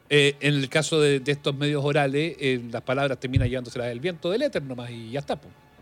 eh, 0.09 0.35
en 0.41 0.55
el 0.55 0.68
caso 0.68 1.01
de, 1.01 1.21
de 1.21 1.33
estos 1.33 1.55
medios 1.55 1.85
orales, 1.85 2.37
eh, 2.39 2.61
las 2.71 2.83
palabras 2.83 3.18
terminan 3.18 3.49
llevándoselas 3.49 3.89
el 3.89 4.01
viento 4.01 4.31
del 4.31 4.43
éter 4.43 4.62
nomás 4.62 4.91
y 4.91 5.11
ya 5.11 5.21
está. 5.21 5.39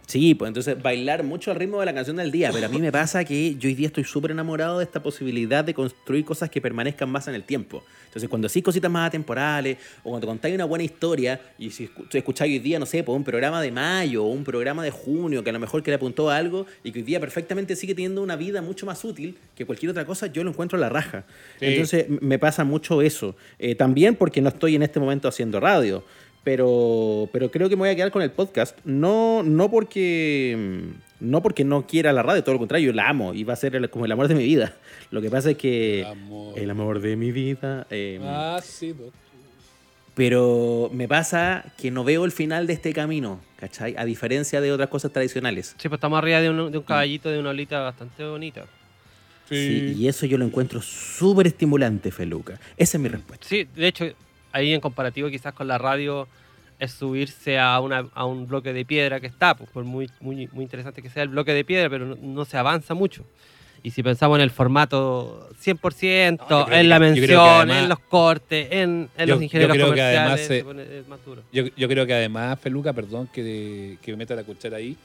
Sí, 0.08 0.34
pues 0.34 0.48
entonces 0.48 0.82
bailar 0.82 1.22
mucho 1.22 1.50
al 1.50 1.58
ritmo 1.58 1.80
de 1.80 1.84
la 1.84 1.92
canción 1.92 2.16
del 2.16 2.30
día, 2.32 2.50
pero 2.50 2.64
a 2.64 2.70
mí 2.70 2.78
me 2.80 2.90
pasa 2.90 3.24
que 3.24 3.56
yo 3.56 3.68
hoy 3.68 3.74
día 3.74 3.88
estoy 3.88 4.04
súper 4.04 4.30
enamorado 4.30 4.78
de 4.78 4.84
esta 4.84 5.02
posibilidad 5.02 5.62
de 5.62 5.74
construir 5.74 6.24
cosas 6.24 6.48
que 6.48 6.62
permanezcan 6.62 7.10
más 7.10 7.28
en 7.28 7.34
el 7.34 7.42
tiempo. 7.44 7.84
Entonces 8.06 8.26
cuando 8.30 8.46
hacís 8.46 8.62
cositas 8.62 8.90
más 8.90 9.06
atemporales 9.08 9.76
o 10.02 10.08
cuando 10.08 10.26
contáis 10.26 10.54
una 10.54 10.64
buena 10.64 10.82
historia 10.82 11.38
y 11.58 11.68
si 11.68 11.88
escu- 11.88 12.06
si 12.10 12.16
escucháis 12.16 12.50
hoy 12.54 12.58
día, 12.58 12.78
no 12.78 12.86
sé, 12.86 13.04
pues 13.04 13.14
un 13.14 13.22
programa 13.22 13.60
de 13.60 13.70
mayo 13.70 14.24
o 14.24 14.28
un 14.28 14.44
programa 14.44 14.82
de 14.82 14.90
junio 14.90 15.44
que 15.44 15.50
a 15.50 15.52
lo 15.52 15.58
mejor 15.58 15.82
que 15.82 15.90
le 15.90 15.96
apuntó 15.96 16.30
a 16.30 16.38
algo 16.38 16.64
y 16.82 16.90
que 16.90 17.00
hoy 17.00 17.04
día 17.04 17.20
perfectamente 17.20 17.76
sigue 17.76 17.94
teniendo 17.94 18.22
una 18.22 18.36
vida 18.36 18.62
mucho 18.62 18.86
más 18.86 19.04
útil 19.04 19.36
que 19.54 19.66
cualquier 19.66 19.90
otra 19.90 20.06
cosa, 20.06 20.26
yo 20.28 20.42
lo 20.42 20.48
encuentro 20.48 20.78
a 20.78 20.80
la 20.80 20.88
raja. 20.88 21.26
Sí. 21.60 21.66
Entonces 21.66 22.06
me 22.08 22.38
pasa 22.38 22.64
mucho 22.64 23.02
eso. 23.02 23.36
Eh, 23.58 23.74
también 23.74 24.14
porque 24.16 24.40
no 24.40 24.48
estoy 24.48 24.74
en 24.74 24.84
este 24.84 24.98
momento 25.00 25.28
haciendo 25.28 25.60
radio. 25.60 26.02
Pero, 26.44 27.28
pero 27.32 27.50
creo 27.50 27.68
que 27.68 27.76
me 27.76 27.80
voy 27.80 27.88
a 27.90 27.96
quedar 27.96 28.10
con 28.10 28.22
el 28.22 28.30
podcast. 28.30 28.78
No, 28.84 29.42
no 29.42 29.70
porque 29.70 30.56
no 31.20 31.42
porque 31.42 31.64
no 31.64 31.86
quiera 31.86 32.12
la 32.12 32.22
radio, 32.22 32.42
todo 32.44 32.54
lo 32.54 32.58
contrario, 32.60 32.86
yo 32.86 32.92
la 32.92 33.08
amo 33.08 33.34
y 33.34 33.42
va 33.44 33.52
a 33.52 33.56
ser 33.56 33.74
el- 33.74 33.90
como 33.90 34.04
el 34.04 34.12
amor 34.12 34.28
de 34.28 34.34
mi 34.36 34.44
vida. 34.44 34.76
Lo 35.10 35.20
que 35.20 35.30
pasa 35.30 35.50
es 35.50 35.56
que 35.58 36.06
Amor. 36.08 36.56
el 36.58 36.70
amor 36.70 37.00
de 37.00 37.16
mi 37.16 37.32
vida. 37.32 37.86
eh, 37.90 38.20
Ah, 38.22 38.60
sí, 38.62 38.88
doctor. 38.88 39.12
Pero 40.14 40.90
me 40.92 41.06
pasa 41.06 41.64
que 41.76 41.90
no 41.92 42.02
veo 42.02 42.24
el 42.24 42.32
final 42.32 42.66
de 42.66 42.72
este 42.72 42.92
camino, 42.92 43.40
¿cachai? 43.56 43.94
A 43.96 44.04
diferencia 44.04 44.60
de 44.60 44.72
otras 44.72 44.88
cosas 44.88 45.12
tradicionales. 45.12 45.76
Sí, 45.78 45.88
pues 45.88 45.98
estamos 45.98 46.18
arriba 46.18 46.40
de 46.40 46.50
un, 46.50 46.72
de 46.72 46.78
un 46.78 46.84
caballito 46.84 47.30
de 47.30 47.38
una 47.38 47.50
olita 47.50 47.80
bastante 47.80 48.24
bonita. 48.24 48.64
Sí, 49.48 49.94
y 49.96 50.08
eso 50.08 50.26
yo 50.26 50.36
lo 50.36 50.44
encuentro 50.44 50.82
súper 50.82 51.46
estimulante, 51.46 52.10
Feluca. 52.10 52.58
Esa 52.76 52.96
es 52.98 53.02
mi 53.02 53.08
respuesta. 53.08 53.46
Sí, 53.48 53.66
de 53.76 53.88
hecho, 53.88 54.06
ahí 54.52 54.72
en 54.72 54.80
comparativo 54.80 55.28
quizás 55.28 55.52
con 55.54 55.68
la 55.68 55.78
radio 55.78 56.26
es 56.78 56.92
subirse 56.92 57.58
a, 57.58 57.80
una, 57.80 58.08
a 58.14 58.24
un 58.24 58.46
bloque 58.46 58.72
de 58.72 58.84
piedra 58.84 59.18
que 59.20 59.26
está, 59.26 59.54
pues 59.56 59.68
por 59.70 59.84
muy, 59.84 60.08
muy, 60.20 60.48
muy 60.52 60.62
interesante 60.64 61.02
que 61.02 61.10
sea 61.10 61.24
el 61.24 61.28
bloque 61.28 61.52
de 61.52 61.64
piedra, 61.64 61.90
pero 61.90 62.06
no, 62.06 62.16
no 62.20 62.44
se 62.44 62.56
avanza 62.56 62.94
mucho. 62.94 63.24
Y 63.82 63.90
si 63.92 64.02
pensamos 64.02 64.38
en 64.38 64.42
el 64.42 64.50
formato 64.50 65.50
100%, 65.64 66.46
No, 66.50 66.70
en 66.70 66.88
la 66.88 66.98
que- 66.98 67.04
que 67.04 67.10
mención, 67.20 67.40
además- 67.40 67.82
en 67.82 67.88
los 67.88 67.98
cortes, 68.00 68.68
en, 68.72 69.08
en 69.16 69.26
Yo- 69.28 69.34
los 69.34 69.42
ingenieros 69.42 69.76
yo 69.76 69.84
creo 69.84 69.94
que 69.94 70.00
comerciales, 70.00 70.30
además, 70.30 70.50
eh, 70.50 70.64
pone- 70.64 70.98
es 70.98 71.08
más 71.08 71.24
duro. 71.24 71.42
Yo, 71.52 71.64
yo 71.76 71.88
creo 71.88 72.06
que 72.06 72.14
además, 72.14 72.58
Feluca, 72.60 72.92
perdón 72.92 73.28
que, 73.32 73.98
que 74.02 74.10
me 74.12 74.18
meta 74.18 74.34
la 74.34 74.42
cuchara 74.44 74.76
ahí, 74.78 74.96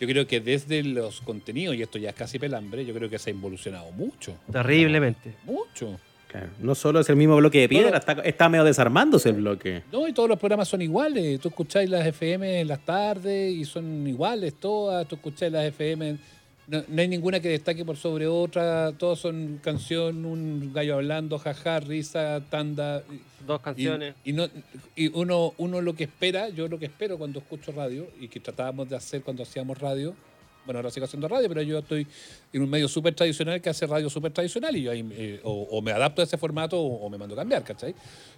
yo 0.00 0.06
creo 0.06 0.26
que 0.26 0.40
desde 0.40 0.82
los 0.84 1.20
contenidos, 1.20 1.74
y 1.76 1.82
esto 1.82 1.98
ya 1.98 2.10
es 2.10 2.14
casi 2.16 2.38
pelambre, 2.38 2.84
yo 2.86 2.94
creo 2.94 3.08
que 3.10 3.18
se 3.18 3.30
ha 3.30 3.32
involucionado 3.32 3.90
mucho. 3.92 4.36
Terriblemente. 4.52 5.34
Mucho. 5.44 5.98
Claro. 6.28 6.48
No 6.60 6.74
solo 6.74 7.00
es 7.00 7.08
el 7.08 7.16
mismo 7.16 7.36
bloque 7.36 7.60
de 7.60 7.68
piedra, 7.68 7.96
está, 7.98 8.12
está 8.12 8.48
medio 8.50 8.64
desarmándose 8.64 9.30
el 9.30 9.36
bloque. 9.36 9.82
No, 9.90 10.06
y 10.06 10.12
todos 10.12 10.28
los 10.28 10.38
programas 10.38 10.68
son 10.68 10.82
iguales. 10.82 11.40
Tú 11.40 11.48
escucháis 11.48 11.88
las 11.88 12.06
FM 12.06 12.60
en 12.60 12.68
las 12.68 12.80
tardes 12.80 13.50
y 13.52 13.64
son 13.64 14.06
iguales 14.06 14.54
todas. 14.60 15.08
Tú 15.08 15.14
escucháis 15.16 15.50
las 15.50 15.64
FM. 15.64 16.18
No, 16.66 16.82
no 16.86 17.00
hay 17.00 17.08
ninguna 17.08 17.40
que 17.40 17.48
destaque 17.48 17.82
por 17.82 17.96
sobre 17.96 18.26
otra. 18.26 18.92
Todos 18.92 19.20
son 19.20 19.58
canción, 19.62 20.26
un 20.26 20.70
gallo 20.74 20.96
hablando, 20.96 21.38
jaja, 21.38 21.80
risa, 21.80 22.42
tanda. 22.50 23.02
Dos 23.46 23.60
Y, 23.60 23.64
canciones. 23.64 24.14
y 24.22 24.34
no, 24.34 24.48
y 24.94 25.08
uno, 25.18 25.54
uno 25.56 25.80
lo 25.80 25.94
que 25.94 26.04
espera, 26.04 26.50
yo 26.50 26.68
lo 26.68 26.78
que 26.78 26.84
espero 26.84 27.16
cuando 27.16 27.38
escucho 27.38 27.72
radio 27.72 28.06
y 28.20 28.28
que 28.28 28.38
tratábamos 28.38 28.90
de 28.90 28.96
hacer 28.96 29.22
cuando 29.22 29.44
hacíamos 29.44 29.78
radio, 29.78 30.14
bueno, 30.68 30.80
ahora 30.80 30.90
sigo 30.90 31.04
haciendo 31.06 31.26
radio, 31.28 31.48
pero 31.48 31.62
yo 31.62 31.78
estoy 31.78 32.06
en 32.52 32.62
un 32.62 32.68
medio 32.68 32.88
súper 32.88 33.14
tradicional 33.14 33.60
que 33.62 33.70
hace 33.70 33.86
radio 33.86 34.10
súper 34.10 34.32
tradicional 34.32 34.76
y 34.76 34.82
yo 34.82 34.90
ahí 34.90 35.02
eh, 35.12 35.40
o, 35.44 35.62
o 35.70 35.80
me 35.80 35.92
adapto 35.92 36.20
a 36.20 36.24
ese 36.24 36.36
formato 36.36 36.78
o, 36.78 37.06
o 37.06 37.08
me 37.10 37.16
mando 37.16 37.34
a 37.34 37.38
cambiar, 37.38 37.64
¿cachai? 37.64 37.94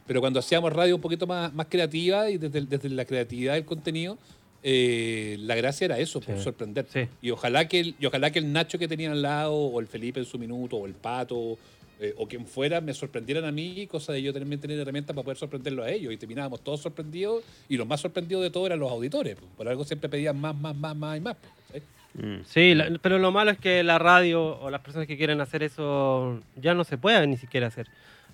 Pero 0.06 0.20
cuando 0.20 0.38
hacíamos 0.38 0.72
radio 0.72 0.94
un 0.94 1.00
poquito 1.02 1.26
más, 1.26 1.52
más 1.52 1.66
creativa 1.68 2.30
y 2.30 2.38
desde, 2.38 2.60
desde 2.62 2.88
la 2.90 3.04
creatividad 3.04 3.54
del 3.54 3.64
contenido, 3.64 4.16
eh, 4.62 5.36
la 5.40 5.54
gracia 5.56 5.86
era 5.86 5.98
eso, 5.98 6.20
por 6.20 6.36
Sí. 6.36 6.42
sorprender. 6.44 6.86
Sí. 6.92 7.00
Y 7.22 7.30
ojalá 7.30 7.66
que 7.66 7.80
el, 7.80 7.94
y 7.98 8.06
ojalá 8.06 8.30
que 8.30 8.38
el 8.38 8.52
Nacho 8.52 8.78
que 8.78 8.86
tenía 8.86 9.10
al 9.10 9.22
lado, 9.22 9.54
o 9.54 9.80
el 9.80 9.86
Felipe 9.86 10.20
en 10.20 10.26
su 10.26 10.38
minuto, 10.38 10.76
o 10.76 10.86
el 10.86 10.94
Pato, 10.94 11.58
eh, 12.02 12.14
o 12.16 12.26
quien 12.26 12.46
fuera, 12.46 12.80
me 12.80 12.94
sorprendieran 12.94 13.44
a 13.44 13.52
mí, 13.52 13.86
cosa 13.86 14.12
de 14.12 14.22
yo 14.22 14.32
también 14.32 14.60
tener 14.60 14.78
herramientas 14.78 15.14
para 15.14 15.22
poder 15.24 15.36
sorprenderlo 15.38 15.82
a 15.82 15.90
ellos. 15.90 16.12
Y 16.12 16.16
terminábamos 16.16 16.60
todos 16.62 16.80
sorprendidos, 16.80 17.42
y 17.68 17.76
los 17.76 17.86
más 17.86 18.00
sorprendidos 18.00 18.42
de 18.42 18.50
todo 18.50 18.66
eran 18.66 18.78
los 18.78 18.90
auditores. 18.90 19.36
pues. 19.36 19.50
Por 19.56 19.68
algo 19.68 19.84
siempre 19.84 20.08
pedían 20.08 20.38
más, 20.40 20.54
más, 20.56 20.74
más, 20.76 20.96
más 20.96 21.16
y 21.18 21.20
más. 21.20 21.36
pues, 21.70 21.82
¿sí? 21.82 21.88
Mm. 22.14 22.42
Sí, 22.44 22.74
la- 22.74 22.90
pero 23.00 23.18
lo 23.18 23.30
malo 23.30 23.50
es 23.52 23.58
que 23.58 23.82
la 23.82 23.98
radio 23.98 24.58
o 24.60 24.70
las 24.70 24.80
personas 24.80 25.06
que 25.06 25.16
quieren 25.16 25.40
hacer 25.40 25.62
eso 25.62 26.40
ya 26.56 26.74
no 26.74 26.84
se 26.84 26.98
pueden 26.98 27.30
ni 27.30 27.36
siquiera 27.36 27.68
hacer. 27.68 27.86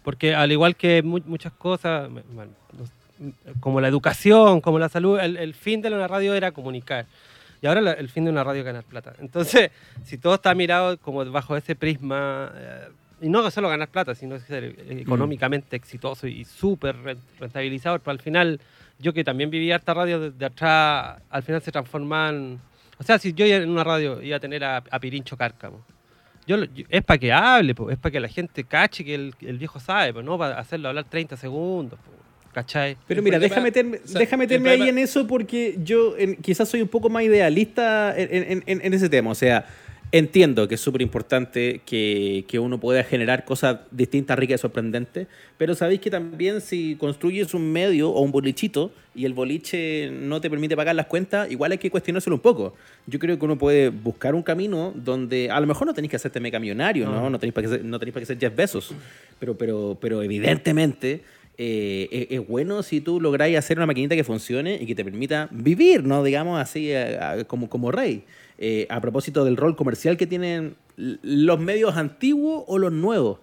Porque 0.03 0.35
al 0.35 0.51
igual 0.53 0.77
que 0.77 1.03
mu- 1.03 1.20
muchas 1.27 1.53
cosas, 1.53 2.09
bueno, 2.33 2.53
como 3.61 3.81
la 3.81 3.89
educación, 3.89 4.61
como 4.61 4.79
la 4.79 4.89
salud, 4.89 5.18
el, 5.18 5.37
el 5.37 5.55
fin 5.55 5.83
de 5.83 5.91
la 5.91 6.07
radio 6.07 6.35
era 6.35 6.53
comunicar. 6.53 7.07
Y 7.62 7.66
ahora 7.66 7.81
la- 7.81 7.93
el 7.93 8.09
fin 8.09 8.24
de 8.24 8.31
una 8.31 8.45
radio 8.45 8.61
es 8.61 8.66
ganar 8.66 8.85
plata. 8.85 9.14
Entonces, 9.18 9.70
si 10.05 10.18
todo 10.18 10.35
está 10.35 10.55
mirado 10.55 10.99
como 10.99 11.24
bajo 11.31 11.57
ese 11.57 11.74
prisma, 11.74 12.53
eh, 12.55 12.89
y 13.22 13.29
no 13.31 13.51
solo 13.51 13.68
ganar 13.70 13.89
plata, 13.89 14.14
sino 14.14 14.39
ser 14.39 14.64
eh, 14.64 14.99
económicamente 15.01 15.74
exitoso 15.77 16.27
y 16.27 16.45
súper 16.45 16.97
ren- 16.97 17.18
rentabilizador, 17.41 18.01
pero 18.01 18.12
al 18.12 18.20
final, 18.20 18.61
yo 18.99 19.12
que 19.14 19.24
también 19.24 19.49
viví 19.51 19.72
harta 19.72 19.95
radio 19.95 20.20
de, 20.20 20.31
de 20.31 20.47
atrás, 20.47 21.20
al 21.31 21.43
final 21.43 21.62
se 21.62 21.72
transforman... 21.72 22.61
O 22.99 23.03
sea, 23.05 23.19
si 23.19 23.33
yo 23.33 23.45
en 23.47 23.69
una 23.69 23.85
radio 23.85 24.23
iba 24.23 24.37
a 24.37 24.41
tener 24.41 24.65
a, 24.65 24.79
a 24.91 24.99
Pirincho 25.01 25.37
Cárcamo, 25.37 25.85
yo, 26.47 26.57
es 26.89 27.03
para 27.03 27.19
que 27.19 27.33
hable, 27.33 27.75
po, 27.75 27.91
es 27.91 27.99
para 27.99 28.13
que 28.13 28.21
la 28.21 28.29
gente 28.29 28.65
cache 28.65 29.05
que 29.05 29.15
el, 29.15 29.35
el 29.41 29.59
viejo 29.59 29.81
sabe, 29.81 30.13
pues 30.13 30.25
no 30.25 30.39
para 30.39 30.59
hacerlo 30.59 30.89
hablar 30.89 31.05
30 31.05 31.37
segundos, 31.37 31.99
po, 31.99 32.13
¿cachai? 32.53 32.97
Pero 33.09 33.21
mira, 33.23 33.39
deja 33.39 33.61
meterme, 33.61 33.99
o 34.05 34.09
sea, 34.09 34.19
deja 34.21 34.37
el 34.37 34.39
meterme 34.39 34.71
ahí 34.71 34.89
en 34.89 34.99
eso 34.99 35.27
porque 35.27 35.77
yo 35.83 36.17
en- 36.17 36.37
quizás 36.37 36.69
soy 36.69 36.83
un 36.83 36.89
poco 36.89 37.09
más 37.09 37.25
idealista 37.25 38.17
en, 38.17 38.29
en- 38.53 38.63
en- 38.67 38.81
en 38.85 38.95
ese 38.95 39.09
tema. 39.09 39.31
O 39.31 39.35
sea, 39.35 39.67
entiendo 40.13 40.69
que 40.69 40.77
es 40.77 40.81
súper 40.81 41.03
importante 41.03 41.81
que, 41.85 42.45
que 42.49 42.59
uno 42.59 42.79
pueda 42.79 43.03
generar 43.05 43.45
cosas 43.45 43.79
distintas, 43.91 44.39
ricas 44.39 44.61
y 44.61 44.63
sorprendentes, 44.63 45.27
pero 45.59 45.75
sabéis 45.75 46.01
que 46.01 46.11
también 46.11 46.61
si 46.61 46.97
construyes 46.97 47.53
un 47.55 47.71
medio 47.73 48.11
o 48.11 48.21
un 48.21 48.31
bolichito 48.33 48.93
y 49.15 49.25
el 49.25 49.35
boliche 49.35 50.11
no 50.13 50.41
te 50.41 50.49
permite 50.49 50.77
pagar 50.77 50.95
las 50.95 51.07
cuentas, 51.07 51.51
igual 51.51 51.73
hay 51.73 51.79
que 51.79 51.91
cuestionárselo 51.91 52.37
un 52.37 52.43
poco. 52.43 52.75
Yo 53.07 53.19
creo 53.19 53.39
que 53.39 53.45
uno 53.45 53.59
puede 53.59 53.89
buscar 53.91 54.35
un 54.35 54.43
camino 54.43 54.93
donde 54.95 55.51
a 55.51 55.59
lo 55.61 55.67
mejor 55.67 55.87
no 55.87 55.95
tenéis 55.95 56.11
que 56.11 56.17
hacerte 56.17 56.39
mega 56.41 56.59
millonario, 56.61 57.07
¿no? 57.07 57.29
No 57.29 57.39
tenéis 57.39 57.55
para 57.55 57.69
ser, 57.69 57.85
no 57.85 57.99
tenéis 57.99 58.13
para 58.13 58.23
que 58.23 58.27
ser 58.27 58.39
Jeff 58.39 58.55
Bezos, 58.55 58.95
pero, 59.41 59.57
pero, 59.57 59.99
pero 60.01 60.23
evidentemente 60.23 61.23
eh, 61.59 62.09
es, 62.31 62.39
es 62.41 62.47
bueno 62.47 62.83
si 62.83 63.01
tú 63.01 63.21
lográis 63.21 63.57
hacer 63.57 63.79
una 63.79 63.87
maquinita 63.87 64.15
que 64.15 64.25
funcione 64.25 64.79
y 64.81 64.87
que 64.87 64.95
te 64.95 65.03
permita 65.05 65.49
vivir, 65.51 66.05
¿no? 66.05 66.23
Digamos 66.23 66.61
así, 66.61 66.91
eh, 66.93 67.19
a- 67.19 67.45
como, 67.45 67.69
como 67.69 67.91
rey. 67.91 68.23
Eh, 68.59 68.87
a 68.89 69.01
propósito 69.01 69.45
del 69.45 69.57
rol 69.57 69.77
comercial 69.77 70.17
que 70.17 70.27
tienen 70.27 70.77
los 70.97 71.59
medios 71.61 71.97
antiguos 71.97 72.65
o 72.67 72.79
los 72.79 72.91
nuevos. 72.93 73.39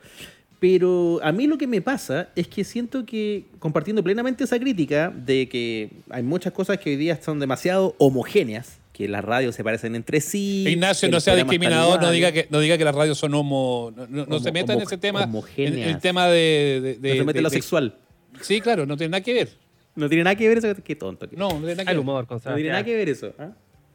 Pero 0.59 1.19
a 1.23 1.31
mí 1.33 1.45
lo 1.45 1.57
que 1.57 1.67
me 1.67 1.81
pasa 1.81 2.29
es 2.35 2.47
que 2.47 2.63
siento 2.63 3.05
que, 3.05 3.45
compartiendo 3.59 4.01
plenamente 4.03 4.45
esa 4.45 4.57
crítica 4.59 5.13
de 5.15 5.49
que 5.49 5.89
hay 6.09 6.23
muchas 6.23 6.53
cosas 6.53 6.77
que 6.77 6.91
hoy 6.91 6.95
día 6.95 7.19
son 7.21 7.39
demasiado 7.39 7.95
homogéneas, 7.97 8.79
que 8.93 9.07
las 9.09 9.25
radios 9.25 9.55
se 9.55 9.63
parecen 9.63 9.93
entre 9.95 10.21
sí. 10.21 10.63
Ignacio, 10.67 11.09
no 11.09 11.19
sea 11.19 11.35
discriminador, 11.35 12.01
no 12.01 12.11
diga 12.11 12.31
que 12.31 12.47
no 12.49 12.59
diga 12.59 12.77
que 12.77 12.85
las 12.85 12.95
radios 12.95 13.17
son 13.17 13.33
homo, 13.33 13.91
no, 13.95 14.07
no- 14.07 14.25
no 14.25 14.35
Homo- 14.37 14.39
se 14.39 14.51
meta 14.53 14.73
en 14.73 14.81
ese 14.81 14.97
tema, 14.97 15.23
en 15.23 15.29
homogéneas. 15.29 15.89
el 15.89 15.99
tema 15.99 16.27
de, 16.27 16.79
de- 16.81 16.95
de- 16.95 17.09
No 17.09 17.15
se 17.15 17.23
mete 17.25 17.39
de- 17.39 17.41
lo 17.43 17.49
de- 17.49 17.55
sexual. 17.55 17.95
Sí, 18.41 18.61
claro, 18.61 18.85
no 18.85 18.95
tiene 18.95 19.11
nada 19.11 19.21
que 19.23 19.33
ver. 19.33 19.49
No 19.95 20.07
tiene 20.07 20.23
nada 20.23 20.35
que 20.35 20.47
ver 20.47 20.57
eso. 20.59 20.73
Qué 20.83 20.95
tonto. 20.95 21.29
que- 21.29 21.35
No, 21.35 21.49
no 21.49 21.57
tiene 21.57 21.73
nada 21.75 21.85
que 21.85 21.91
ver. 21.91 21.99
humor, 21.99 22.25
con 22.25 22.37
No 22.43 22.55
tiene 22.55 22.69
nada 22.69 22.83
que 22.85 22.95
ver 22.95 23.09
eso. 23.09 23.33
¿ah? 23.37 23.51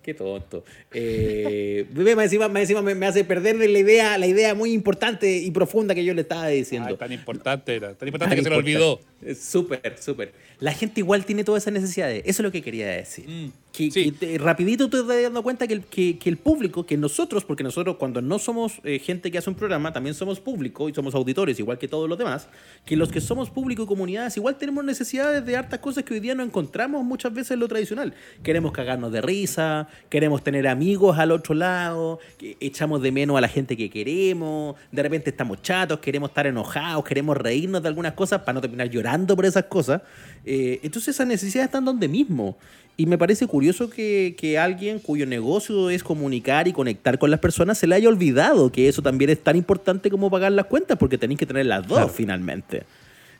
Qué 0.09 0.15
tonto. 0.15 0.65
Eh, 0.91 1.85
más 1.95 2.25
encima, 2.25 2.49
más 2.49 2.63
encima 2.63 2.81
me, 2.81 2.95
me 2.95 3.05
hace 3.05 3.25
perder 3.25 3.59
de 3.59 3.69
la 3.69 3.79
idea, 3.79 4.17
la 4.17 4.27
idea 4.27 4.55
muy 4.55 4.73
importante 4.73 5.37
y 5.37 5.51
profunda 5.51 5.95
que 5.95 6.03
yo 6.03 6.15
le 6.15 6.23
estaba 6.23 6.47
diciendo. 6.47 6.89
Ay, 6.89 6.97
tan 6.97 7.13
importante 7.13 7.77
era, 7.77 7.93
tan 7.93 8.09
importante 8.09 8.35
Tan 8.35 8.39
que 8.39 8.43
se 8.43 8.49
lo 8.49 8.57
olvidó. 8.57 9.01
Súper, 9.39 9.97
súper. 10.01 10.33
La 10.61 10.73
gente 10.73 11.01
igual 11.01 11.25
tiene 11.25 11.45
todas 11.45 11.63
esas 11.63 11.73
necesidades. 11.73 12.23
Eso 12.25 12.43
es 12.43 12.45
lo 12.45 12.51
que 12.51 12.63
quería 12.63 12.87
decir. 12.89 13.29
Mm, 13.29 13.53
Que, 13.71 13.91
sí. 13.93 14.11
que 14.11 14.13
te- 14.13 14.39
rapidito 14.39 14.91
te 14.91 15.05
das 15.05 15.23
dando 15.23 15.43
cuenta 15.45 15.69
que 15.69 15.75
el, 15.75 15.83
que, 15.85 16.19
que 16.19 16.29
el 16.29 16.37
público, 16.37 16.85
que 16.85 16.97
nosotros, 16.97 17.45
porque 17.45 17.63
nosotros 17.63 17.95
cuando 17.97 18.21
no 18.21 18.41
somos 18.41 18.81
eh, 18.83 18.99
gente 18.99 19.31
que 19.31 19.39
hace 19.39 19.49
un 19.51 19.55
programa, 19.55 19.93
también 19.93 20.15
somos 20.17 20.41
público 20.41 20.89
y 20.89 20.95
somos 20.95 21.15
auditores, 21.15 21.61
igual 21.61 21.79
que 21.79 21.87
todos 21.87 22.09
los 22.09 22.19
demás, 22.19 22.49
que 22.85 22.97
los 22.97 23.13
que 23.13 23.21
somos 23.21 23.51
público 23.51 23.85
y 23.85 23.87
comunidades 23.87 24.37
igual 24.37 24.57
tenemos 24.59 24.85
necesidades 24.85 25.47
de 25.47 25.57
hartas 25.57 25.79
cosas 25.79 26.03
que 26.03 26.15
hoy 26.15 26.19
día 26.19 26.35
no 26.35 26.43
encontramos 26.43 27.05
muchas 27.05 27.33
veces 27.33 27.53
en 27.53 27.61
lo 27.61 27.69
tradicional. 27.69 28.15
Queremos 28.43 28.73
cagarnos 28.73 29.13
de 29.13 29.21
risa, 29.21 29.87
queremos 30.09 30.43
tener 30.43 30.67
amigos 30.67 31.17
al 31.19 31.31
otro 31.31 31.55
lado, 31.55 32.19
que 32.37 32.57
echamos 32.59 33.01
de 33.01 33.13
menos 33.13 33.37
a 33.37 33.41
la 33.41 33.49
gente 33.49 33.77
que 33.77 33.91
queremos, 33.91 34.75
de 34.91 35.03
repente 35.05 35.31
estamos 35.31 35.63
chatos, 35.63 36.01
queremos 36.01 36.31
estar 36.31 36.49
enojados, 36.49 37.05
queremos 37.05 37.37
reírnos 37.37 37.81
de 37.81 37.89
algunas 37.89 38.15
cosas 38.15 38.41
para 38.41 38.55
no 38.55 38.61
terminar 38.61 38.91
llorando 38.91 39.37
por 39.37 39.47
esas 39.47 39.65
cosas. 39.65 40.03
Eh, 40.51 40.81
entonces 40.83 41.15
esas 41.15 41.27
necesidades 41.27 41.67
están 41.69 41.85
donde 41.85 42.09
mismo. 42.09 42.57
Y 42.97 43.05
me 43.07 43.19
parece 43.19 43.47
curioso 43.47 43.91
que, 43.91 44.35
que 44.39 44.59
alguien 44.59 44.99
cuyo 44.99 45.27
negocio 45.27 45.91
es 45.91 46.03
comunicar 46.03 46.67
y 46.69 46.73
conectar 46.73 47.19
con 47.19 47.31
las 47.31 47.39
personas 47.39 47.77
se 47.79 47.87
le 47.87 47.95
haya 47.95 48.09
olvidado 48.09 48.73
que 48.73 48.89
eso 48.89 49.03
también 49.03 49.31
es 49.31 49.41
tan 49.45 49.57
importante 49.57 50.11
como 50.11 50.31
pagar 50.31 50.51
las 50.53 50.67
cuentas, 50.67 50.97
porque 50.99 51.19
tenéis 51.19 51.39
que 51.39 51.47
tener 51.47 51.67
las 51.67 51.87
dos 51.87 52.11
finalmente. 52.11 52.85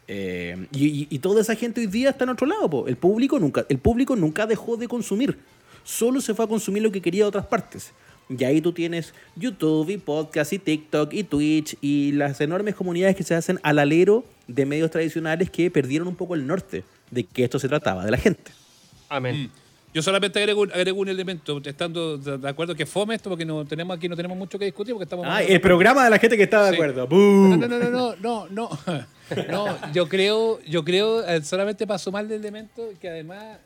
Eh, 0.07 0.67
y, 0.73 0.87
y- 0.87 1.07
y 1.11 1.19
toda 1.19 1.41
esa 1.41 1.55
gente 1.55 1.81
hoy 1.81 1.87
día 1.87 2.11
está 2.11 2.25
en 2.25 2.31
otro 2.31 2.47
lado. 2.47 2.69
po. 2.69 2.87
El, 2.89 2.97
público 2.97 3.39
nunca, 3.39 3.65
el 3.69 3.79
público 3.79 4.15
nunca 4.15 4.47
dejó 4.47 4.77
de 4.77 4.87
consumir. 4.87 5.39
Solo 5.85 6.21
se 6.21 6.35
fue 6.35 6.45
a 6.45 6.49
consumir 6.49 6.83
lo 6.83 6.93
que 6.93 7.01
quería 7.01 7.25
de 7.25 7.29
otras 7.29 7.47
partes. 7.47 7.93
Y 8.29 8.45
ahí 8.45 8.61
tú 8.61 8.73
tienes 8.73 9.15
YouTube 9.37 9.89
y 9.91 9.97
podcast 9.99 10.53
y 10.53 10.59
TikTok 10.59 11.13
y 11.15 11.25
Twitch 11.25 11.77
y 11.81 12.13
las 12.13 12.41
enormes 12.41 12.75
comunidades 12.75 13.17
que 13.17 13.23
se 13.23 13.35
hacen 13.35 13.59
al 13.63 13.79
alero 13.79 14.25
de 14.47 14.67
medios 14.67 14.91
tradicionales 14.91 15.51
que 15.51 15.71
perdieron 15.71 16.09
un 16.09 16.17
poco 16.17 16.35
el 16.35 16.47
norte 16.47 16.85
de 17.11 17.25
que 17.25 17.45
esto 17.45 17.59
se 17.59 17.69
trataba 17.69 18.05
de 18.05 18.11
la 18.11 18.19
gente. 18.19 18.51
Amén. 19.09 19.45
Mm. 19.45 19.51
Yo 19.95 20.03
solamente 20.03 20.39
agrego, 20.39 20.61
un- 20.61 20.71
agrego 20.71 21.01
un 21.01 21.09
elemento, 21.09 21.61
estando 21.65 22.19
de 22.19 22.37
de 22.37 22.49
acuerdo 22.49 22.75
que 22.75 22.85
fome 22.85 23.15
esto, 23.15 23.31
porque 23.31 23.47
no 23.47 23.65
tenemos 23.65 23.97
aquí 23.97 24.07
no 24.07 24.15
tenemos 24.17 24.37
mucho 24.37 24.59
que 24.59 24.67
discutir, 24.67 24.93
porque 24.93 25.05
estamos... 25.05 25.25
Ah, 25.27 25.43
el 25.43 25.61
programa 25.63 26.05
de 26.05 26.11
la 26.11 26.19
gente 26.19 26.37
que 26.37 26.43
está 26.43 26.65
de 26.65 26.71
Sí. 26.71 26.75
acuerdo. 26.75 27.09
No, 27.11 27.57
no, 27.57 27.67
no, 27.67 27.79
no, 27.79 27.91
no, 27.91 28.17
no, 28.21 28.47
no. 28.51 28.69
No, 29.51 29.93
yo 29.93 30.09
creo, 30.09 30.59
yo 30.67 30.85
creo, 30.85 31.23
eh, 31.27 31.43
solamente 31.43 31.87
para 31.87 31.99
sumar 31.99 32.25
el 32.27 32.33
elemento, 32.33 32.83
que 33.01 33.09
además 33.11 33.59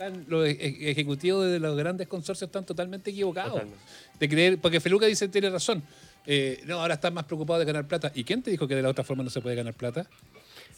están 0.00 0.24
los 0.28 0.46
e- 0.46 0.52
e- 0.52 0.90
ejecutivos 0.90 1.50
de 1.50 1.60
los 1.60 1.76
grandes 1.76 2.08
consorcios 2.08 2.48
están 2.48 2.64
totalmente 2.64 3.10
equivocados. 3.10 3.52
Totalmente. 3.52 3.84
De 4.18 4.28
creer, 4.28 4.58
porque 4.58 4.80
Feluca 4.80 5.06
dice, 5.06 5.28
tiene 5.28 5.50
razón. 5.50 5.82
Eh, 6.26 6.62
no, 6.66 6.80
ahora 6.80 6.94
están 6.94 7.14
más 7.14 7.24
preocupados 7.24 7.60
de 7.60 7.66
ganar 7.66 7.86
plata. 7.86 8.10
¿Y 8.14 8.24
quién 8.24 8.42
te 8.42 8.50
dijo 8.50 8.66
que 8.66 8.74
de 8.74 8.82
la 8.82 8.88
otra 8.88 9.04
forma 9.04 9.22
no 9.22 9.30
se 9.30 9.40
puede 9.40 9.56
ganar 9.56 9.74
plata? 9.74 10.06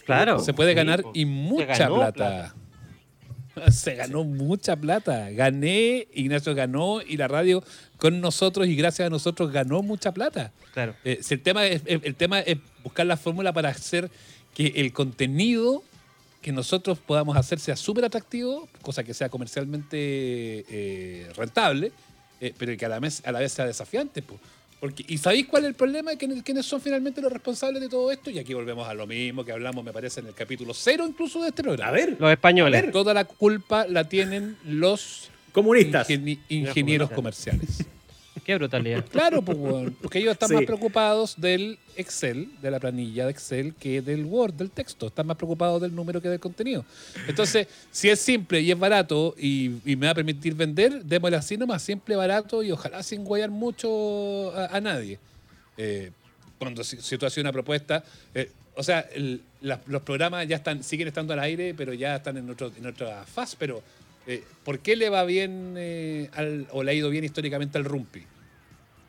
Claro. 0.04 0.40
Se 0.40 0.52
puede 0.52 0.74
ganar 0.74 1.04
y 1.14 1.24
mucha 1.24 1.88
plata. 1.88 2.54
Se 3.70 3.94
ganó 3.94 4.24
mucha 4.24 4.76
plata. 4.76 5.30
Gané, 5.30 6.08
Ignacio 6.14 6.54
ganó 6.54 7.02
y 7.02 7.18
la 7.18 7.28
radio 7.28 7.62
con 7.98 8.18
nosotros 8.22 8.66
y 8.66 8.74
gracias 8.74 9.06
a 9.06 9.10
nosotros 9.10 9.52
ganó 9.52 9.82
mucha 9.82 10.12
plata. 10.12 10.52
Claro. 10.72 10.94
Eh, 11.04 11.18
si 11.20 11.34
el, 11.34 11.42
tema 11.42 11.66
es, 11.66 11.82
el 11.84 12.14
tema 12.14 12.40
es 12.40 12.56
buscar 12.82 13.04
la 13.04 13.18
fórmula 13.18 13.52
para 13.52 13.68
hacer 13.68 14.10
que 14.54 14.68
el 14.76 14.94
contenido 14.94 15.82
que 16.42 16.52
nosotros 16.52 16.98
podamos 16.98 17.36
hacer 17.36 17.58
sea 17.60 17.76
súper 17.76 18.04
atractivo, 18.04 18.68
cosa 18.82 19.04
que 19.04 19.14
sea 19.14 19.28
comercialmente 19.28 19.96
eh, 20.68 21.28
rentable, 21.36 21.92
eh, 22.40 22.52
pero 22.58 22.76
que 22.76 22.84
a 22.84 22.88
la, 22.88 22.98
vez, 22.98 23.22
a 23.24 23.32
la 23.32 23.38
vez 23.38 23.52
sea 23.52 23.64
desafiante. 23.66 24.22
po. 24.22 24.38
Porque, 24.80 25.04
¿Y 25.06 25.18
sabéis 25.18 25.46
cuál 25.46 25.62
es 25.62 25.68
el 25.68 25.74
problema? 25.74 26.10
¿Quiénes, 26.16 26.66
son 26.66 26.80
finalmente 26.80 27.20
los 27.22 27.32
responsables 27.32 27.80
de 27.80 27.88
todo 27.88 28.10
esto? 28.10 28.30
Y 28.30 28.40
aquí 28.40 28.52
volvemos 28.52 28.88
a 28.88 28.94
lo 28.94 29.06
mismo 29.06 29.44
que 29.44 29.52
hablamos, 29.52 29.84
me 29.84 29.92
parece, 29.92 30.18
en 30.18 30.26
el 30.26 30.34
capítulo 30.34 30.74
cero 30.74 31.06
incluso 31.08 31.40
de 31.40 31.50
este 31.50 31.62
programa. 31.62 31.88
A 31.90 31.92
ver, 31.92 32.16
Los 32.18 32.32
españoles. 32.32 32.90
Toda 32.90 33.14
la 33.14 33.24
culpa 33.24 33.86
la 33.86 34.08
tienen 34.08 34.56
los 34.64 35.30
comunistas. 35.52 36.10
ingeni- 36.10 36.40
ingenieros 36.48 37.10
comerciales. 37.12 37.84
Qué 38.44 38.56
brutalidad. 38.56 39.04
Claro, 39.10 39.40
pues, 39.42 39.56
porque 40.02 40.18
ellos 40.18 40.32
están 40.32 40.48
Sí. 40.48 40.54
más 40.56 40.64
preocupados 40.64 41.40
del 41.40 41.78
Excel, 41.96 42.48
de 42.60 42.70
la 42.70 42.80
planilla 42.80 43.26
de 43.26 43.30
Excel, 43.30 43.74
que 43.74 44.02
del 44.02 44.24
Word, 44.24 44.54
del 44.54 44.70
texto. 44.70 45.06
Están 45.06 45.26
más 45.26 45.36
preocupados 45.36 45.80
del 45.80 45.94
número 45.94 46.20
que 46.20 46.28
del 46.28 46.40
contenido. 46.40 46.84
Entonces, 47.28 47.68
si 47.92 48.08
es 48.08 48.18
simple 48.20 48.60
y 48.60 48.70
es 48.70 48.78
barato 48.78 49.34
y, 49.38 49.70
y 49.84 49.94
me 49.96 50.06
va 50.06 50.12
a 50.12 50.14
permitir 50.14 50.54
vender, 50.54 51.04
démosle 51.04 51.36
así 51.36 51.56
nomás, 51.56 51.82
simple, 51.82 52.16
barato 52.16 52.62
y 52.62 52.72
ojalá 52.72 53.02
sin 53.02 53.24
guayar 53.24 53.50
mucho 53.50 54.52
a, 54.56 54.76
a 54.76 54.80
nadie. 54.80 55.18
Eh, 55.76 56.10
cuando 56.58 56.82
si, 56.84 56.96
si 57.00 57.18
tú 57.18 57.26
haces 57.26 57.38
una 57.42 57.52
propuesta, 57.52 58.02
eh, 58.34 58.50
o 58.74 58.82
sea, 58.82 59.00
el- 59.14 59.42
los 59.86 60.02
programas 60.02 60.48
ya 60.48 60.56
están, 60.56 60.82
siguen 60.82 61.06
estando 61.08 61.32
al 61.32 61.38
aire, 61.40 61.74
pero 61.74 61.92
ya 61.92 62.16
están 62.16 62.36
en, 62.38 62.50
otro, 62.50 62.72
en 62.76 62.86
otra 62.86 63.24
fase. 63.24 63.56
Pero, 63.58 63.82
eh, 64.26 64.42
¿por 64.64 64.80
qué 64.80 64.96
le 64.96 65.08
va 65.08 65.24
bien 65.24 65.74
eh, 65.76 66.28
al- 66.32 66.66
o 66.72 66.82
le 66.82 66.90
ha 66.90 66.94
ido 66.94 67.08
bien 67.10 67.22
históricamente 67.24 67.78
al 67.78 67.84
Rumpi? 67.84 68.22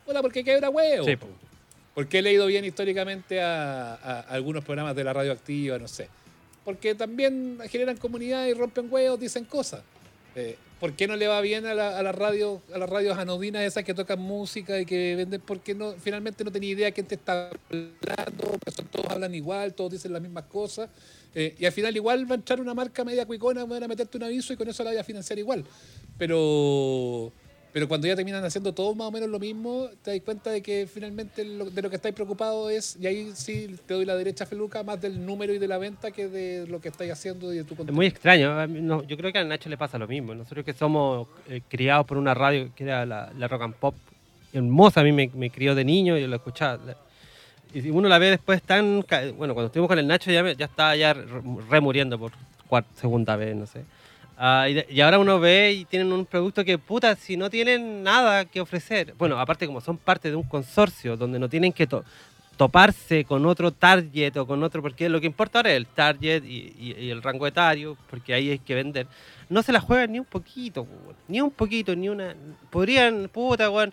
Hola, 0.06 0.22
porque 0.22 0.44
quebra 0.44 0.70
huevo. 0.70 1.06
Sí, 1.06 1.16
po. 1.16 1.26
¿Por 1.94 2.08
qué 2.08 2.22
le 2.22 2.30
ha 2.30 2.32
ido 2.32 2.46
bien 2.46 2.64
históricamente 2.64 3.40
a, 3.40 3.94
a 3.94 4.20
algunos 4.20 4.64
programas 4.64 4.96
de 4.96 5.04
la 5.04 5.12
radioactiva? 5.12 5.78
No 5.78 5.86
sé. 5.86 6.08
Porque 6.64 6.94
también 6.94 7.58
generan 7.68 7.96
comunidad 7.96 8.46
y 8.46 8.54
rompen 8.54 8.88
huevos, 8.90 9.20
dicen 9.20 9.44
cosas. 9.44 9.82
Eh, 10.34 10.56
¿Por 10.80 10.94
qué 10.94 11.06
no 11.06 11.14
le 11.16 11.28
va 11.28 11.40
bien 11.40 11.64
a, 11.66 11.74
la, 11.74 11.96
a, 11.98 12.02
la 12.02 12.12
radio, 12.12 12.60
a 12.74 12.78
las 12.78 12.90
radios 12.90 13.16
anodinas 13.16 13.62
esas 13.62 13.84
que 13.84 13.94
tocan 13.94 14.18
música 14.18 14.78
y 14.80 14.84
que 14.84 15.14
venden? 15.14 15.40
Porque 15.40 15.74
no, 15.74 15.92
finalmente 15.92 16.42
no 16.42 16.50
tenía 16.50 16.70
idea 16.70 16.90
quién 16.90 17.06
te 17.06 17.14
está 17.14 17.50
hablando, 17.70 18.58
todos 18.90 19.06
hablan 19.10 19.34
igual, 19.34 19.72
todos 19.74 19.92
dicen 19.92 20.12
las 20.12 20.20
mismas 20.20 20.44
cosas. 20.44 20.90
Eh, 21.34 21.54
y 21.58 21.64
al 21.64 21.72
final 21.72 21.94
igual 21.94 22.28
va 22.28 22.34
a 22.34 22.38
entrar 22.38 22.60
una 22.60 22.74
marca 22.74 23.04
media 23.04 23.24
cuicona, 23.24 23.64
van 23.64 23.84
a 23.84 23.88
meterte 23.88 24.16
un 24.18 24.24
aviso 24.24 24.52
y 24.52 24.56
con 24.56 24.68
eso 24.68 24.82
la 24.82 24.90
voy 24.90 24.98
a 24.98 25.04
financiar 25.04 25.38
igual. 25.38 25.64
Pero 26.18 27.32
Pero 27.74 27.88
cuando 27.88 28.06
ya 28.06 28.14
terminan 28.14 28.44
haciendo 28.44 28.72
todo 28.72 28.94
más 28.94 29.08
o 29.08 29.10
menos 29.10 29.28
lo 29.28 29.40
mismo, 29.40 29.88
te 30.04 30.12
das 30.12 30.20
cuenta 30.24 30.50
de 30.50 30.62
que 30.62 30.86
finalmente 30.86 31.44
lo- 31.44 31.68
de 31.68 31.82
lo 31.82 31.90
que 31.90 31.96
estáis 31.96 32.14
preocupados 32.14 32.70
es, 32.70 32.96
y 33.00 33.06
ahí 33.08 33.32
sí 33.34 33.74
te 33.84 33.94
doy 33.94 34.04
la 34.04 34.14
derecha, 34.14 34.46
Feluca, 34.46 34.84
más 34.84 35.00
del 35.00 35.26
número 35.26 35.52
y 35.52 35.58
de 35.58 35.66
la 35.66 35.76
venta 35.76 36.12
que 36.12 36.28
de 36.28 36.68
lo 36.68 36.80
que 36.80 36.88
estáis 36.90 37.10
haciendo 37.10 37.52
y 37.52 37.56
de 37.56 37.64
tu 37.64 37.72
Es 37.74 37.78
contenido. 37.78 37.96
muy 37.96 38.06
extraño. 38.06 38.64
no, 38.68 39.02
yo 39.02 39.16
creo 39.16 39.32
que 39.32 39.40
a 39.40 39.44
Nacho 39.44 39.68
le 39.68 39.76
pasa 39.76 39.98
lo 39.98 40.06
mismo. 40.06 40.36
Nosotros 40.36 40.64
que 40.64 40.72
somos 40.72 41.26
eh, 41.48 41.62
criados 41.68 42.06
por 42.06 42.16
una 42.16 42.32
radio 42.32 42.70
que 42.76 42.84
era 42.84 43.04
la, 43.04 43.32
la 43.36 43.48
Rock 43.48 43.62
and 43.62 43.74
Pop 43.74 43.96
hermosa, 44.52 45.00
a 45.00 45.02
mí 45.02 45.10
me, 45.10 45.28
me 45.34 45.50
crió 45.50 45.74
de 45.74 45.84
niño, 45.84 46.16
yo 46.16 46.28
la 46.28 46.36
escuchaba. 46.36 46.78
Y 47.74 47.80
si 47.82 47.90
uno 47.90 48.08
la 48.08 48.20
ve 48.20 48.30
después 48.30 48.62
tan... 48.62 49.04
Bueno, 49.36 49.52
cuando 49.52 49.64
estuvimos 49.66 49.88
con 49.88 49.98
el 49.98 50.06
Nacho 50.06 50.30
ya, 50.30 50.44
me- 50.44 50.54
ya 50.54 50.66
estaba 50.66 50.94
ya 50.94 51.12
re- 51.12 51.26
remuriendo 51.68 52.16
por 52.20 52.30
cuarta, 52.68 52.88
segunda 52.94 53.34
vez, 53.34 53.56
no 53.56 53.66
sé. 53.66 53.80
Ah, 54.36 54.66
y, 54.68 54.74
de- 54.74 54.86
y 54.90 55.00
ahora 55.00 55.18
uno 55.18 55.38
ve 55.38 55.72
y 55.72 55.84
tienen 55.84 56.12
un 56.12 56.26
producto 56.26 56.64
que, 56.64 56.76
puta, 56.78 57.14
si 57.14 57.36
no 57.36 57.48
tienen 57.50 58.02
nada 58.02 58.44
que 58.44 58.60
ofrecer. 58.60 59.14
Bueno, 59.16 59.38
aparte 59.38 59.66
como 59.66 59.80
son 59.80 59.96
parte 59.96 60.28
de 60.30 60.36
un 60.36 60.42
consorcio 60.42 61.16
donde 61.16 61.38
no 61.38 61.48
tienen 61.48 61.72
que 61.72 61.86
to- 61.86 62.04
toparse 62.56 63.24
con 63.24 63.44
otro 63.46 63.72
target 63.72 64.36
o 64.36 64.46
con 64.46 64.62
otro, 64.62 64.80
porque 64.82 65.08
lo 65.08 65.20
que 65.20 65.26
importa 65.26 65.58
ahora 65.58 65.70
es 65.72 65.76
el 65.76 65.86
target 65.86 66.44
y, 66.44 66.72
y- 66.78 66.96
y 66.98 67.10
el 67.10 67.22
rango 67.22 67.46
etario, 67.46 67.96
porque 68.10 68.34
ahí 68.34 68.50
hay 68.50 68.58
que 68.58 68.74
vender. 68.74 69.06
No 69.48 69.62
se 69.62 69.72
la 69.72 69.80
juegan 69.80 70.12
ni 70.12 70.18
un 70.18 70.24
poquito, 70.24 70.86
ni 71.28 71.40
un 71.40 71.50
poquito, 71.50 71.94
ni 71.94 72.08
una. 72.08 72.34
Podrían, 72.70 73.28
puta, 73.32 73.70
weón, 73.70 73.92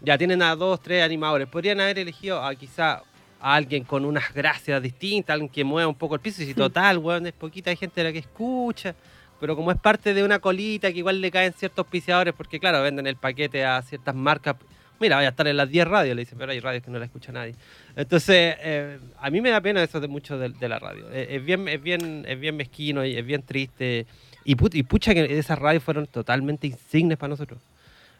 ya 0.00 0.18
tienen 0.18 0.42
a 0.42 0.54
dos, 0.56 0.80
tres 0.82 1.02
animadores, 1.04 1.48
podrían 1.48 1.80
haber 1.80 1.98
elegido 1.98 2.42
a 2.44 2.54
quizá 2.54 3.02
a 3.40 3.54
alguien 3.54 3.82
con 3.84 4.04
unas 4.04 4.32
gracias 4.32 4.80
distintas, 4.82 5.34
alguien 5.34 5.48
que 5.48 5.64
mueva 5.64 5.88
un 5.88 5.94
poco 5.96 6.14
el 6.14 6.20
piso, 6.20 6.42
y 6.42 6.46
si 6.46 6.54
total, 6.70 6.98
weón, 6.98 7.26
es 7.26 7.32
poquita 7.32 7.70
hay 7.70 7.76
gente 7.76 8.02
la 8.04 8.12
que 8.12 8.18
escucha. 8.18 8.94
Pero 9.42 9.56
como 9.56 9.72
es 9.72 9.76
parte 9.78 10.14
de 10.14 10.22
una 10.22 10.38
colita 10.38 10.92
que 10.92 10.98
igual 10.98 11.20
le 11.20 11.32
caen 11.32 11.52
ciertos 11.52 11.80
auspiciadores, 11.84 12.32
porque 12.32 12.60
claro, 12.60 12.80
venden 12.80 13.08
el 13.08 13.16
paquete 13.16 13.64
a 13.64 13.82
ciertas 13.82 14.14
marcas. 14.14 14.54
Mira, 15.00 15.16
vaya 15.16 15.26
a 15.26 15.30
estar 15.32 15.48
en 15.48 15.56
las 15.56 15.68
10 15.68 15.88
radios, 15.88 16.14
le 16.14 16.22
dicen, 16.22 16.38
pero 16.38 16.52
hay 16.52 16.60
radios 16.60 16.84
que 16.84 16.90
no 16.92 17.00
la 17.00 17.06
escucha 17.06 17.32
nadie. 17.32 17.56
Entonces, 17.96 18.54
eh, 18.62 18.98
a 19.18 19.30
mí 19.30 19.40
me 19.40 19.50
da 19.50 19.60
pena 19.60 19.82
eso 19.82 19.98
de 19.98 20.06
mucho 20.06 20.38
de, 20.38 20.50
de 20.50 20.68
la 20.68 20.78
radio. 20.78 21.06
Eh, 21.10 21.26
es, 21.30 21.44
bien, 21.44 21.66
es, 21.66 21.82
bien, 21.82 22.24
es 22.28 22.38
bien 22.38 22.54
mezquino 22.56 23.04
y 23.04 23.16
es 23.16 23.26
bien 23.26 23.42
triste. 23.42 24.06
Y, 24.44 24.54
put- 24.54 24.76
y 24.76 24.84
pucha 24.84 25.12
que 25.12 25.36
esas 25.38 25.58
radios 25.58 25.82
fueron 25.82 26.06
totalmente 26.06 26.68
insignes 26.68 27.18
para 27.18 27.30
nosotros. 27.30 27.58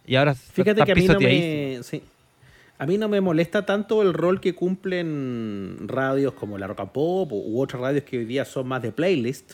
Y 0.05 0.17
ahora 0.17 0.35
Fíjate 0.35 0.83
que 0.83 0.91
a 0.91 0.95
mí, 0.97 1.07
no 1.07 1.21
me, 1.21 1.79
sí. 1.85 2.03
a 2.79 2.85
mí 2.87 2.99
no 2.99 3.09
me 3.09 3.21
molesta 3.21 3.65
tanto 3.65 4.03
el 4.03 4.13
rol 4.13 4.41
que 4.41 4.57
cumplen 4.57 5.77
radios 5.87 6.33
como 6.35 6.59
la 6.59 6.67
Rock 6.67 6.81
and 6.81 6.91
Pop 6.91 7.33
u- 7.33 7.45
u 7.47 7.61
otras 7.63 7.81
radios 7.81 8.03
que 8.03 8.19
hoy 8.19 8.25
día 8.25 8.45
son 8.45 8.67
más 8.67 8.83
de 8.83 8.91
playlist, 8.91 9.53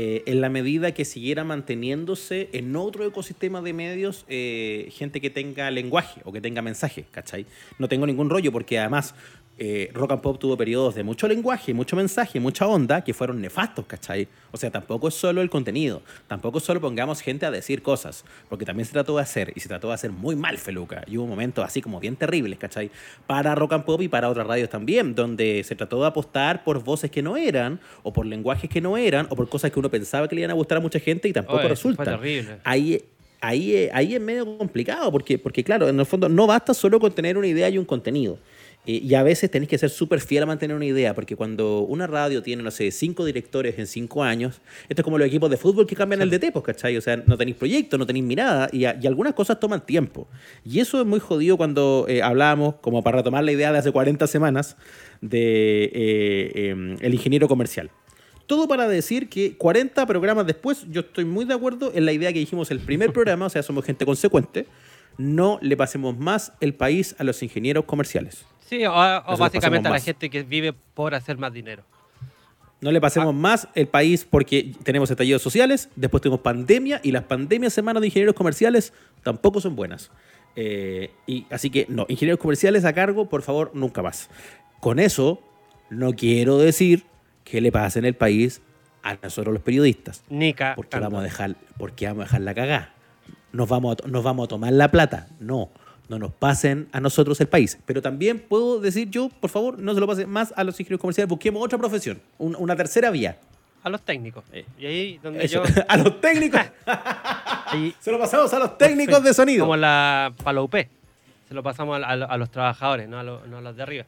eh, 0.00 0.22
en 0.26 0.40
la 0.40 0.48
medida 0.48 0.94
que 0.94 1.04
siguiera 1.04 1.42
manteniéndose 1.42 2.50
en 2.52 2.76
otro 2.76 3.04
ecosistema 3.04 3.60
de 3.62 3.72
medios 3.72 4.24
eh, 4.28 4.90
gente 4.92 5.20
que 5.20 5.28
tenga 5.28 5.72
lenguaje 5.72 6.20
o 6.22 6.30
que 6.30 6.40
tenga 6.40 6.62
mensaje, 6.62 7.06
¿cachai? 7.10 7.46
No 7.80 7.88
tengo 7.88 8.06
ningún 8.06 8.30
rollo 8.30 8.52
porque 8.52 8.78
además 8.78 9.16
eh, 9.60 9.90
Rock 9.92 10.12
and 10.12 10.20
Pop 10.20 10.38
tuvo 10.38 10.56
periodos 10.56 10.94
de 10.94 11.02
mucho 11.02 11.26
lenguaje, 11.26 11.74
mucho 11.74 11.96
mensaje, 11.96 12.38
mucha 12.38 12.66
onda 12.66 13.02
que 13.02 13.12
fueron 13.12 13.40
nefastos, 13.40 13.86
¿cachai? 13.86 14.28
O 14.52 14.56
sea, 14.56 14.70
tampoco 14.70 15.08
es 15.08 15.14
solo 15.14 15.42
el 15.42 15.50
contenido, 15.50 16.00
tampoco 16.28 16.60
solo 16.60 16.80
pongamos 16.80 17.20
gente 17.20 17.44
a 17.44 17.50
decir 17.50 17.82
cosas, 17.82 18.24
porque 18.48 18.64
también 18.64 18.86
se 18.86 18.92
trató 18.92 19.16
de 19.16 19.22
hacer, 19.22 19.52
y 19.56 19.60
se 19.60 19.68
trató 19.68 19.88
de 19.88 19.94
hacer 19.94 20.12
muy 20.12 20.36
mal, 20.36 20.58
Feluca. 20.58 21.02
Y 21.08 21.18
hubo 21.18 21.26
momentos 21.26 21.64
así 21.64 21.82
como 21.82 21.98
bien 21.98 22.14
terribles, 22.14 22.58
¿cachai? 22.58 22.90
Para 23.26 23.54
Rock 23.56 23.72
and 23.72 23.84
Pop 23.84 24.00
y 24.00 24.08
para 24.08 24.28
otras 24.28 24.46
radios 24.46 24.70
también, 24.70 25.14
donde 25.16 25.64
se 25.64 25.74
trató 25.74 26.00
de 26.00 26.06
apostar 26.06 26.62
por 26.62 26.82
voces 26.84 27.10
que 27.10 27.22
no 27.22 27.36
eran, 27.36 27.80
o 28.04 28.12
por 28.12 28.26
lenguajes 28.26 28.70
que 28.70 28.80
no 28.80 28.96
eran, 28.96 29.26
o 29.30 29.34
por 29.34 29.48
cosas 29.48 29.72
que 29.72 29.78
uno 29.80 29.90
pensaba 29.90 30.28
que 30.28 30.36
le 30.36 30.42
iban 30.42 30.52
a 30.52 30.54
gustar 30.54 30.78
a 30.78 30.80
mucha 30.80 31.00
gente 31.00 31.28
y 31.28 31.32
tampoco 31.32 31.58
Oye, 31.58 31.68
resulta. 31.68 32.20
Ahí, 32.62 33.02
ahí, 33.40 33.88
ahí 33.92 34.14
es 34.14 34.20
medio 34.20 34.56
complicado, 34.56 35.10
porque, 35.10 35.38
porque 35.38 35.64
claro, 35.64 35.88
en 35.88 35.98
el 35.98 36.06
fondo 36.06 36.28
no 36.28 36.46
basta 36.46 36.74
solo 36.74 37.00
con 37.00 37.12
tener 37.12 37.36
una 37.36 37.46
idea 37.46 37.68
y 37.68 37.78
un 37.78 37.84
contenido. 37.84 38.38
Eh, 38.88 39.02
y 39.04 39.14
a 39.14 39.22
veces 39.22 39.50
tenéis 39.50 39.68
que 39.68 39.76
ser 39.76 39.90
súper 39.90 40.18
fiel 40.20 40.42
a 40.44 40.46
mantener 40.46 40.74
una 40.74 40.86
idea, 40.86 41.14
porque 41.14 41.36
cuando 41.36 41.80
una 41.80 42.06
radio 42.06 42.42
tiene, 42.42 42.62
no 42.62 42.70
sé, 42.70 42.90
cinco 42.90 43.26
directores 43.26 43.78
en 43.78 43.86
cinco 43.86 44.24
años, 44.24 44.62
esto 44.88 45.02
es 45.02 45.04
como 45.04 45.18
los 45.18 45.28
equipos 45.28 45.50
de 45.50 45.58
fútbol 45.58 45.86
que 45.86 45.94
cambian 45.94 46.22
el 46.22 46.30
DT, 46.30 46.50
pues, 46.52 46.64
¿cachai? 46.64 46.96
O 46.96 47.00
sea, 47.02 47.18
no 47.18 47.36
tenéis 47.36 47.56
proyecto, 47.58 47.98
no 47.98 48.06
tenéis 48.06 48.24
mirada, 48.24 48.70
y, 48.72 48.86
a- 48.86 48.98
y 49.00 49.06
algunas 49.06 49.34
cosas 49.34 49.60
toman 49.60 49.84
tiempo. 49.84 50.26
Y 50.64 50.80
eso 50.80 51.00
es 51.02 51.06
muy 51.06 51.20
jodido 51.20 51.58
cuando 51.58 52.06
eh, 52.08 52.22
hablábamos, 52.22 52.76
como 52.80 53.02
para 53.02 53.18
retomar 53.18 53.44
la 53.44 53.52
idea 53.52 53.70
de 53.72 53.78
hace 53.78 53.92
40 53.92 54.26
semanas, 54.26 54.76
de 55.20 55.90
eh, 55.92 56.68
em, 56.70 56.96
el 57.00 57.12
ingeniero 57.12 57.46
comercial. 57.46 57.90
Todo 58.46 58.66
para 58.68 58.88
decir 58.88 59.28
que 59.28 59.58
40 59.58 60.06
programas 60.06 60.46
después, 60.46 60.86
yo 60.90 61.02
estoy 61.02 61.26
muy 61.26 61.44
de 61.44 61.52
acuerdo 61.52 61.92
en 61.94 62.06
la 62.06 62.12
idea 62.12 62.32
que 62.32 62.38
dijimos 62.38 62.70
el 62.70 62.80
primer 62.80 63.12
programa, 63.12 63.44
o 63.46 63.50
sea, 63.50 63.62
somos 63.62 63.84
gente 63.84 64.06
consecuente, 64.06 64.64
no 65.18 65.58
le 65.60 65.76
pasemos 65.76 66.16
más 66.16 66.52
el 66.62 66.72
país 66.72 67.14
a 67.18 67.24
los 67.24 67.42
ingenieros 67.42 67.84
comerciales. 67.84 68.46
Sí, 68.68 68.84
o, 68.84 68.92
o 68.92 69.36
básicamente 69.36 69.88
a 69.88 69.92
la 69.92 70.00
gente 70.00 70.28
que 70.28 70.42
vive 70.42 70.72
por 70.72 71.14
hacer 71.14 71.38
más 71.38 71.52
dinero. 71.52 71.84
No 72.80 72.92
le 72.92 73.00
pasemos 73.00 73.34
más 73.34 73.66
el 73.74 73.88
país 73.88 74.24
porque 74.28 74.72
tenemos 74.84 75.10
estallidos 75.10 75.42
sociales, 75.42 75.88
después 75.96 76.22
tenemos 76.22 76.40
pandemia 76.40 77.00
y 77.02 77.10
las 77.10 77.24
pandemias 77.24 77.72
semanas 77.72 78.00
de 78.00 78.06
ingenieros 78.06 78.36
comerciales 78.36 78.92
tampoco 79.24 79.60
son 79.60 79.74
buenas. 79.74 80.12
Eh, 80.54 81.10
y 81.26 81.46
así 81.50 81.70
que 81.70 81.86
no, 81.88 82.06
ingenieros 82.08 82.40
comerciales 82.40 82.84
a 82.84 82.92
cargo, 82.92 83.28
por 83.28 83.42
favor, 83.42 83.72
nunca 83.74 84.02
más. 84.02 84.30
Con 84.80 85.00
eso, 85.00 85.42
no 85.90 86.12
quiero 86.12 86.58
decir 86.58 87.04
que 87.42 87.60
le 87.60 87.72
pase 87.72 87.98
en 87.98 88.04
el 88.04 88.14
país 88.14 88.60
a 89.02 89.16
nosotros 89.22 89.52
los 89.52 89.62
periodistas. 89.62 90.22
Nica. 90.28 90.74
Porque 90.76 91.00
vamos 91.00 91.20
a 91.20 91.22
dejar, 91.22 91.56
porque 91.78 92.06
vamos 92.06 92.22
a 92.22 92.24
dejar 92.24 92.40
la 92.42 92.54
cagada. 92.54 92.94
Nos 93.52 93.68
vamos, 93.68 93.96
a, 94.04 94.06
nos 94.06 94.22
vamos 94.22 94.44
a 94.44 94.48
tomar 94.48 94.72
la 94.72 94.90
plata. 94.90 95.28
No, 95.40 95.70
no 96.08 96.18
nos 96.18 96.32
pasen 96.32 96.88
a 96.92 97.00
nosotros 97.00 97.40
el 97.40 97.48
país. 97.48 97.78
Pero 97.86 98.00
también 98.02 98.38
puedo 98.40 98.80
decir 98.80 99.10
yo, 99.10 99.28
por 99.28 99.50
favor, 99.50 99.78
no 99.78 99.94
se 99.94 100.00
lo 100.00 100.06
pasen 100.06 100.28
más 100.30 100.52
a 100.56 100.64
los 100.64 100.78
ingenieros 100.80 101.00
comerciales. 101.00 101.28
Busquemos 101.28 101.62
otra 101.62 101.78
profesión, 101.78 102.20
un- 102.38 102.56
una 102.58 102.74
tercera 102.76 103.10
vía. 103.10 103.38
A 103.82 103.88
los 103.90 104.02
técnicos. 104.02 104.44
Eh, 104.52 104.64
Y 104.78 104.86
ahí 104.86 105.18
donde 105.22 105.44
Eso, 105.44 105.62
yo. 105.64 105.82
a 105.88 105.96
los 105.96 106.20
técnicos. 106.20 106.60
se 108.00 108.10
lo 108.10 108.18
pasamos 108.18 108.52
a 108.52 108.58
los 108.58 108.78
técnicos 108.78 109.22
de 109.22 109.34
sonido. 109.34 109.64
Como 109.64 109.76
la 109.76 110.32
para 110.42 110.54
la 110.54 110.62
UP. 110.62 110.74
Se 110.74 111.54
lo 111.54 111.62
pasamos 111.62 112.02
a, 112.02 112.06
a- 112.06 112.12
a 112.12 112.36
los 112.36 112.50
trabajadores, 112.50 113.08
no 113.08 113.18
a, 113.18 113.22
los, 113.22 113.46
no 113.48 113.58
a 113.58 113.60
los 113.60 113.76
de 113.76 113.82
arriba. 113.82 114.04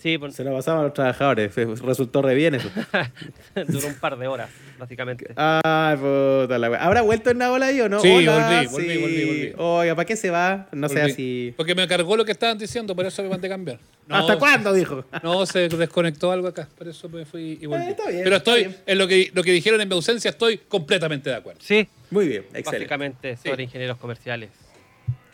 Sí, 0.00 0.16
pues, 0.16 0.34
Se 0.34 0.44
lo 0.44 0.54
pasamos 0.54 0.80
a 0.80 0.84
los 0.84 0.94
trabajadores. 0.94 1.52
Fue- 1.52 1.66
Resultó 1.66 2.22
re 2.22 2.34
bien 2.34 2.54
eso. 2.54 2.70
duró 3.68 3.86
un 3.88 3.94
par 3.96 4.16
de 4.18 4.26
horas, 4.28 4.48
básicamente. 4.78 5.26
Ay, 5.36 5.96
puta 5.96 6.58
la 6.58 6.70
wea. 6.70 6.82
¿Habrá 6.82 7.02
vuelto 7.02 7.28
en 7.30 7.38
la 7.38 7.52
ola 7.52 7.66
ahí 7.66 7.80
o 7.82 7.88
no? 7.88 8.00
Sí, 8.00 8.08
Hola, 8.08 8.64
volví, 8.70 8.86
volví, 8.86 8.98
volví, 8.98 9.24
volví. 9.26 9.52
Oiga, 9.58 9.94
¿para 9.94 10.06
qué 10.06 10.16
se 10.16 10.30
va? 10.30 10.68
No 10.72 10.88
sé 10.88 11.02
así. 11.02 11.52
Porque 11.56 11.74
me 11.74 11.86
cargó 11.86 12.16
lo 12.16 12.24
que 12.24 12.32
estaban 12.32 12.56
diciendo, 12.56 12.96
por 12.96 13.04
eso 13.04 13.22
me 13.22 13.28
mandé 13.28 13.46
a 13.48 13.50
cambiar. 13.50 13.78
No, 14.06 14.16
¿Hasta 14.16 14.38
cuándo? 14.38 14.72
Dijo. 14.72 15.04
No, 15.22 15.44
se 15.44 15.68
desconectó 15.68 16.32
algo 16.32 16.48
acá, 16.48 16.66
por 16.78 16.88
eso 16.88 17.08
me 17.10 17.24
fui 17.26 17.58
y 17.60 17.66
volví. 17.66 17.84
Eh, 17.84 17.90
está 17.90 18.08
bien, 18.08 18.24
Pero 18.24 18.36
está 18.36 18.50
estoy, 18.56 18.68
bien. 18.68 18.82
en 18.86 18.98
lo 18.98 19.06
que, 19.06 19.30
lo 19.34 19.42
que 19.42 19.52
dijeron 19.52 19.80
en 19.82 19.88
mi 19.88 19.94
ausencia, 19.94 20.30
estoy 20.30 20.58
completamente 20.58 21.28
de 21.30 21.36
acuerdo. 21.36 21.60
Sí, 21.62 21.86
Muy 22.10 22.26
bien, 22.26 22.42
excelente. 22.54 22.70
básicamente 22.70 23.36
sobre 23.36 23.56
Sí. 23.56 23.62
ingenieros 23.64 23.98
comerciales. 23.98 24.48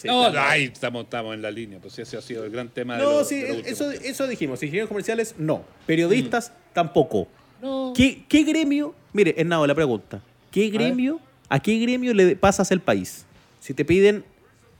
Sí, 0.07 0.15
no, 0.15 0.31
claro. 0.31 0.49
ahí 0.51 0.65
estamos, 0.65 1.05
estamos 1.05 1.35
en 1.35 1.43
la 1.43 1.51
línea, 1.51 1.79
pues 1.81 1.99
ese 1.99 2.17
ha 2.17 2.23
sido 2.23 2.45
el 2.45 2.51
gran 2.51 2.69
tema 2.69 2.97
de 2.97 3.03
No, 3.03 3.11
lo- 3.13 3.25
sí, 3.25 3.41
de 3.41 3.49
lo 3.49 3.55
eso, 3.67 3.91
eso 3.91 4.27
dijimos. 4.27 4.63
Ingenieros 4.63 4.89
comerciales, 4.89 5.35
no. 5.39 5.65
Periodistas, 5.87 6.53
tampoco. 6.73 7.29
No. 7.63 7.93
¿Qué, 7.97 8.25
qué 8.29 8.43
gremio? 8.43 8.95
Mire, 9.13 9.35
Hernado, 9.37 9.67
la 9.67 9.75
pregunta. 9.75 10.21
¿Qué 10.51 10.69
gremio, 10.71 11.21
a 11.49 11.61
qué 11.61 11.79
gremio 11.79 12.13
le 12.15 12.37
pasas 12.37 12.71
el 12.71 12.81
país? 12.81 13.27
Si 13.61 13.75
te 13.75 13.85
piden 13.85 14.25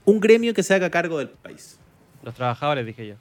un 0.05 0.19
gremio 0.19 0.53
que 0.53 0.63
se 0.63 0.73
haga 0.73 0.89
cargo 0.89 1.17
del 1.19 1.29
país. 1.29 1.79
Los 2.23 2.33
trabajadores, 2.35 2.85
dije 2.85 3.07
yo. 3.07 3.15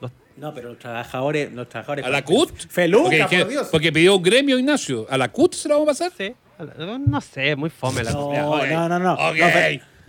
Los- 0.00 0.10
No, 0.36 0.54
pero 0.54 0.70
los 0.70 0.78
trabajadores... 0.78 1.52
Los 1.52 1.68
trabajadores 1.68 2.04
¿A 2.04 2.08
la 2.10 2.24
CUT? 2.24 2.50
Feluca, 2.68 3.04
porque, 3.04 3.18
por 3.20 3.28
dije- 3.30 3.44
Dios. 3.48 3.68
porque 3.70 3.92
pidió 3.92 4.16
un 4.16 4.22
gremio, 4.22 4.58
Ignacio. 4.58 5.06
¿A 5.10 5.18
la 5.18 5.30
CUT 5.30 5.54
se 5.54 5.68
la 5.68 5.74
vamos 5.76 5.88
a 5.88 5.92
pasar? 5.92 6.12
sí, 6.16 6.34
no, 7.06 7.20
sé, 7.22 7.56
muy 7.56 7.70
fome 7.70 8.04
la 8.04 8.12
No, 8.12 8.28
ok. 8.28 8.66
no, 8.70 8.88
no, 8.88 8.98
no. 8.98 9.14
Ok. 9.14 9.36
No, 9.38 9.46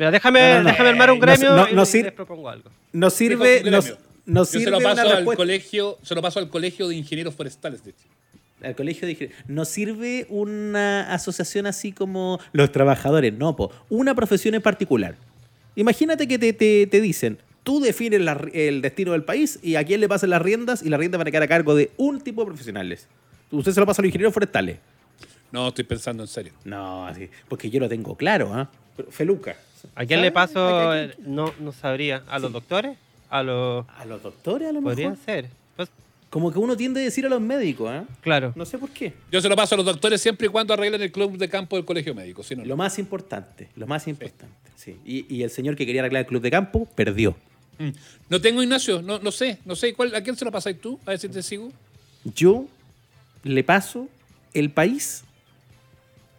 Mira, 0.02 0.10
déjame, 0.10 0.40
No, 0.40 0.54
no, 0.56 0.64
no. 0.64 0.70
déjame 0.72 0.90
armar 0.90 1.12
un 1.12 1.20
No, 1.20 1.26
gremio 1.28 1.56
no, 1.56 1.70
y, 1.70 1.74
no 1.76 1.84
y 1.84 1.86
sir- 1.86 2.06
les 2.06 2.14
propongo 2.14 2.50
algo. 2.50 2.72
Nos 2.92 3.14
sirve... 3.14 3.60
Gremio. 3.60 3.98
nos 4.26 4.52
Yo 4.52 4.60
sirve 4.60 4.64
se 4.66 4.72
lo 4.72 4.78
una 4.80 4.96
paso 4.96 5.10
al 5.16 5.26
colegio, 5.36 5.98
se 6.02 6.16
lo 6.16 6.22
paso 6.24 6.40
al 6.40 6.50
colegio 6.50 6.88
de 6.88 6.96
ingenieros 6.96 7.36
forestales, 7.36 7.84
de 7.84 7.92
hecho. 7.92 8.06
Al 8.64 8.76
colegio 8.76 9.08
dije, 9.08 9.30
¿nos 9.48 9.68
sirve 9.70 10.26
una 10.30 11.14
asociación 11.14 11.68
así 11.68 11.92
como 11.92 12.40
los 12.52 12.72
trabajadores? 12.72 13.32
No, 13.32 13.56
po, 13.56 13.72
una 13.90 14.16
profesión 14.16 14.56
en 14.56 14.64
particular. 14.64 15.18
Imagínate 15.76 16.28
que 16.28 16.40
te, 16.40 16.52
te- 16.54 16.88
te 16.88 17.00
dicen, 17.00 17.38
tú 17.64 17.80
defines 17.80 18.22
la- 18.22 18.44
el 18.54 18.82
destino 18.82 19.12
del 19.12 19.24
país 19.24 19.60
y 19.62 19.76
a 19.76 19.84
quién 19.84 20.02
le 20.02 20.08
pasan 20.10 20.32
las 20.32 20.42
riendas 20.42 20.82
y 20.82 20.90
las 20.90 21.00
riendas 21.00 21.20
van 21.20 21.28
a 21.28 21.32
quedar 21.32 21.44
a 21.44 21.48
cargo 21.48 21.76
de 21.76 21.92
un 21.98 22.22
tipo 22.22 22.42
de 22.42 22.48
profesionales. 22.48 23.08
Usted 23.52 23.72
se 23.72 23.80
lo 23.80 23.86
pasa 23.86 24.02
a 24.02 24.04
los 24.04 24.08
ingenieros 24.08 24.34
forestales. 24.34 24.78
No, 25.52 25.68
estoy 25.68 25.84
pensando 25.84 26.24
en 26.24 26.28
serio. 26.28 26.54
No, 26.64 27.06
así, 27.06 27.30
porque 27.48 27.70
yo 27.70 27.80
lo 27.80 27.88
tengo 27.88 28.16
claro, 28.16 28.52
¿ah? 28.52 28.68
Feluca. 29.10 29.56
¿A 29.96 30.06
quién 30.06 30.22
le 30.22 30.32
paso? 30.32 30.90
¿A 30.92 30.94
quién- 31.16 31.36
No, 31.36 31.54
no 31.60 31.72
sabría. 31.72 32.24
¿A 32.28 32.40
los 32.40 32.52
doctores? 32.52 32.98
¿A 33.30 33.44
los...? 33.44 33.86
¿A 33.98 34.06
los 34.06 34.22
doctores 34.22 34.70
a 34.70 34.72
lo 34.72 34.82
Podrían 34.82 35.12
mejor? 35.12 35.26
ser. 35.26 35.50
Pues, 35.76 35.90
como 36.30 36.52
que 36.52 36.60
uno 36.60 36.76
tiende 36.78 37.02
a 37.02 37.04
decir 37.04 37.26
a 37.26 37.30
los 37.30 37.42
médicos, 37.42 37.92
¿eh? 37.94 38.04
Claro. 38.22 38.54
No 38.56 38.66
sé 38.66 38.78
por 38.78 38.90
qué. 38.90 39.14
Yo 39.32 39.42
se 39.42 39.50
lo 39.50 39.56
paso 39.56 39.76
a 39.76 39.78
los 39.78 39.86
doctores 39.86 40.22
siempre 40.22 40.48
y 40.48 40.50
cuando 40.50 40.74
arreglen 40.74 41.02
el 41.02 41.12
club 41.12 41.38
de 41.38 41.50
campo 41.50 41.76
del 41.76 41.86
colegio 41.86 42.14
médico. 42.16 42.44
Si 42.44 42.56
no, 42.56 42.62
no. 42.64 42.68
Lo 42.68 42.78
más 42.78 43.00
importante, 43.00 43.70
lo 43.76 43.88
más 43.88 44.08
importante. 44.08 44.56
Sí. 44.76 44.98
Y, 45.06 45.34
y 45.34 45.44
el 45.44 45.50
señor 45.50 45.76
que 45.76 45.86
quería 45.86 46.02
arreglar 46.02 46.22
el 46.22 46.28
club 46.28 46.42
de 46.42 46.52
campo 46.52 46.86
perdió. 46.96 47.36
Mm. 47.80 47.90
No 48.30 48.42
tengo 48.42 48.62
Ignacio, 48.64 49.02
no, 49.02 49.20
no 49.20 49.32
sé, 49.32 49.60
no 49.66 49.76
sé. 49.76 49.94
¿cuál, 49.94 50.14
¿A 50.16 50.22
quién 50.22 50.36
se 50.36 50.44
lo 50.46 50.52
pasáis 50.52 50.80
tú? 50.80 51.00
A 51.06 51.12
ver 51.12 51.20
si 51.20 51.30
te 51.30 51.42
sigo. 51.44 51.72
Yo 52.24 52.66
le 53.44 53.64
paso 53.64 54.08
el 54.54 54.70
país 54.72 55.24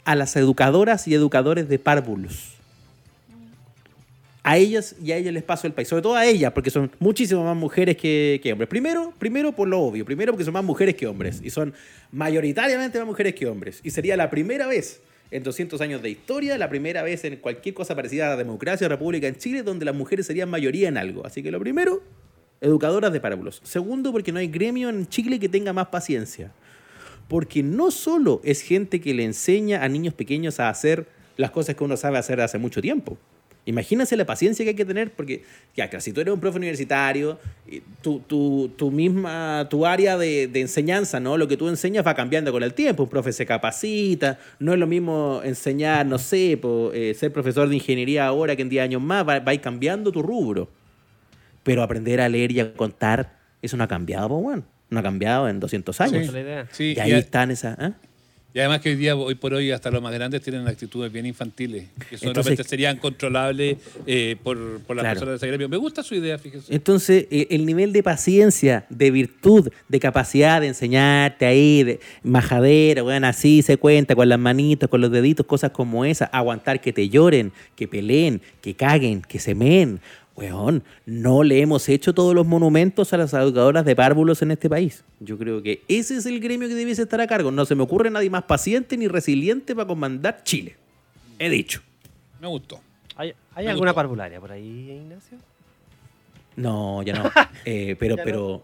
a 0.04 0.14
las 0.14 0.36
educadoras 0.36 1.06
y 1.08 1.14
educadores 1.14 1.68
de 1.68 1.78
párvulos. 1.78 2.52
A 4.44 4.58
ellas 4.58 4.96
y 5.00 5.12
a 5.12 5.16
ellas 5.16 5.32
les 5.32 5.42
paso 5.44 5.66
el 5.66 5.72
país. 5.72 5.88
Sobre 5.88 6.02
todo 6.02 6.16
a 6.16 6.26
ellas, 6.26 6.52
porque 6.52 6.70
son 6.70 6.90
muchísimas 6.98 7.44
más 7.44 7.56
mujeres 7.56 7.96
que, 7.96 8.40
que 8.42 8.52
hombres. 8.52 8.68
Primero, 8.68 9.14
primero 9.18 9.52
por 9.52 9.68
lo 9.68 9.80
obvio. 9.80 10.04
Primero 10.04 10.32
porque 10.32 10.44
son 10.44 10.54
más 10.54 10.64
mujeres 10.64 10.96
que 10.96 11.06
hombres. 11.06 11.40
Y 11.44 11.50
son 11.50 11.72
mayoritariamente 12.10 12.98
más 12.98 13.06
mujeres 13.06 13.34
que 13.34 13.46
hombres. 13.46 13.80
Y 13.84 13.90
sería 13.90 14.16
la 14.16 14.30
primera 14.30 14.66
vez 14.66 15.00
en 15.32 15.42
200 15.42 15.80
años 15.80 16.02
de 16.02 16.10
historia, 16.10 16.58
la 16.58 16.68
primera 16.68 17.02
vez 17.02 17.24
en 17.24 17.36
cualquier 17.36 17.74
cosa 17.74 17.96
parecida 17.96 18.26
a 18.26 18.30
la 18.30 18.36
democracia 18.36 18.86
o 18.86 18.90
república 18.90 19.26
en 19.26 19.36
Chile, 19.36 19.62
donde 19.62 19.86
las 19.86 19.94
mujeres 19.94 20.26
serían 20.26 20.50
mayoría 20.50 20.88
en 20.88 20.98
algo. 20.98 21.24
Así 21.24 21.42
que 21.42 21.50
lo 21.50 21.58
primero, 21.58 22.02
educadoras 22.60 23.12
de 23.12 23.20
párvulos. 23.20 23.60
Segundo, 23.64 24.12
porque 24.12 24.30
no 24.30 24.38
hay 24.38 24.48
gremio 24.48 24.90
en 24.90 25.06
Chile 25.08 25.40
que 25.40 25.48
tenga 25.48 25.72
más 25.72 25.86
paciencia. 25.86 26.52
Porque 27.28 27.62
no 27.62 27.90
solo 27.90 28.42
es 28.44 28.60
gente 28.60 29.00
que 29.00 29.14
le 29.14 29.24
enseña 29.24 29.82
a 29.82 29.88
niños 29.88 30.12
pequeños 30.12 30.60
a 30.60 30.68
hacer 30.68 31.06
las 31.38 31.50
cosas 31.50 31.76
que 31.76 31.84
uno 31.84 31.96
sabe 31.96 32.18
hacer 32.18 32.40
hace 32.42 32.58
mucho 32.58 32.82
tiempo. 32.82 33.16
Imagínense 33.64 34.16
la 34.16 34.26
paciencia 34.26 34.64
que 34.64 34.70
hay 34.70 34.74
que 34.74 34.84
tener, 34.84 35.12
porque, 35.12 35.44
ya, 35.76 35.88
claro, 35.88 36.00
si 36.00 36.12
tú 36.12 36.20
eres 36.20 36.34
un 36.34 36.40
profe 36.40 36.58
universitario, 36.58 37.38
y 37.68 37.80
tu, 38.00 38.18
tu, 38.20 38.72
tu 38.76 38.90
misma, 38.90 39.68
tu 39.70 39.86
área 39.86 40.18
de, 40.18 40.48
de 40.48 40.60
enseñanza, 40.60 41.20
¿no? 41.20 41.36
Lo 41.36 41.46
que 41.46 41.56
tú 41.56 41.68
enseñas 41.68 42.04
va 42.04 42.14
cambiando 42.14 42.50
con 42.50 42.64
el 42.64 42.74
tiempo. 42.74 43.04
Un 43.04 43.08
profe 43.08 43.32
se 43.32 43.46
capacita, 43.46 44.40
no 44.58 44.72
es 44.72 44.80
lo 44.80 44.88
mismo 44.88 45.42
enseñar, 45.44 46.06
no 46.06 46.18
sé, 46.18 46.58
po, 46.60 46.90
eh, 46.92 47.14
ser 47.14 47.32
profesor 47.32 47.68
de 47.68 47.76
ingeniería 47.76 48.26
ahora 48.26 48.56
que 48.56 48.62
en 48.62 48.68
10 48.68 48.82
años 48.82 49.02
más, 49.02 49.26
va, 49.26 49.38
va 49.38 49.52
a 49.52 49.54
ir 49.54 49.60
cambiando 49.60 50.10
tu 50.10 50.22
rubro. 50.22 50.68
Pero 51.62 51.84
aprender 51.84 52.20
a 52.20 52.28
leer 52.28 52.50
y 52.50 52.58
a 52.58 52.74
contar, 52.74 53.38
eso 53.62 53.76
no 53.76 53.84
ha 53.84 53.88
cambiado, 53.88 54.36
weón. 54.36 54.64
No 54.90 54.98
ha 54.98 55.02
cambiado 55.04 55.48
en 55.48 55.60
200 55.60 56.00
años. 56.00 56.34
Sí, 56.72 56.94
Y 56.96 57.00
ahí 57.00 57.12
y, 57.12 57.14
están 57.14 57.50
esas... 57.50 57.78
¿eh? 57.78 57.92
Y 58.54 58.58
además 58.58 58.80
que 58.80 58.90
hoy 58.90 58.96
día, 58.96 59.16
hoy 59.16 59.34
por 59.34 59.54
hoy, 59.54 59.70
hasta 59.70 59.90
los 59.90 60.02
más 60.02 60.12
grandes 60.12 60.42
tienen 60.42 60.66
actitudes 60.68 61.10
bien 61.10 61.24
infantiles. 61.24 61.86
Que 62.10 62.16
repente 62.16 62.64
serían 62.64 62.98
controlables 62.98 63.78
eh, 64.06 64.36
por, 64.42 64.80
por 64.80 64.94
las 64.96 65.04
Claro. 65.04 65.14
personas 65.20 65.32
de 65.32 65.36
ese 65.36 65.46
gremio. 65.48 65.68
Me 65.70 65.78
gusta 65.78 66.02
su 66.02 66.14
idea, 66.14 66.36
fíjese. 66.38 66.74
Entonces, 66.74 67.26
eh, 67.30 67.46
el 67.50 67.64
nivel 67.64 67.92
de 67.92 68.02
paciencia, 68.02 68.84
de 68.90 69.10
virtud, 69.10 69.70
de 69.88 70.00
capacidad 70.00 70.60
de 70.60 70.66
enseñarte 70.66 71.46
ahí, 71.46 71.82
de 71.82 72.00
majadera, 72.22 73.02
weón, 73.02 73.24
así 73.24 73.62
se 73.62 73.76
cuenta, 73.78 74.14
con 74.14 74.28
las 74.28 74.38
manitos, 74.38 74.88
con 74.90 75.00
los 75.00 75.10
deditos, 75.10 75.46
cosas 75.46 75.70
como 75.70 76.04
esas, 76.04 76.28
aguantar 76.32 76.80
que 76.80 76.92
te 76.92 77.08
lloren, 77.08 77.52
que 77.74 77.88
peleen, 77.88 78.42
que 78.60 78.74
caguen, 78.74 79.22
que 79.22 79.38
se 79.38 79.54
meen. 79.54 80.00
Weón, 80.34 80.82
no 81.04 81.42
le 81.42 81.60
hemos 81.60 81.88
hecho 81.90 82.14
todos 82.14 82.34
los 82.34 82.46
monumentos 82.46 83.12
a 83.12 83.18
las 83.18 83.34
educadoras 83.34 83.84
de 83.84 83.94
párvulos 83.94 84.40
en 84.42 84.50
este 84.52 84.68
país. 84.70 85.04
Yo 85.20 85.36
creo 85.36 85.62
que 85.62 85.82
ese 85.88 86.16
es 86.16 86.24
el 86.26 86.40
gremio 86.40 86.68
que 86.68 86.74
debiese 86.74 87.02
estar 87.02 87.20
a 87.20 87.26
cargo. 87.26 87.50
No 87.50 87.66
se 87.66 87.74
me 87.74 87.82
ocurre 87.82 88.08
nadie 88.10 88.30
más 88.30 88.44
paciente 88.44 88.96
ni 88.96 89.08
resiliente 89.08 89.74
para 89.74 89.86
comandar 89.86 90.42
Chile. 90.42 90.76
He 91.38 91.50
dicho. 91.50 91.82
Me 92.40 92.48
gustó. 92.48 92.80
¿Hay, 93.16 93.34
hay 93.54 93.64
Me 93.66 93.70
alguna 93.72 93.90
gustó. 93.90 93.96
parvularia 93.96 94.40
por 94.40 94.52
ahí, 94.52 94.90
Ignacio? 95.02 95.36
No, 96.56 97.02
ya 97.02 97.14
no. 97.14 97.30
Eh, 97.64 97.96
pero, 97.98 98.16
Ya 98.16 98.22
no. 98.22 98.24
pero. 98.24 98.62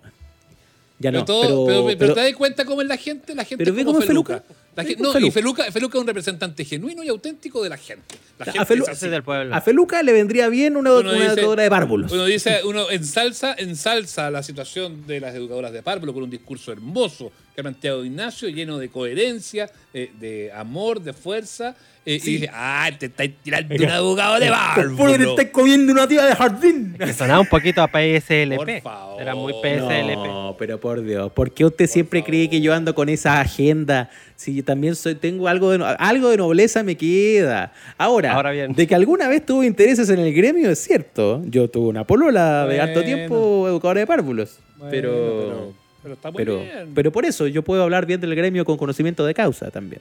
Ya 1.01 1.11
pero, 1.11 1.19
no. 1.21 1.25
todo- 1.27 1.43
pero- 1.43 1.67
pero- 1.67 1.85
pero 1.87 1.99
pero- 1.99 2.15
te 2.15 2.21
das 2.23 2.33
cuenta 2.35 2.65
cómo 2.65 2.83
es 2.83 2.89
la 2.89 2.97
gente, 2.97 3.35
la 3.35 3.45
gente 3.45 3.63
Pero 3.63 3.71
es 3.73 3.77
ve 3.77 3.83
como 3.85 3.93
cómo 3.95 4.01
es 4.03 4.07
Feluca. 4.09 4.39
Feluca. 4.41 4.55
La 4.79 4.85
Ve 4.85 4.91
gente- 4.91 5.03
cómo 5.05 5.13
no, 5.13 5.27
y 5.27 5.31
Feluca. 5.33 5.65
Feluca, 5.65 5.73
Feluca 5.73 5.99
es 5.99 6.01
un 6.03 6.07
representante 6.07 6.65
genuino 6.65 7.03
y 7.03 7.09
auténtico 7.09 7.63
de 7.65 7.69
la 7.69 7.77
gente. 7.77 8.15
La 8.39 8.45
A 8.45 8.53
gente 8.53 8.75
Felu- 8.75 8.83
es 8.83 8.89
Ese 8.89 8.91
así. 8.93 9.05
es 9.07 9.11
del 9.11 9.23
pueblo. 9.25 9.55
A 9.55 9.61
Feluca 9.61 10.03
le 10.05 10.13
vendría 10.13 10.49
bien 10.49 10.77
una, 10.77 10.93
Uno 10.93 11.01
una 11.01 11.13
dice- 11.15 11.27
educadora 11.33 11.63
de 11.65 11.71
párvulos. 11.71 12.13
Uno 12.13 12.25
dice, 12.27 12.61
uno 12.65 12.89
ensalza, 12.91 13.55
ensalza 13.59 14.31
la 14.31 14.43
situación 14.45 15.07
de 15.07 15.19
las 15.21 15.35
educadoras 15.35 15.73
de 15.73 15.83
párvulo 15.83 16.15
con 16.15 16.23
un 16.23 16.31
discurso 16.31 16.71
hermoso 16.71 17.33
que 17.55 17.61
ha 17.61 17.65
planteado 17.65 18.05
Ignacio, 18.05 18.49
lleno 18.49 18.79
de 18.79 18.89
coherencia, 18.89 19.69
eh, 19.93 20.13
de 20.21 20.53
amor, 20.53 21.01
de 21.03 21.13
fuerza. 21.13 21.75
Y 22.09 22.19
dice, 22.19 22.51
ah, 22.53 22.89
te 22.99 23.07
estáis 23.07 23.33
tirando 23.43 23.75
un 23.75 23.83
educador 23.83 24.41
de 24.41 24.49
párvulo. 24.49 25.37
comiendo 25.53 25.93
una 25.93 26.09
tía 26.09 26.25
de 26.25 26.35
jardín. 26.35 26.97
Que 26.99 27.13
sonaba 27.13 27.41
un 27.41 27.47
poquito 27.47 27.83
a 27.83 27.89
PSLP. 27.89 28.57
Por 28.57 28.81
favor. 28.81 29.21
Era 29.21 29.35
muy 29.35 29.53
PSLP. 29.53 30.27
No, 30.27 30.57
pero 30.59 30.81
por 30.81 31.03
Dios, 31.03 31.31
¿por 31.33 31.53
qué 31.53 31.67
usted 31.67 31.87
siempre 31.87 32.25
cree 32.25 32.49
que 32.49 32.63
yo 32.63 32.73
ando 32.73 32.95
con 32.95 33.11
esa 33.11 33.41
agenda? 33.41 34.09
Si 34.37 34.55
yo 34.55 34.65
también 34.65 34.97
soy, 34.97 35.17
tengo 35.17 35.49
algo 35.49 35.71
de, 35.71 35.85
algo 35.99 36.31
de 36.31 36.39
nobleza 36.39 36.83
me 36.83 36.97
queda. 36.97 37.73
Ahora, 37.99 38.33
Ahora 38.33 38.53
bien. 38.53 38.73
de 38.73 38.87
que 38.87 38.95
alguna 38.95 39.29
vez 39.29 39.45
tuve 39.45 39.67
intereses 39.67 40.09
en 40.09 40.21
el 40.21 40.33
gremio, 40.33 40.71
es 40.71 40.79
cierto. 40.79 41.43
Yo 41.45 41.69
tuve 41.69 41.89
una 41.89 42.05
polola 42.05 42.67
de 42.67 42.81
harto 42.81 43.03
tiempo 43.03 43.69
educadora 43.69 44.01
de 44.01 44.07
párvulos. 44.07 44.61
Bueno, 44.77 44.91
pero, 44.91 45.13
pero, 45.13 45.75
pero 46.03 46.15
está 46.15 46.31
muy 46.31 46.39
pero, 46.39 46.61
bien. 46.61 46.93
pero 46.95 47.13
por 47.13 47.27
eso 47.27 47.47
yo 47.47 47.63
puedo 47.63 47.83
hablar 47.83 48.07
bien 48.07 48.21
del 48.21 48.35
gremio 48.35 48.65
con 48.65 48.79
conocimiento 48.79 49.27
de 49.27 49.35
causa 49.35 49.71
también. 49.71 50.01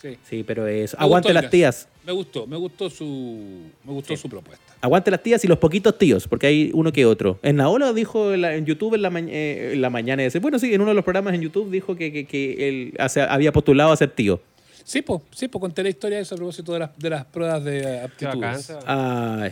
Sí. 0.00 0.16
Sí, 0.28 0.42
pero 0.46 0.66
eso. 0.66 0.96
Me 0.98 1.04
Aguante 1.04 1.32
las 1.34 1.50
tías. 1.50 1.88
Me 2.06 2.12
gustó, 2.12 2.46
me 2.46 2.56
gustó 2.56 2.88
su, 2.88 3.66
me 3.84 3.92
gustó 3.92 4.16
su 4.16 4.28
propuesta. 4.28 4.64
Aguante 4.80 5.10
las 5.10 5.22
tías 5.22 5.44
y 5.44 5.48
los 5.48 5.58
poquitos 5.58 5.98
tíos, 5.98 6.26
porque 6.26 6.46
hay 6.46 6.70
uno 6.72 6.90
que 6.90 7.04
otro. 7.04 7.38
En 7.42 7.56
Naola 7.56 7.92
dijo 7.92 8.32
en, 8.32 8.40
la- 8.40 8.54
en 8.54 8.64
YouTube 8.64 8.94
en 8.94 9.02
la, 9.02 9.10
ma- 9.10 9.20
eh, 9.20 9.72
en 9.74 9.82
la 9.82 9.90
mañana, 9.90 10.24
ese, 10.24 10.38
bueno, 10.38 10.58
sí, 10.58 10.72
en 10.72 10.80
uno 10.80 10.90
de 10.92 10.94
los 10.94 11.04
programas 11.04 11.34
en 11.34 11.42
YouTube 11.42 11.70
dijo 11.70 11.94
que, 11.96 12.10
que, 12.12 12.24
que 12.24 12.68
él 12.68 12.94
hace- 12.98 13.20
había 13.20 13.52
postulado 13.52 13.92
a 13.92 13.96
ser 13.96 14.10
tío. 14.10 14.40
Sí, 14.82 15.02
pues, 15.02 15.20
sí, 15.32 15.48
pues 15.48 15.60
conté 15.60 15.82
la 15.82 15.90
historia 15.90 16.16
de 16.16 16.22
eso 16.22 16.34
a 16.34 16.38
propósito 16.38 16.72
de 16.72 16.78
las, 16.78 16.96
de 16.96 17.10
las 17.10 17.24
pruebas 17.26 17.62
de 17.62 17.80
Qué 18.18 18.26
aptitudes. 18.26 18.72
Ay. 18.86 19.50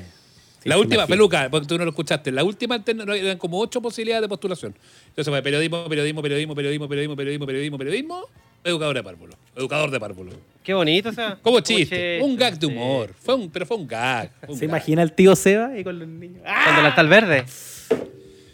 Sí, 0.62 0.68
la 0.70 0.78
última. 0.78 1.06
Peluca, 1.06 1.48
porque 1.50 1.66
tú 1.66 1.76
no 1.78 1.84
lo 1.84 1.90
escuchaste, 1.90 2.32
la 2.32 2.42
última 2.42 2.82
eran 2.86 3.36
como 3.38 3.60
ocho 3.60 3.82
posibilidades 3.82 4.22
de 4.22 4.28
postulación. 4.28 4.74
Entonces 5.10 5.30
fue 5.30 5.42
periodismo, 5.42 5.86
periodismo, 5.88 6.22
periodismo, 6.22 6.54
periodismo, 6.54 6.88
periodismo, 6.88 7.16
periodismo, 7.16 7.46
periodismo, 7.46 7.78
periodismo, 7.78 8.24
educador 8.64 8.94
de 8.96 9.02
párvulo, 9.02 9.34
educador 9.56 9.90
de 9.90 10.00
párvulo. 10.00 10.32
Qué 10.62 10.74
bonito, 10.74 11.08
o 11.08 11.12
sea. 11.12 11.38
Como 11.42 11.60
chiste, 11.60 12.20
un 12.22 12.36
gag 12.36 12.58
de 12.58 12.66
sí. 12.66 12.72
humor, 12.72 13.14
fue 13.18 13.34
un, 13.34 13.50
pero 13.50 13.64
fue 13.64 13.76
un 13.76 13.86
gag. 13.88 14.30
fue 14.40 14.50
un 14.50 14.58
¿Se 14.58 14.66
gag. 14.66 14.70
imagina 14.70 15.02
el 15.02 15.12
tío 15.12 15.34
Seba 15.34 15.68
ahí 15.68 15.82
con 15.84 15.98
los 15.98 16.06
niños? 16.08 16.42
¡Ah! 16.46 16.64
Con 16.66 16.76
delantal 16.76 17.08
verde. 17.08 17.44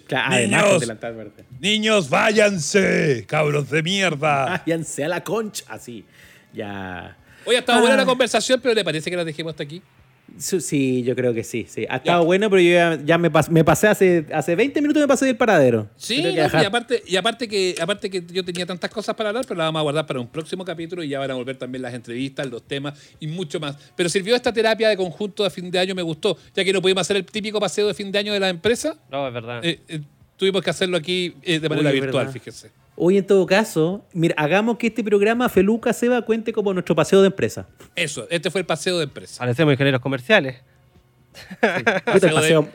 Claro, 0.06 0.34
además 0.34 0.50
Niños. 0.60 0.70
con 0.72 0.80
delantal 0.80 1.14
verde. 1.16 1.44
Niños, 1.60 2.10
váyanse, 2.10 3.24
cabros 3.26 3.70
de 3.70 3.82
mierda. 3.82 4.62
Váyanse 4.64 5.04
a 5.04 5.08
la 5.08 5.24
concha. 5.24 5.64
Así. 5.68 6.04
Ya. 6.52 7.16
Hoy 7.46 7.56
ha 7.56 7.60
estado 7.60 7.80
buena 7.80 7.94
Ah. 7.94 7.98
la 7.98 8.04
conversación, 8.06 8.60
pero 8.62 8.74
¿le 8.74 8.84
parece 8.84 9.10
que 9.10 9.16
la 9.16 9.24
dejemos 9.24 9.52
hasta 9.52 9.62
aquí? 9.64 9.82
Sí, 10.38 11.02
yo 11.02 11.14
creo 11.14 11.32
que 11.32 11.44
sí, 11.44 11.66
sí. 11.68 11.86
Ha 11.88 11.96
estado 11.96 12.24
bueno, 12.24 12.50
pero 12.50 12.60
yo 12.60 12.70
ya, 12.72 12.98
ya 13.04 13.18
me, 13.18 13.30
pas- 13.30 13.48
me 13.48 13.64
pasé 13.64 13.86
hace, 13.88 14.26
hace 14.32 14.54
20 14.56 14.80
minutos 14.82 15.00
me 15.00 15.06
pasé 15.06 15.26
del 15.26 15.36
paradero. 15.36 15.88
Sí, 15.96 16.22
no, 16.22 16.30
y 16.30 16.38
aparte, 16.38 17.02
y 17.06 17.16
aparte 17.16 17.46
que 17.48 17.74
aparte 17.80 18.10
que 18.10 18.22
yo 18.32 18.44
tenía 18.44 18.66
tantas 18.66 18.90
cosas 18.90 19.14
para 19.14 19.28
hablar, 19.30 19.44
pero 19.46 19.58
las 19.58 19.66
vamos 19.68 19.80
a 19.80 19.82
guardar 19.82 20.06
para 20.06 20.20
un 20.20 20.28
próximo 20.28 20.64
capítulo 20.64 21.02
y 21.02 21.08
ya 21.08 21.18
van 21.18 21.30
a 21.30 21.34
volver 21.34 21.56
también 21.56 21.82
las 21.82 21.94
entrevistas, 21.94 22.46
los 22.50 22.62
temas 22.62 22.98
y 23.20 23.26
mucho 23.26 23.60
más. 23.60 23.76
Pero 23.96 24.08
sirvió 24.08 24.34
esta 24.36 24.52
terapia 24.52 24.88
de 24.88 24.96
conjunto 24.96 25.44
de 25.44 25.50
fin 25.50 25.70
de 25.70 25.78
año, 25.78 25.94
me 25.94 26.02
gustó, 26.02 26.36
ya 26.54 26.64
que 26.64 26.72
no 26.72 26.82
pudimos 26.82 27.02
hacer 27.02 27.16
el 27.16 27.24
típico 27.24 27.60
paseo 27.60 27.86
de 27.86 27.94
fin 27.94 28.10
de 28.10 28.18
año 28.18 28.32
de 28.32 28.40
la 28.40 28.48
empresa, 28.48 28.96
No, 29.10 29.26
es 29.28 29.34
verdad. 29.34 29.64
eh, 29.64 29.80
eh, 29.88 30.00
tuvimos 30.36 30.62
que 30.62 30.70
hacerlo 30.70 30.96
aquí 30.96 31.34
eh, 31.42 31.60
de 31.60 31.68
manera 31.68 31.90
virtual, 31.92 32.26
¿verdad? 32.26 32.32
fíjese. 32.32 32.70
Hoy, 32.96 33.18
en 33.18 33.26
todo 33.26 33.44
caso, 33.46 34.04
mira, 34.12 34.34
hagamos 34.38 34.76
que 34.78 34.86
este 34.86 35.02
programa 35.02 35.48
Feluca 35.48 35.92
Seba 35.92 36.22
cuente 36.22 36.52
como 36.52 36.72
nuestro 36.72 36.94
paseo 36.94 37.20
de 37.22 37.26
empresa. 37.28 37.66
Eso, 37.96 38.26
este 38.30 38.50
fue 38.50 38.60
el 38.60 38.66
paseo 38.66 38.98
de 38.98 39.04
empresa. 39.04 39.38
Parecemos 39.40 39.72
ingenieros 39.72 40.00
comerciales. 40.00 40.56
El 41.60 41.82
Paseo, 42.04 42.34
paseo, 42.34 42.62
de, 42.62 42.68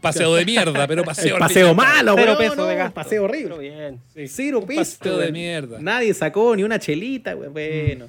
paseo 0.00 0.34
de 0.34 0.44
mierda, 0.46 0.86
pero 0.86 1.04
paseo 1.04 1.34
el 1.34 1.40
paseo 1.40 1.74
malo, 1.74 2.14
Cero 2.16 2.32
weón, 2.32 2.38
pesos 2.38 2.56
no, 2.56 2.64
de 2.64 2.74
gasto. 2.76 2.94
paseo 2.94 3.24
horrible. 3.24 3.48
Pero 3.48 3.58
bien. 3.58 4.00
Cero 4.28 4.60
Un 4.60 4.66
pesos. 4.66 4.94
paseo 4.96 5.18
de 5.18 5.30
mierda. 5.32 5.78
Nadie 5.78 6.14
sacó 6.14 6.56
ni 6.56 6.62
una 6.62 6.78
chelita, 6.78 7.36
weón. 7.36 7.52
Bueno. 7.52 8.06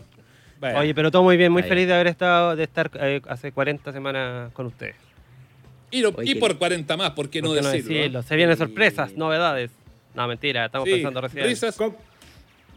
Oye, 0.80 0.96
pero 0.96 1.12
todo 1.12 1.24
muy 1.24 1.36
bien, 1.36 1.52
muy 1.52 1.64
Ahí. 1.64 1.70
feliz 1.70 1.88
de 1.88 1.94
haber 1.94 2.08
estado, 2.08 2.56
de 2.56 2.64
estar 2.64 2.90
eh, 3.02 3.22
hace 3.28 3.52
40 3.52 3.92
semanas 3.92 4.52
con 4.54 4.68
ustedes. 4.68 4.96
y, 5.92 6.02
lo- 6.02 6.10
Oye, 6.16 6.32
y 6.32 6.34
que- 6.36 6.40
por 6.40 6.58
40 6.58 6.96
más, 6.98 7.12
¿por 7.12 7.30
qué 7.30 7.42
no 7.42 7.50
¿Por 7.50 7.60
qué 7.62 7.68
decirlo? 7.68 8.24
Se 8.24 8.36
vienen 8.38 8.56
sorpresas, 8.58 9.14
novedades. 9.14 9.72
No, 10.18 10.28
mentira, 10.28 10.66
estamos 10.66 10.86
Sí, 10.88 10.96
pensando 10.96 11.22
recién. 11.22 11.46
risas. 11.46 11.78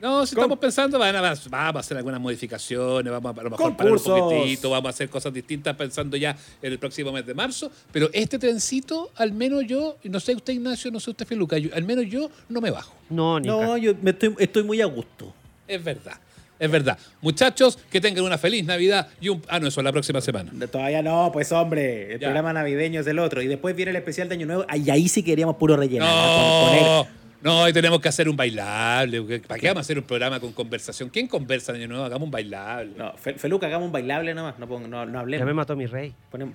No, 0.00 0.24
si 0.24 0.34
Con- 0.34 0.42
estamos 0.44 0.58
pensando, 0.58 0.98
van 0.98 1.14
a- 1.14 1.20
vamos 1.20 1.50
a 1.52 1.78
hacer 1.80 1.94
algunas 1.96 2.18
modificaciones, 2.20 3.12
vamos 3.12 3.36
a, 3.36 3.40
a 3.40 3.44
lo 3.44 3.50
mejor 3.50 3.76
parar 3.76 3.92
un 3.92 3.98
poquitito, 4.02 4.70
vamos 4.70 4.86
a 4.86 4.90
hacer 4.90 5.10
cosas 5.10 5.30
distintas 5.32 5.76
pensando 5.76 6.16
ya 6.16 6.34
en 6.62 6.72
el 6.72 6.78
próximo 6.78 7.12
mes 7.12 7.26
de 7.26 7.34
marzo. 7.34 7.70
Pero 7.92 8.08
este 8.14 8.38
trencito, 8.38 9.10
al 9.16 9.32
menos 9.32 9.64
yo, 9.66 9.98
y 10.02 10.08
no 10.08 10.18
sé 10.18 10.34
usted 10.34 10.54
Ignacio, 10.54 10.90
no 10.90 11.00
sé 11.00 11.10
usted 11.10 11.26
Feluca, 11.26 11.58
yo- 11.58 11.68
al 11.74 11.84
menos 11.84 12.06
yo 12.08 12.30
no 12.48 12.62
me 12.62 12.70
bajo. 12.70 12.94
No, 13.10 13.38
ni 13.40 13.46
No, 13.48 13.76
yo 13.76 13.92
me 14.00 14.10
estoy, 14.12 14.34
estoy 14.38 14.62
muy 14.62 14.80
a 14.80 14.86
gusto. 14.86 15.34
Es 15.68 15.84
verdad, 15.84 16.18
es 16.58 16.70
verdad. 16.70 16.98
Muchachos, 17.20 17.78
que 17.90 18.00
tengan 18.00 18.24
una 18.24 18.38
feliz 18.38 18.64
Navidad 18.64 19.06
y 19.20 19.28
un... 19.28 19.42
Ah, 19.48 19.60
no, 19.60 19.68
eso 19.68 19.80
es 19.80 19.84
la 19.84 19.92
próxima 19.92 20.22
semana. 20.22 20.50
Todavía 20.72 21.02
no, 21.02 21.28
pues 21.30 21.52
hombre. 21.52 22.14
El 22.14 22.20
Ya. 22.20 22.28
programa 22.28 22.54
navideño 22.54 23.02
es 23.02 23.06
el 23.06 23.18
otro. 23.18 23.42
Y 23.42 23.48
después 23.48 23.76
viene 23.76 23.90
el 23.90 23.96
especial 23.96 24.30
de 24.30 24.34
Año 24.36 24.46
Nuevo. 24.46 24.64
Y 24.74 24.88
ahí 24.88 25.08
sí 25.08 25.22
queríamos 25.22 25.56
puro 25.56 25.76
relleno. 25.76 26.06
¿no? 26.06 26.66
Poner- 27.04 27.19
No, 27.42 27.62
hoy 27.62 27.72
tenemos 27.72 28.00
que 28.00 28.08
hacer 28.08 28.28
un 28.28 28.36
bailable. 28.36 29.40
¿Para 29.40 29.58
qué 29.58 29.68
vamos 29.68 29.78
a 29.78 29.82
hacer 29.82 29.96
un 29.98 30.04
programa 30.04 30.38
con 30.40 30.52
conversación? 30.52 31.08
¿Quién 31.08 31.26
conversa 31.26 31.72
en 31.72 31.78
Año 31.78 31.88
Nuevo? 31.88 32.04
Hagamos 32.04 32.26
un 32.26 32.30
bailable. 32.30 32.92
No, 32.96 33.14
Fe- 33.16 33.34
Feluca, 33.34 33.66
hagamos 33.66 33.86
un 33.86 33.92
bailable 33.92 34.34
nomás. 34.34 34.58
No, 34.58 34.68
pon- 34.68 34.90
no, 34.90 35.06
no 35.06 35.12
Ya 35.14 35.20
hablemos. 35.20 35.46
me 35.46 35.54
mató 35.54 35.74
mi 35.74 35.86
rey. 35.86 36.12
Ponemos, 36.30 36.54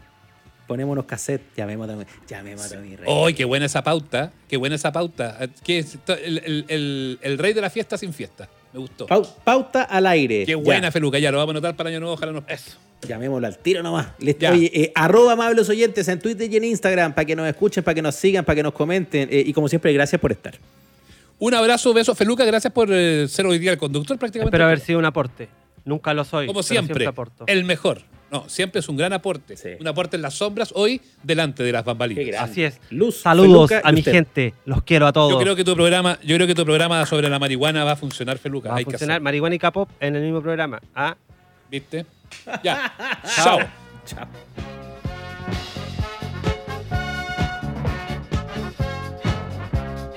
ponemos 0.67 0.93
unos 0.93 1.05
cassettes. 1.05 1.47
Llamemos 1.57 1.89
a 1.89 1.95
mi, 1.95 2.05
llamemos 2.27 2.71
a 2.71 2.77
mi 2.77 2.95
rey. 2.95 3.11
¡Ay, 3.11 3.33
qué 3.33 3.45
buena 3.45 3.65
esa 3.65 3.83
pauta! 3.83 4.31
¡Qué 4.47 4.57
buena 4.57 4.75
esa 4.75 4.91
pauta! 4.91 5.39
¿Qué 5.63 5.79
es 5.79 5.97
el, 6.07 6.37
el- 6.45 6.65
el- 6.67 7.19
el 7.21 7.37
rey 7.39 7.53
de 7.53 7.61
la 7.61 7.71
fiesta 7.71 7.97
sin 7.97 8.13
fiesta. 8.13 8.47
Me 8.75 8.81
gustó. 8.81 9.05
Pau- 9.05 9.25
pauta 9.45 9.83
al 9.83 10.05
aire. 10.05 10.43
Qué 10.45 10.51
Ya. 10.51 10.57
buena, 10.57 10.91
Feluca. 10.91 11.17
Ya 11.17 11.31
lo 11.31 11.37
vamos 11.37 11.51
a 11.51 11.57
anotar 11.57 11.77
para 11.77 11.89
Año 11.89 12.01
Nuevo. 12.01 12.15
Ojalá 12.15 12.33
nos 12.33 12.43
Eso. 12.47 12.77
Llamémoslo 13.07 13.47
al 13.47 13.57
tiro 13.57 13.81
nomás. 13.81 14.07
Listo. 14.19 14.49
Oye, 14.49 14.69
eh, 14.73 14.91
arroba 14.95 15.31
amables 15.33 15.69
oyentes 15.69 16.05
en 16.09 16.19
Twitter 16.19 16.51
y 16.51 16.57
en 16.57 16.65
Instagram 16.65 17.13
para 17.15 17.23
que 17.23 17.35
nos 17.37 17.47
escuchen, 17.47 17.83
para 17.85 17.95
que 17.95 18.01
nos 18.01 18.15
sigan, 18.15 18.43
para 18.43 18.57
que 18.57 18.63
nos 18.63 18.73
comenten. 18.73 19.29
eh, 19.31 19.43
y 19.45 19.53
como 19.53 19.69
siempre, 19.69 19.93
gracias 19.93 20.19
por 20.19 20.31
estar. 20.33 20.55
Un 21.39 21.53
abrazo, 21.53 21.93
beso. 21.93 22.13
Feluca, 22.15 22.43
gracias 22.43 22.73
por 22.73 22.89
eh, 22.91 23.27
ser 23.29 23.45
hoy 23.45 23.59
día 23.59 23.71
el 23.71 23.77
conductor 23.77 24.17
prácticamente. 24.19 24.49
Espero 24.49 24.65
haber 24.65 24.79
sido 24.81 24.99
un 24.99 25.05
aporte. 25.05 25.47
Nunca 25.85 26.13
lo 26.13 26.25
soy. 26.25 26.47
Como 26.47 26.61
siempre, 26.63 27.05
aporto. 27.07 27.45
el 27.47 27.63
mejor. 27.63 28.01
No, 28.35 28.49
siempre 28.49 28.79
es 28.81 28.89
un 28.89 28.97
gran 28.97 29.13
aporte. 29.13 29.55
Sí. 29.55 29.69
Un 29.79 29.87
aporte 29.87 30.17
en 30.17 30.21
las 30.21 30.33
sombras, 30.33 30.73
hoy 30.75 30.99
delante 31.23 31.63
de 31.63 31.71
las 31.71 31.85
bambalinas. 31.85 32.41
Así 32.41 32.63
es. 32.63 32.81
Luz, 32.89 33.21
Saludos 33.21 33.69
Feluca 33.69 33.87
a 33.87 33.91
mi 33.93 33.99
usted. 33.99 34.11
gente. 34.11 34.53
Los 34.65 34.83
quiero 34.83 35.07
a 35.07 35.13
todos. 35.13 35.31
Yo 35.31 35.39
creo 35.39 35.55
que 35.55 35.63
tu 35.63 35.73
programa, 35.73 36.19
yo 36.21 36.35
creo 36.35 36.45
que 36.47 36.53
tu 36.55 36.65
programa 36.65 37.05
sobre 37.05 37.29
la 37.29 37.39
marihuana 37.39 37.85
va 37.85 37.93
a 37.93 37.95
funcionar, 37.95 38.37
Feluca. 38.37 38.67
Va 38.69 38.75
a 38.75 38.77
Hay 38.79 38.83
que 38.85 38.91
funcionar 38.91 39.21
marihuana 39.21 39.55
y 39.55 39.59
K-pop 39.59 39.89
en 40.01 40.17
el 40.17 40.23
mismo 40.23 40.41
programa. 40.41 40.81
Ah, 40.93 41.15
¿Viste? 41.71 42.05
Ya. 42.61 42.93
Chao. 43.37 43.59
Chao. 44.05 44.27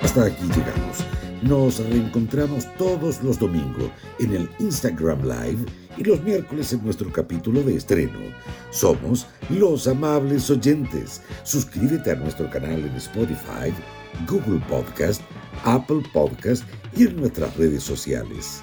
Hasta 0.03 0.25
aquí 0.27 0.45
llegamos. 0.45 0.99
Nos 1.43 1.79
reencontramos 1.89 2.67
todos 2.77 3.23
los 3.23 3.39
domingos 3.39 3.91
en 4.19 4.35
el 4.35 4.51
Instagram 4.59 5.23
Live 5.23 5.65
y 5.99 6.05
los 6.05 6.23
miércoles 6.23 6.73
en 6.73 6.85
nuestro 6.85 7.13
capítulo 7.13 7.63
de 7.63 7.77
estreno. 7.77 8.19
Somos 8.71 9.27
los 9.51 9.87
amables 9.89 10.49
oyentes. 10.51 11.23
Suscríbete 11.43 12.13
a 12.13 12.17
nuestro 12.17 12.49
canal 12.51 12.85
en 12.85 12.95
Spotify, 12.97 13.73
Google 14.29 14.63
Podcast, 14.69 15.23
Apple 15.65 16.03
Podcast 16.13 16.63
y 16.97 17.07
en 17.07 17.17
nuestras 17.17 17.57
redes 17.57 17.83
sociales. 17.83 18.63